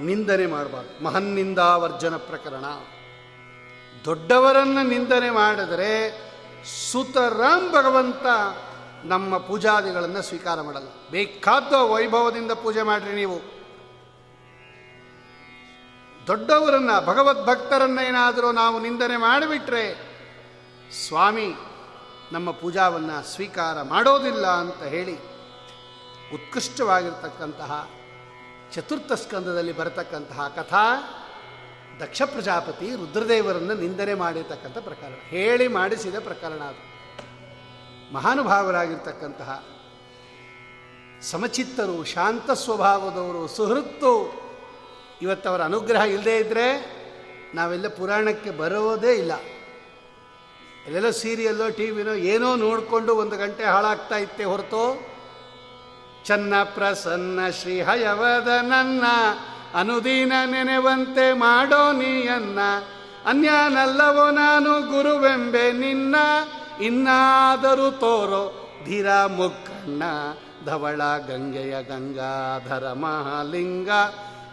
ನಿಂದನೆ 0.00 0.46
ಮಾಡಬಾರ್ದು. 0.46 1.04
ಮಹನ್ನಿಂದ 1.04 1.58
ವರ್ಜನ 1.58 2.16
ಪ್ರಕರಣ. 2.16 2.64
ದೊಡ್ಡವರನ್ನು 4.04 4.88
ನಿಂದನೆ 4.88 5.30
ಮಾಡಿದರೆ 5.30 6.22
ಸುತರಾಮ್ 6.92 7.72
ಭಗವಂತ 7.72 8.26
ನಮ್ಮ 9.04 9.38
ಪೂಜಾದಿಗಳನ್ನು 9.38 10.22
ಸ್ವೀಕಾರ 10.22 10.60
ಮಾಡಲ್ಲ. 10.60 10.88
ಬೇಕಾದ 11.10 11.72
ವೈಭವದಿಂದ 11.72 12.52
ಪೂಜೆ 12.52 12.82
ಮಾಡ್ರಿ 12.82 13.14
ನೀವು. 13.14 13.56
ದೊಡ್ಡವರನ್ನ, 16.26 16.90
ಭಗವದ್ಭಕ್ತರನ್ನ 17.00 17.98
ಏನಾದರೂ 17.98 18.52
ನಾವು 18.52 18.82
ನಿಂದನೆ 18.82 19.16
ಮಾಡಿಬಿಟ್ರೆ 19.16 20.16
ಸ್ವಾಮಿ, 21.08 21.54
ನಮ್ಮ 22.32 22.50
ಪೂಜಾವನ್ನು 22.50 23.22
ಸ್ವೀಕಾರ 23.22 23.82
ಮಾಡೋದಿಲ್ಲ 23.82 24.46
ಅಂತ 24.46 24.82
ಹೇಳಿ 24.82 25.14
ಉತ್ಕೃಷ್ಟವಾಗಿರ್ತಕ್ಕಂತಹ 26.34 27.90
ಚತುರ್ಥ 28.72 29.12
ಸ್ಕಂದದಲ್ಲಿ 29.12 29.72
ಬರತಕ್ಕಂತಹ 29.72 30.52
ಕಥಾ 30.56 31.12
ದಕ್ಷ 32.00 32.22
ಪ್ರಜಾಪತಿ 32.22 32.94
ರುದ್ರದೇವರನ್ನು 32.96 33.74
ನಿಂದನೆ 33.74 34.14
ಮಾಡಿರ್ತಕ್ಕಂಥ 34.14 34.78
ಪ್ರಕರಣ. 34.78 35.12
ಹೇಳಿ 35.12 35.68
ಮಾಡಿಸಿದ 35.68 36.14
ಪ್ರಕರಣ 36.14 36.64
ಅದು. 36.64 36.85
ಮಹಾನುಭಾವರಾಗಿರ್ತಕ್ಕಂತಹ 38.12 39.64
ಸಮಚಿತ್ತರು, 41.22 42.04
ಶಾಂತ 42.04 42.50
ಸ್ವಭಾವದವರು, 42.50 43.48
ಸುಹೃತ್ತು 43.48 44.12
ಇವತ್ತವರ 45.22 45.62
ಅನುಗ್ರಹ 45.62 46.00
ಇಲ್ಲದೇ 46.00 46.36
ಇದ್ದರೆ 46.36 46.96
ನಾವೆಲ್ಲ 47.54 47.88
ಪುರಾಣಕ್ಕೆ 47.88 48.50
ಬರೋದೇ 48.50 49.12
ಇಲ್ಲ. 49.12 49.32
ಎಲ್ಲೆಲ್ಲ 50.86 51.10
ಸೀರಿಯಲ್ಲೋ 51.10 51.68
ಟಿ 51.68 51.90
ವಿನೋ 51.90 52.12
ಏನೋ 52.12 52.56
ನೋಡಿಕೊಂಡು 52.56 53.16
ಒಂದು 53.16 53.36
ಗಂಟೆ 53.36 53.64
ಹಾಳಾಗ್ತಾ 53.64 54.16
ಇತ್ತೆ 54.16 54.44
ಹೊರತು 54.44 54.82
ಚನ್ನ 56.24 56.54
ಪ್ರಸನ್ನ 56.64 57.40
ಶ್ರೀ 57.50 57.80
ಹಯವದ 57.80 58.48
ನನ್ನ 58.62 59.04
ಅನುದೀನ 59.74 60.32
ನೆನೆವಂತೆ 60.46 61.32
ಮಾಡೋ 61.32 61.92
ನೀಯನ್ನ, 61.92 62.58
ಅನ್ಯಾನಲ್ಲವೋ 63.26 64.30
ನಾನು 64.30 64.82
ಗುರುವೆಂಬೆ 64.82 65.72
ನಿನ್ನ 65.72 66.16
ಇನ್ನಾದರೂ 66.82 67.90
ತೋರೋ 67.90 68.72
ಧೀರ 68.84 69.26
ಮುಕ್ಕಣ್ಣ 69.26 70.02
ಧವಳ 70.66 71.00
ಗಂಗೆಯ 71.28 71.82
ಗಂಗಾಧರ 71.82 72.92
ಮಹಾಲಿಂಗ, 72.92 73.88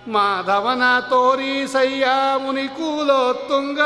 ಮಾಧವನ 0.08 1.00
ತೋರಿ 1.00 1.68
ಸಯ್ಯ 1.68 2.06
ಮುನಿಕೂಲೋ 2.38 3.34
ತುಂಗ 3.34 3.80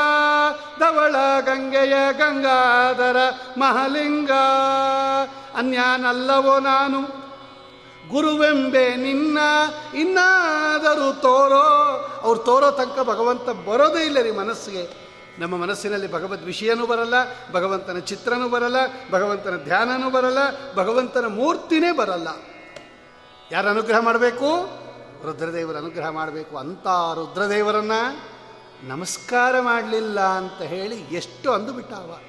ಧವಳ 0.79 1.15
ಗಂಗೆಯ 1.39 1.93
ಗಂಗಾಧರ 2.11 3.17
ಮಹಾಲಿಂಗ. 3.57 4.31
ಅನ್ಯಾನಲ್ಲವೋ 5.55 6.59
ನಾನು, 6.59 7.01
ಗುರುವೆಂಬೆ 8.09 8.95
ನಿನ್ನ, 8.95 9.37
ಇನ್ನಾದರೂ 9.95 11.13
ತೋರೋ, 11.13 11.65
ಅವ್ರು 12.23 12.39
ತೋರೋ 12.39 12.71
ತನಕ 12.71 12.99
ಭಗವಂತ 12.99 13.49
ಬರೋದೇ 13.49 14.05
ಇಲ್ಲ 14.05 14.21
ರೀ 14.21 14.31
ಮನಸ್ಸಿಗೆ. 14.31 15.06
ನಮ್ಮ 15.39 15.57
ಮನಸ್ಸಿನಲ್ಲಿ 15.57 16.11
ಭಗವದ್ 16.11 16.43
ವಿಷಯನೂ 16.43 16.85
ಬರಲ್ಲ, 16.85 17.13
ಭಗವಂತನ 17.51 17.99
ಚಿತ್ರನೂ 17.99 18.49
ಬರಲ್ಲ, 18.49 18.75
ಭಗವಂತನ 19.11 19.57
ಧ್ಯಾನನೂ 19.57 20.09
ಬರಲ್ಲ, 20.09 20.73
ಭಗವಂತನ 20.75 21.25
ಮೂರ್ತಿನೇ 21.25 21.91
ಬರಲ್ಲ. 21.91 22.27
ಯಾರ 23.51 23.69
ಅನುಗ್ರಹ 23.69 23.99
ಮಾಡಬೇಕು? 23.99 24.69
ರುದ್ರದೇವರ 25.23 25.77
ಅನುಗ್ರಹ 25.77 26.09
ಮಾಡಬೇಕು. 26.09 26.57
ಅಂತ 26.57 26.87
ರುದ್ರದೇವರನ್ನ 26.87 27.91
ನಮಸ್ಕಾರ 28.83 29.59
ಮಾಡಲಿಲ್ಲ 29.59 30.19
ಅಂತ 30.19 30.61
ಹೇಳಿ 30.61 30.95
ಎಷ್ಟು 30.95 31.51
ಅಂದುಬಿಟ್ಟಾವ 31.51 32.19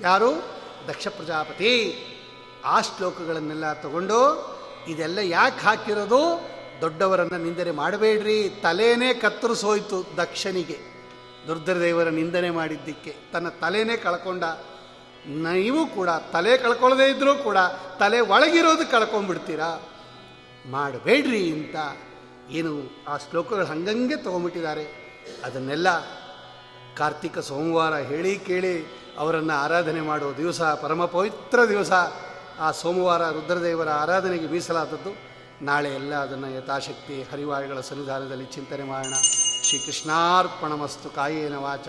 ಯಾರು? 0.00 0.30
ದಕ್ಷ 0.88 1.08
ಪ್ರಜಾಪತಿ. 1.08 1.96
ಆ 2.64 2.80
ಶ್ಲೋಕಗಳನ್ನೆಲ್ಲ 2.80 3.72
ತಗೊಂಡು 3.72 4.54
ಇದೆಲ್ಲ 4.88 5.18
ಯಾಕೆ 5.18 5.60
ಹಾಕಿರೋದು? 5.60 6.40
ದೊಡ್ಡವರನ್ನು 6.80 7.38
ನಿಂದನೆ 7.38 7.70
ಮಾಡಬೇಡ್ರಿ. 7.70 8.48
ತಲೆನೇ 8.48 9.14
ಕತ್ತರಿಸೋಯ್ತು 9.14 10.06
ದಕ್ಷನಿಗೆ. 10.16 10.93
ರುದ್ರದೇವರ 11.52 12.08
ನಿಂದನೆ 12.08 12.50
ಮಾಡಿದ್ದಕ್ಕೆ 12.50 13.16
ತನ್ನ 13.32 13.48
ತಲೆನೇ 13.48 13.96
ಕಳ್ಕೊಂಡ. 13.96 14.44
ನೀವು 15.26 15.86
ಕೂಡ 15.86 16.08
ತಲೆ 16.32 16.58
ಕಳ್ಕೊಳ್ಳದೇ 16.58 17.10
ಇದ್ದರೂ 17.10 17.34
ಕೂಡ 17.34 17.56
ತಲೆ 17.98 18.20
ಒಳಗಿರೋದು 18.20 18.90
ಕಳ್ಕೊಂಡ್ಬಿಡ್ತೀರಾ? 18.90 19.82
ಮಾಡಬೇಡ್ರಿ 20.70 21.52
ಅಂತ 21.52 21.76
ಏನು 22.50 22.90
ಆ 23.08 23.16
ಶ್ಲೋಕಗಳು 23.16 23.64
ಹಂಗಂಗೆ 23.64 24.16
ತೊಗೊಂಬಿಟ್ಟಿದ್ದಾರೆ. 24.16 25.04
ಅದನ್ನೆಲ್ಲ 25.44 25.88
ಕಾರ್ತಿಕ 26.96 27.38
ಸೋಮವಾರ 27.38 27.94
ಹೇಳಿ 27.94 28.38
ಕೇಳಿ 28.38 28.86
ಅವರನ್ನು 29.18 29.52
ಆರಾಧನೆ 29.52 30.00
ಮಾಡೋ 30.00 30.36
ದಿವಸ 30.36 30.62
ಪರಮ 30.62 31.04
ಪವಿತ್ರ 31.04 31.68
ದಿವಸ, 31.68 31.92
ಆ 32.60 32.70
ಸೋಮವಾರ 32.70 33.30
ರುದ್ರದೇವರ 33.30 33.88
ಆರಾಧನೆಗೆ 33.88 34.46
ಮೀಸಲಾದದ್ದು. 34.46 35.33
ನಾಳೆ 35.62 35.94
ಎಲ್ಲ 35.94 36.14
ಅದನ್ನು 36.14 36.56
ಯಥಾಶಕ್ತಿ 36.56 37.22
ಹರಿವಾಯುಗಳ 37.22 37.80
ಸನ್ನಿಧಾನದಲ್ಲಿ 37.80 38.44
ಚಿಂತನೆ 38.44 38.82
ಮಾಡೋಣ. 38.82 39.14
ಶ್ರೀಕೃಷ್ಣಾರ್ಪಣಮಸ್ತು 39.62 41.10
ಕಾಯೇನ 41.10 41.56
ವಾಚ. 41.56 41.88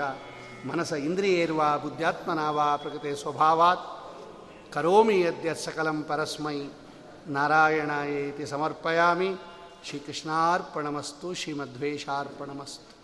ಮನಸ 0.68 0.92
ಇಂದ್ರಿಯೇರ್ವ 0.92 1.80
ಬುದ್ಧ್ಯಾತ್ಮನಾವಾ 1.80 2.76
ಪ್ರಕೃತಿ 2.76 3.22
ಸ್ವಭಾವಾತ್. 3.22 4.14
ಕರೋಮಿ 4.74 5.22
ಯದ್ಯ 5.22 5.56
ಸಕಲಂ 5.56 6.04
ಪರಸ್ಮೈ. 6.04 6.62
ನಾರಾಯಣಾಯೇತಿ 7.28 8.46
ಸಮರ್ಪಯಾಮಿ. 8.46 9.36
ಶ್ರೀಕೃಷ್ಣಾರ್ಪಣಮಸ್ತು 9.86 11.34
ಶ್ರೀಮಧ್ವೇಶಾರ್ಪಣಮಸ್ತು 11.34 12.95